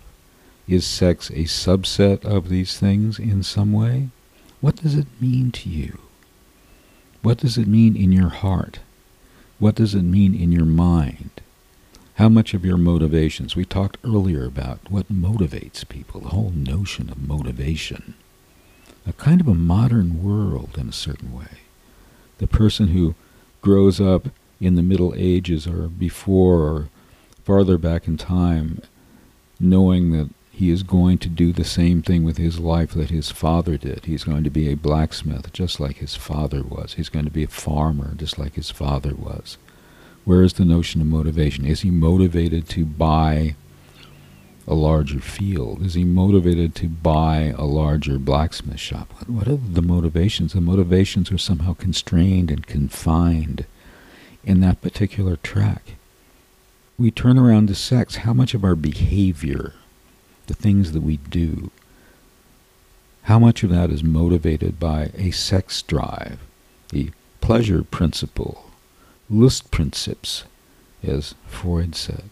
Is 0.70 0.86
sex 0.86 1.30
a 1.30 1.46
subset 1.46 2.24
of 2.24 2.48
these 2.48 2.78
things 2.78 3.18
in 3.18 3.42
some 3.42 3.72
way? 3.72 4.10
What 4.60 4.76
does 4.76 4.94
it 4.94 5.08
mean 5.20 5.50
to 5.50 5.68
you? 5.68 5.98
What 7.22 7.38
does 7.38 7.58
it 7.58 7.66
mean 7.66 7.96
in 7.96 8.12
your 8.12 8.28
heart? 8.28 8.78
What 9.58 9.74
does 9.74 9.96
it 9.96 10.04
mean 10.04 10.32
in 10.32 10.52
your 10.52 10.64
mind? 10.64 11.32
How 12.14 12.28
much 12.28 12.54
of 12.54 12.64
your 12.64 12.76
motivations? 12.76 13.56
We 13.56 13.64
talked 13.64 13.98
earlier 14.04 14.46
about 14.46 14.88
what 14.88 15.12
motivates 15.12 15.88
people, 15.88 16.20
the 16.20 16.28
whole 16.28 16.52
notion 16.54 17.10
of 17.10 17.20
motivation 17.20 18.14
a 19.04 19.12
kind 19.14 19.40
of 19.40 19.48
a 19.48 19.54
modern 19.54 20.22
world 20.22 20.78
in 20.78 20.88
a 20.88 20.92
certain 20.92 21.32
way. 21.32 21.62
The 22.38 22.46
person 22.46 22.88
who 22.88 23.16
grows 23.60 24.00
up 24.00 24.28
in 24.60 24.76
the 24.76 24.82
Middle 24.82 25.14
Ages 25.16 25.66
or 25.66 25.88
before 25.88 26.60
or 26.60 26.88
farther 27.42 27.76
back 27.76 28.06
in 28.06 28.16
time, 28.16 28.82
knowing 29.58 30.12
that 30.12 30.28
he 30.60 30.70
is 30.70 30.82
going 30.82 31.16
to 31.16 31.28
do 31.30 31.54
the 31.54 31.64
same 31.64 32.02
thing 32.02 32.22
with 32.22 32.36
his 32.36 32.60
life 32.60 32.92
that 32.92 33.08
his 33.08 33.30
father 33.30 33.78
did. 33.78 34.04
He's 34.04 34.24
going 34.24 34.44
to 34.44 34.50
be 34.50 34.68
a 34.68 34.76
blacksmith 34.76 35.50
just 35.54 35.80
like 35.80 35.96
his 35.96 36.14
father 36.14 36.62
was. 36.62 36.94
He's 36.94 37.08
going 37.08 37.24
to 37.24 37.30
be 37.30 37.44
a 37.44 37.48
farmer 37.48 38.12
just 38.14 38.38
like 38.38 38.56
his 38.56 38.70
father 38.70 39.14
was. 39.14 39.56
Where 40.26 40.42
is 40.42 40.52
the 40.52 40.66
notion 40.66 41.00
of 41.00 41.06
motivation? 41.06 41.64
Is 41.64 41.80
he 41.80 41.90
motivated 41.90 42.68
to 42.68 42.84
buy 42.84 43.56
a 44.68 44.74
larger 44.74 45.20
field? 45.20 45.82
Is 45.82 45.94
he 45.94 46.04
motivated 46.04 46.74
to 46.74 46.88
buy 46.88 47.54
a 47.56 47.64
larger 47.64 48.18
blacksmith 48.18 48.80
shop? 48.80 49.14
What 49.26 49.48
are 49.48 49.56
the 49.56 49.80
motivations? 49.80 50.52
The 50.52 50.60
motivations 50.60 51.32
are 51.32 51.38
somehow 51.38 51.72
constrained 51.72 52.50
and 52.50 52.66
confined 52.66 53.64
in 54.44 54.60
that 54.60 54.82
particular 54.82 55.36
track. 55.36 55.94
We 56.98 57.10
turn 57.10 57.38
around 57.38 57.68
to 57.68 57.74
sex. 57.74 58.16
How 58.16 58.34
much 58.34 58.52
of 58.52 58.62
our 58.62 58.76
behavior, 58.76 59.72
the 60.50 60.56
things 60.56 60.90
that 60.92 61.02
we 61.02 61.16
do, 61.16 61.70
how 63.22 63.38
much 63.38 63.62
of 63.62 63.70
that 63.70 63.90
is 63.90 64.02
motivated 64.02 64.80
by 64.80 65.10
a 65.14 65.30
sex 65.30 65.80
drive, 65.82 66.40
the 66.90 67.10
pleasure 67.40 67.84
principle, 67.84 68.70
Lustprinzips, 69.30 70.42
as 71.02 71.34
Freud 71.46 71.94
said? 71.94 72.24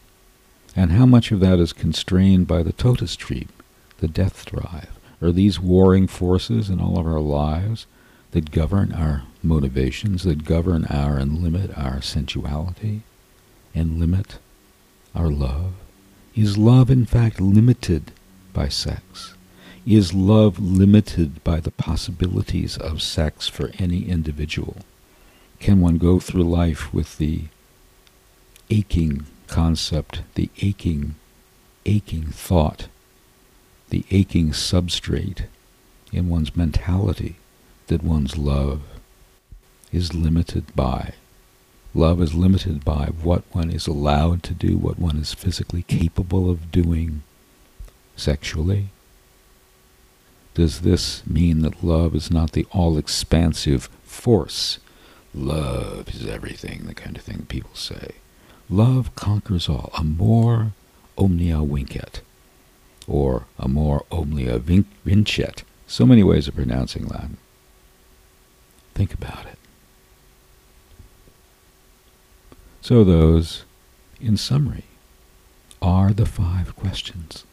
and 0.78 0.92
how 0.92 1.04
much 1.04 1.32
of 1.32 1.40
that 1.40 1.58
is 1.58 1.72
constrained 1.72 2.46
by 2.46 2.62
the 2.62 2.72
Todestrieb, 2.72 3.48
the 3.98 4.06
death 4.06 4.44
drive, 4.46 4.90
are 5.20 5.32
these 5.32 5.58
warring 5.58 6.06
forces 6.06 6.70
in 6.70 6.80
all 6.80 6.98
of 7.00 7.06
our 7.06 7.18
lives 7.18 7.86
that 8.30 8.52
govern 8.52 8.92
our 8.92 9.24
motivations, 9.42 10.22
that 10.22 10.44
govern 10.44 10.84
our 10.84 11.18
and 11.18 11.42
limit 11.42 11.76
our 11.76 12.00
sensuality 12.00 13.02
and 13.74 13.98
limit 13.98 14.38
our 15.16 15.28
love? 15.28 15.72
Is 16.38 16.56
love 16.56 16.88
in 16.88 17.04
fact 17.04 17.40
limited 17.40 18.12
by 18.52 18.68
sex? 18.68 19.34
Is 19.84 20.14
love 20.14 20.60
limited 20.60 21.42
by 21.42 21.58
the 21.58 21.72
possibilities 21.72 22.76
of 22.78 23.02
sex 23.02 23.48
for 23.48 23.72
any 23.80 24.08
individual? 24.08 24.76
Can 25.58 25.80
one 25.80 25.98
go 25.98 26.20
through 26.20 26.44
life 26.44 26.94
with 26.94 27.18
the 27.18 27.46
aching 28.70 29.26
concept, 29.48 30.22
the 30.36 30.48
aching, 30.62 31.16
aching 31.84 32.26
thought, 32.26 32.86
the 33.88 34.04
aching 34.12 34.50
substrate 34.50 35.46
in 36.12 36.28
one's 36.28 36.54
mentality 36.54 37.34
that 37.88 38.04
one's 38.04 38.38
love 38.38 38.82
is 39.90 40.14
limited 40.14 40.66
by. 40.76 41.14
Love 41.94 42.20
is 42.22 42.34
limited 42.34 42.84
by 42.84 43.06
what 43.22 43.42
one 43.52 43.70
is 43.70 43.86
allowed 43.86 44.42
to 44.42 44.54
do, 44.54 44.76
what 44.76 44.98
one 44.98 45.16
is 45.16 45.34
physically 45.34 45.82
capable 45.82 46.50
of 46.50 46.70
doing 46.70 47.22
sexually. 48.16 48.88
Does 50.54 50.80
this 50.80 51.26
mean 51.26 51.62
that 51.62 51.84
love 51.84 52.14
is 52.14 52.30
not 52.30 52.52
the 52.52 52.66
all-expansive 52.72 53.88
force? 54.04 54.78
Love 55.34 56.08
is 56.08 56.26
everything, 56.26 56.84
the 56.86 56.94
kind 56.94 57.16
of 57.16 57.22
thing 57.22 57.46
people 57.48 57.74
say. 57.74 58.16
Love 58.68 59.14
conquers 59.14 59.68
all. 59.68 59.90
Amor 59.96 60.72
omnia 61.16 61.58
vincet, 61.64 62.20
Or 63.06 63.46
amor 63.58 64.04
omnia 64.10 64.58
vincet. 64.58 65.62
So 65.86 66.04
many 66.04 66.22
ways 66.22 66.48
of 66.48 66.54
pronouncing 66.56 67.06
Latin. 67.06 67.38
Think 68.94 69.14
about 69.14 69.46
it. 69.46 69.57
So 72.80 73.04
those, 73.04 73.64
in 74.20 74.36
summary, 74.36 74.84
are 75.82 76.12
the 76.12 76.26
five 76.26 76.74
questions. 76.76 77.44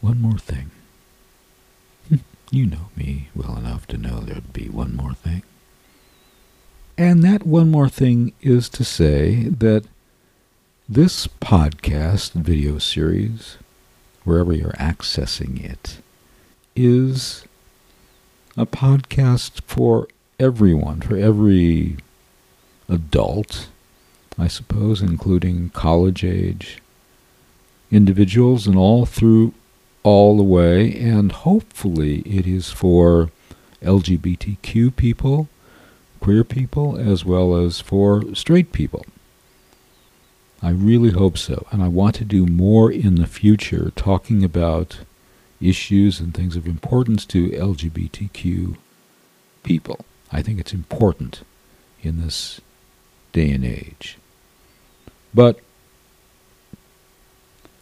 One 0.00 0.20
more 0.20 0.38
thing. 0.38 0.70
you 2.50 2.66
know 2.66 2.90
me 2.96 3.28
well 3.34 3.56
enough 3.56 3.86
to 3.88 3.96
know 3.96 4.20
there'd 4.20 4.52
be 4.52 4.68
one 4.68 4.94
more 4.94 5.14
thing. 5.14 5.42
And 6.96 7.24
that 7.24 7.44
one 7.46 7.70
more 7.70 7.88
thing 7.88 8.32
is 8.40 8.68
to 8.70 8.84
say 8.84 9.44
that 9.44 9.84
this 10.88 11.26
podcast 11.26 12.32
video 12.32 12.78
series, 12.78 13.56
wherever 14.22 14.52
you're 14.52 14.72
accessing 14.72 15.64
it, 15.64 15.98
is 16.76 17.44
a 18.56 18.66
podcast 18.66 19.60
for 19.66 20.06
everyone, 20.38 21.00
for 21.00 21.16
every 21.16 21.96
adult, 22.88 23.68
I 24.38 24.48
suppose, 24.48 25.00
including 25.00 25.70
college 25.70 26.24
age 26.24 26.80
individuals 27.90 28.66
and 28.66 28.76
all 28.76 29.06
through 29.06 29.54
all 30.02 30.36
the 30.36 30.42
way. 30.42 30.94
And 30.96 31.32
hopefully 31.32 32.20
it 32.20 32.46
is 32.46 32.70
for 32.70 33.30
LGBTQ 33.82 34.96
people 34.96 35.48
queer 36.24 36.42
people 36.42 36.96
as 36.96 37.22
well 37.22 37.54
as 37.54 37.82
for 37.82 38.34
straight 38.34 38.72
people. 38.72 39.04
I 40.62 40.70
really 40.70 41.10
hope 41.10 41.36
so. 41.36 41.66
And 41.70 41.82
I 41.82 41.88
want 41.88 42.14
to 42.14 42.24
do 42.24 42.46
more 42.46 42.90
in 42.90 43.16
the 43.16 43.26
future 43.26 43.92
talking 43.94 44.42
about 44.42 45.00
issues 45.60 46.20
and 46.20 46.32
things 46.32 46.56
of 46.56 46.66
importance 46.66 47.26
to 47.26 47.50
LGBTQ 47.50 48.78
people. 49.62 50.06
I 50.34 50.42
think 50.42 50.58
it's 50.58 50.74
important 50.74 51.42
in 52.02 52.20
this 52.20 52.60
day 53.32 53.50
and 53.52 53.64
age. 53.64 54.18
But 55.32 55.60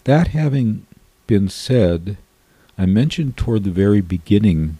that 0.04 0.28
having 0.28 0.86
been 1.26 1.48
said, 1.48 2.18
I 2.76 2.84
mentioned 2.84 3.38
toward 3.38 3.64
the 3.64 3.70
very 3.70 4.02
beginning 4.02 4.76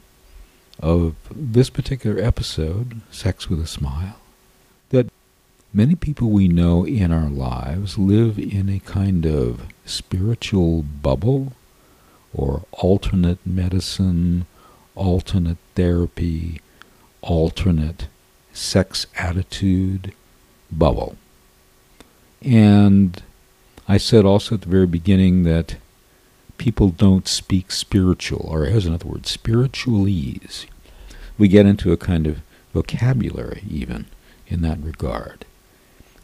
of 0.81 1.15
this 1.35 1.71
particular 1.71 2.23
episode, 2.23 3.01
Sex 3.11 3.49
with 3.49 3.59
a 3.59 3.67
Smile, 3.67 4.21
that 4.91 5.11
many 5.73 5.95
people 5.95 6.29
we 6.29 6.49
know 6.49 6.85
in 6.85 7.11
our 7.11 7.31
lives 7.31 7.97
live 7.97 8.39
in 8.39 8.69
a 8.69 8.81
kind 8.81 9.25
of 9.25 9.63
spiritual 9.87 10.83
bubble 10.83 11.55
or 12.35 12.65
alternate 12.73 13.39
medicine, 13.47 14.45
alternate 14.95 15.59
therapy, 15.75 16.61
alternate 17.23 18.09
sex 18.53 19.07
attitude 19.17 20.13
bubble. 20.71 21.17
And 22.43 23.23
I 23.89 23.97
said 23.97 24.25
also 24.25 24.57
at 24.57 24.63
the 24.63 24.69
very 24.69 24.87
beginning 24.87 25.45
that 25.45 25.77
people 26.59 26.91
don't 26.91 27.27
speak 27.27 27.73
spiritual, 27.73 28.47
or 28.49 28.67
as 28.67 28.87
another 28.87 29.07
word, 29.07 29.23
spiritualese 29.23 30.67
we 31.39 31.49
get 31.49 31.67
into 31.67 31.93
a 31.93 31.97
kind 31.97 32.27
of 32.27 32.41
vocabulary 32.73 33.65
even 33.69 34.07
in 34.47 34.63
that 34.63 34.79
regard. 34.81 35.45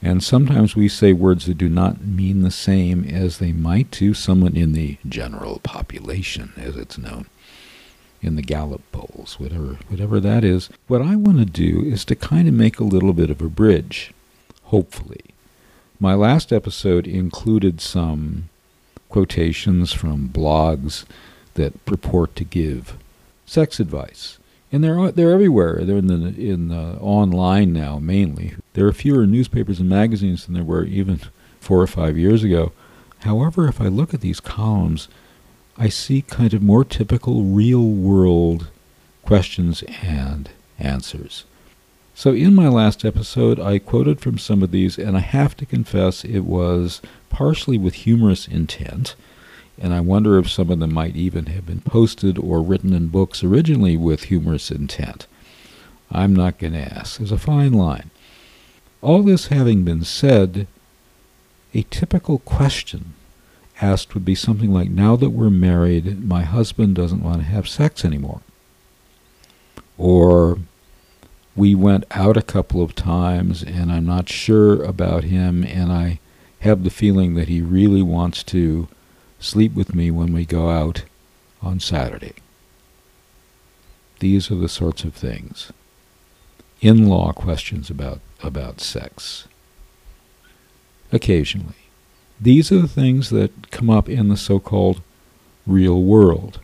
And 0.00 0.22
sometimes 0.22 0.76
we 0.76 0.88
say 0.88 1.12
words 1.12 1.46
that 1.46 1.58
do 1.58 1.68
not 1.68 2.02
mean 2.02 2.42
the 2.42 2.52
same 2.52 3.04
as 3.04 3.38
they 3.38 3.52
might 3.52 3.90
to 3.92 4.14
someone 4.14 4.56
in 4.56 4.72
the 4.72 4.96
general 5.08 5.58
population, 5.60 6.52
as 6.56 6.76
it's 6.76 6.98
known, 6.98 7.26
in 8.20 8.36
the 8.36 8.42
Gallup 8.42 8.82
polls, 8.92 9.38
whatever, 9.38 9.78
whatever 9.88 10.20
that 10.20 10.44
is. 10.44 10.68
What 10.86 11.02
I 11.02 11.16
want 11.16 11.38
to 11.38 11.44
do 11.44 11.82
is 11.84 12.04
to 12.06 12.16
kind 12.16 12.48
of 12.48 12.54
make 12.54 12.78
a 12.78 12.84
little 12.84 13.12
bit 13.12 13.30
of 13.30 13.40
a 13.40 13.48
bridge, 13.48 14.12
hopefully. 14.64 15.20
My 16.00 16.14
last 16.14 16.52
episode 16.52 17.06
included 17.06 17.80
some 17.80 18.48
quotations 19.08 19.92
from 19.92 20.28
blogs 20.28 21.04
that 21.54 21.84
purport 21.84 22.36
to 22.36 22.44
give 22.44 22.96
sex 23.46 23.80
advice 23.80 24.38
and 24.70 24.84
they're 24.84 25.10
they're 25.12 25.32
everywhere. 25.32 25.84
They're 25.84 25.98
in 25.98 26.06
the 26.06 26.50
in 26.50 26.68
the 26.68 26.98
online 27.00 27.72
now 27.72 27.98
mainly. 27.98 28.54
There 28.74 28.86
are 28.86 28.92
fewer 28.92 29.26
newspapers 29.26 29.80
and 29.80 29.88
magazines 29.88 30.44
than 30.44 30.54
there 30.54 30.64
were 30.64 30.84
even 30.84 31.20
four 31.60 31.80
or 31.80 31.86
five 31.86 32.18
years 32.18 32.44
ago. 32.44 32.72
However, 33.20 33.66
if 33.68 33.80
I 33.80 33.88
look 33.88 34.14
at 34.14 34.20
these 34.20 34.40
columns, 34.40 35.08
I 35.78 35.88
see 35.88 36.22
kind 36.22 36.52
of 36.54 36.62
more 36.62 36.84
typical 36.84 37.44
real 37.44 37.84
world 37.84 38.68
questions 39.22 39.82
and 40.02 40.50
answers. 40.78 41.44
So 42.14 42.32
in 42.32 42.54
my 42.54 42.68
last 42.68 43.04
episode, 43.04 43.60
I 43.60 43.78
quoted 43.78 44.20
from 44.20 44.38
some 44.38 44.62
of 44.62 44.72
these, 44.72 44.98
and 44.98 45.16
I 45.16 45.20
have 45.20 45.56
to 45.58 45.66
confess 45.66 46.24
it 46.24 46.40
was 46.40 47.00
partially 47.30 47.78
with 47.78 47.94
humorous 47.94 48.48
intent 48.48 49.14
and 49.80 49.94
I 49.94 50.00
wonder 50.00 50.38
if 50.38 50.50
some 50.50 50.70
of 50.70 50.80
them 50.80 50.92
might 50.92 51.16
even 51.16 51.46
have 51.46 51.66
been 51.66 51.80
posted 51.80 52.38
or 52.38 52.60
written 52.60 52.92
in 52.92 53.08
books 53.08 53.44
originally 53.44 53.96
with 53.96 54.24
humorous 54.24 54.70
intent. 54.70 55.26
I'm 56.10 56.34
not 56.34 56.58
going 56.58 56.72
to 56.72 56.80
ask. 56.80 57.18
There's 57.18 57.32
a 57.32 57.38
fine 57.38 57.72
line. 57.72 58.10
All 59.00 59.22
this 59.22 59.46
having 59.46 59.84
been 59.84 60.02
said, 60.02 60.66
a 61.72 61.82
typical 61.84 62.40
question 62.40 63.14
asked 63.80 64.14
would 64.14 64.24
be 64.24 64.34
something 64.34 64.72
like, 64.72 64.90
now 64.90 65.16
that 65.16 65.30
we're 65.30 65.50
married, 65.50 66.24
my 66.24 66.42
husband 66.42 66.94
doesn't 66.96 67.22
want 67.22 67.38
to 67.38 67.44
have 67.44 67.68
sex 67.68 68.04
anymore. 68.04 68.40
Or, 69.96 70.58
we 71.58 71.74
went 71.74 72.04
out 72.12 72.36
a 72.36 72.42
couple 72.42 72.82
of 72.82 72.94
times 72.94 73.64
and 73.64 73.90
I'm 73.90 74.06
not 74.06 74.28
sure 74.28 74.80
about 74.84 75.24
him 75.24 75.64
and 75.64 75.90
I 75.90 76.20
have 76.60 76.84
the 76.84 76.90
feeling 76.90 77.34
that 77.34 77.48
he 77.48 77.60
really 77.60 78.00
wants 78.00 78.44
to 78.44 78.86
sleep 79.40 79.74
with 79.74 79.92
me 79.92 80.12
when 80.12 80.32
we 80.32 80.44
go 80.44 80.70
out 80.70 81.02
on 81.60 81.80
Saturday. 81.80 82.34
These 84.20 84.52
are 84.52 84.54
the 84.54 84.68
sorts 84.68 85.02
of 85.02 85.14
things. 85.14 85.72
In-law 86.80 87.32
questions 87.32 87.90
about, 87.90 88.20
about 88.40 88.80
sex. 88.80 89.48
Occasionally. 91.10 91.87
These 92.40 92.70
are 92.70 92.80
the 92.80 92.88
things 92.88 93.30
that 93.30 93.70
come 93.70 93.90
up 93.90 94.08
in 94.08 94.28
the 94.28 94.36
so-called 94.36 95.02
real 95.66 96.02
world. 96.02 96.60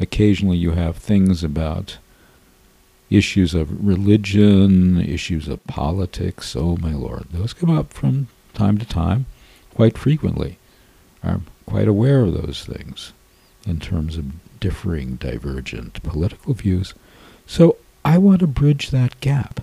Occasionally 0.00 0.56
you 0.56 0.72
have 0.72 0.96
things 0.96 1.44
about 1.44 1.98
issues 3.08 3.54
of 3.54 3.86
religion, 3.86 5.00
issues 5.00 5.46
of 5.46 5.64
politics. 5.66 6.56
Oh, 6.56 6.76
my 6.78 6.92
Lord. 6.92 7.26
Those 7.30 7.52
come 7.52 7.70
up 7.70 7.92
from 7.92 8.28
time 8.54 8.78
to 8.78 8.86
time, 8.86 9.26
quite 9.74 9.96
frequently. 9.96 10.58
I'm 11.22 11.46
quite 11.66 11.88
aware 11.88 12.20
of 12.24 12.34
those 12.34 12.64
things 12.64 13.12
in 13.66 13.78
terms 13.78 14.16
of 14.16 14.32
differing, 14.58 15.16
divergent 15.16 16.02
political 16.02 16.54
views. 16.54 16.94
So 17.46 17.76
I 18.04 18.18
want 18.18 18.40
to 18.40 18.46
bridge 18.46 18.90
that 18.90 19.20
gap. 19.20 19.60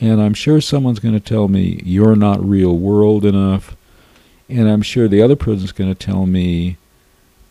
And 0.00 0.20
I'm 0.20 0.34
sure 0.34 0.60
someone's 0.60 0.98
going 0.98 1.14
to 1.14 1.20
tell 1.20 1.46
me, 1.46 1.80
you're 1.84 2.16
not 2.16 2.44
real 2.44 2.76
world 2.76 3.24
enough. 3.24 3.76
And 4.52 4.68
I'm 4.68 4.82
sure 4.82 5.08
the 5.08 5.22
other 5.22 5.36
person's 5.36 5.72
going 5.72 5.94
to 5.94 6.06
tell 6.06 6.26
me, 6.26 6.76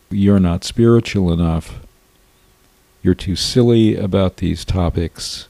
you're 0.08 0.38
not 0.38 0.62
spiritual 0.62 1.32
enough, 1.32 1.80
you're 3.02 3.14
too 3.14 3.34
silly 3.34 3.96
about 3.96 4.36
these 4.36 4.64
topics, 4.64 5.48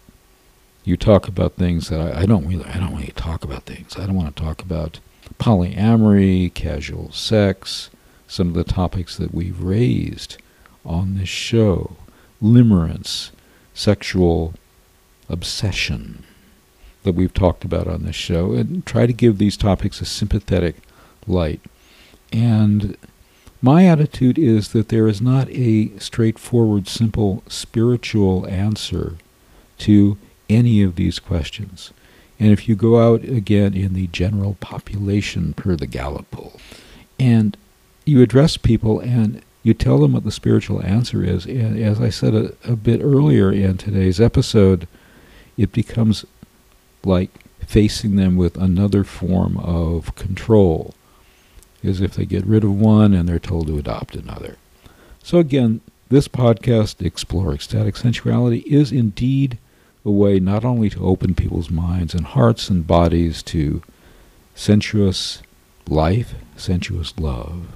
you 0.82 0.96
talk 0.96 1.28
about 1.28 1.56
things 1.56 1.90
that 1.90 2.00
I, 2.00 2.22
I 2.22 2.26
don't 2.26 2.46
really 2.46 2.64
I 2.64 2.78
don't 2.78 2.92
want 2.92 3.02
really 3.02 3.12
talk 3.12 3.44
about 3.44 3.64
things. 3.64 3.96
I 3.96 4.06
don't 4.06 4.14
want 4.14 4.34
to 4.34 4.42
talk 4.42 4.62
about 4.62 4.98
polyamory, 5.38 6.54
casual 6.54 7.12
sex, 7.12 7.90
some 8.26 8.48
of 8.48 8.54
the 8.54 8.64
topics 8.64 9.18
that 9.18 9.34
we've 9.34 9.62
raised 9.62 10.38
on 10.86 11.18
this 11.18 11.28
show, 11.28 11.96
limerence, 12.42 13.30
sexual 13.74 14.54
obsession 15.28 16.24
that 17.02 17.14
we've 17.14 17.34
talked 17.34 17.62
about 17.62 17.86
on 17.86 18.04
this 18.04 18.16
show, 18.16 18.52
and 18.52 18.86
try 18.86 19.04
to 19.04 19.12
give 19.12 19.36
these 19.36 19.58
topics 19.58 20.00
a 20.00 20.06
sympathetic 20.06 20.76
light. 21.26 21.60
And 22.32 22.96
my 23.60 23.86
attitude 23.86 24.38
is 24.38 24.72
that 24.72 24.88
there 24.88 25.06
is 25.06 25.20
not 25.20 25.48
a 25.50 25.96
straightforward, 25.98 26.88
simple 26.88 27.42
spiritual 27.48 28.46
answer 28.48 29.16
to 29.78 30.18
any 30.48 30.82
of 30.82 30.96
these 30.96 31.18
questions. 31.18 31.92
And 32.40 32.50
if 32.50 32.68
you 32.68 32.74
go 32.74 33.00
out 33.00 33.22
again 33.22 33.74
in 33.74 33.92
the 33.92 34.08
general 34.08 34.56
population 34.60 35.52
per 35.52 35.76
the 35.76 35.86
Gallup 35.86 36.30
poll, 36.30 36.58
and 37.18 37.56
you 38.04 38.20
address 38.20 38.56
people 38.56 38.98
and 38.98 39.42
you 39.62 39.74
tell 39.74 39.98
them 39.98 40.14
what 40.14 40.24
the 40.24 40.32
spiritual 40.32 40.82
answer 40.84 41.22
is, 41.22 41.46
and 41.46 41.78
as 41.80 42.00
I 42.00 42.10
said 42.10 42.34
a, 42.34 42.52
a 42.64 42.74
bit 42.74 43.00
earlier 43.00 43.52
in 43.52 43.76
today's 43.76 44.20
episode, 44.20 44.88
it 45.56 45.70
becomes 45.72 46.24
like 47.04 47.30
facing 47.64 48.16
them 48.16 48.36
with 48.36 48.56
another 48.56 49.04
form 49.04 49.56
of 49.58 50.14
control, 50.16 50.94
as 51.84 52.00
if 52.00 52.14
they 52.14 52.24
get 52.24 52.46
rid 52.46 52.64
of 52.64 52.78
one 52.78 53.12
and 53.12 53.28
they're 53.28 53.38
told 53.38 53.66
to 53.66 53.78
adopt 53.78 54.14
another. 54.14 54.56
So 55.22 55.38
again, 55.38 55.80
this 56.08 56.28
podcast, 56.28 57.04
Explore 57.04 57.54
Ecstatic 57.54 57.94
Sensuality, 57.94 58.62
is 58.66 58.92
indeed 58.92 59.58
a 60.04 60.10
way 60.10 60.40
not 60.40 60.64
only 60.64 60.90
to 60.90 61.06
open 61.06 61.34
people's 61.34 61.70
minds 61.70 62.14
and 62.14 62.26
hearts 62.26 62.68
and 62.68 62.86
bodies 62.86 63.42
to 63.44 63.82
sensuous 64.54 65.42
life, 65.88 66.34
sensuous 66.56 67.16
love, 67.18 67.68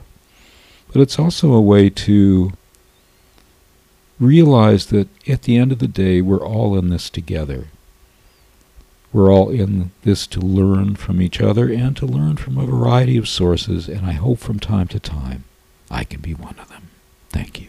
but 0.92 1.00
it's 1.00 1.18
also 1.18 1.52
a 1.52 1.60
way 1.60 1.88
to 1.90 2.52
realize 4.18 4.86
that 4.86 5.08
at 5.28 5.42
the 5.42 5.56
end 5.56 5.72
of 5.72 5.78
the 5.78 5.88
day, 5.88 6.20
we're 6.20 6.44
all 6.44 6.76
in 6.78 6.88
this 6.88 7.10
together. 7.10 7.68
We're 9.12 9.32
all 9.32 9.50
in 9.50 9.92
this 10.02 10.26
to 10.28 10.40
learn 10.40 10.96
from 10.96 11.22
each 11.22 11.40
other 11.40 11.72
and 11.72 11.96
to 11.96 12.06
learn 12.06 12.36
from 12.36 12.58
a 12.58 12.66
variety 12.66 13.16
of 13.16 13.28
sources, 13.28 13.88
and 13.88 14.04
I 14.04 14.12
hope 14.12 14.38
from 14.38 14.58
time 14.58 14.88
to 14.88 15.00
time 15.00 15.44
I 15.90 16.04
can 16.04 16.20
be 16.20 16.34
one 16.34 16.58
of 16.58 16.68
them. 16.68 16.88
Thank 17.30 17.60
you. 17.60 17.68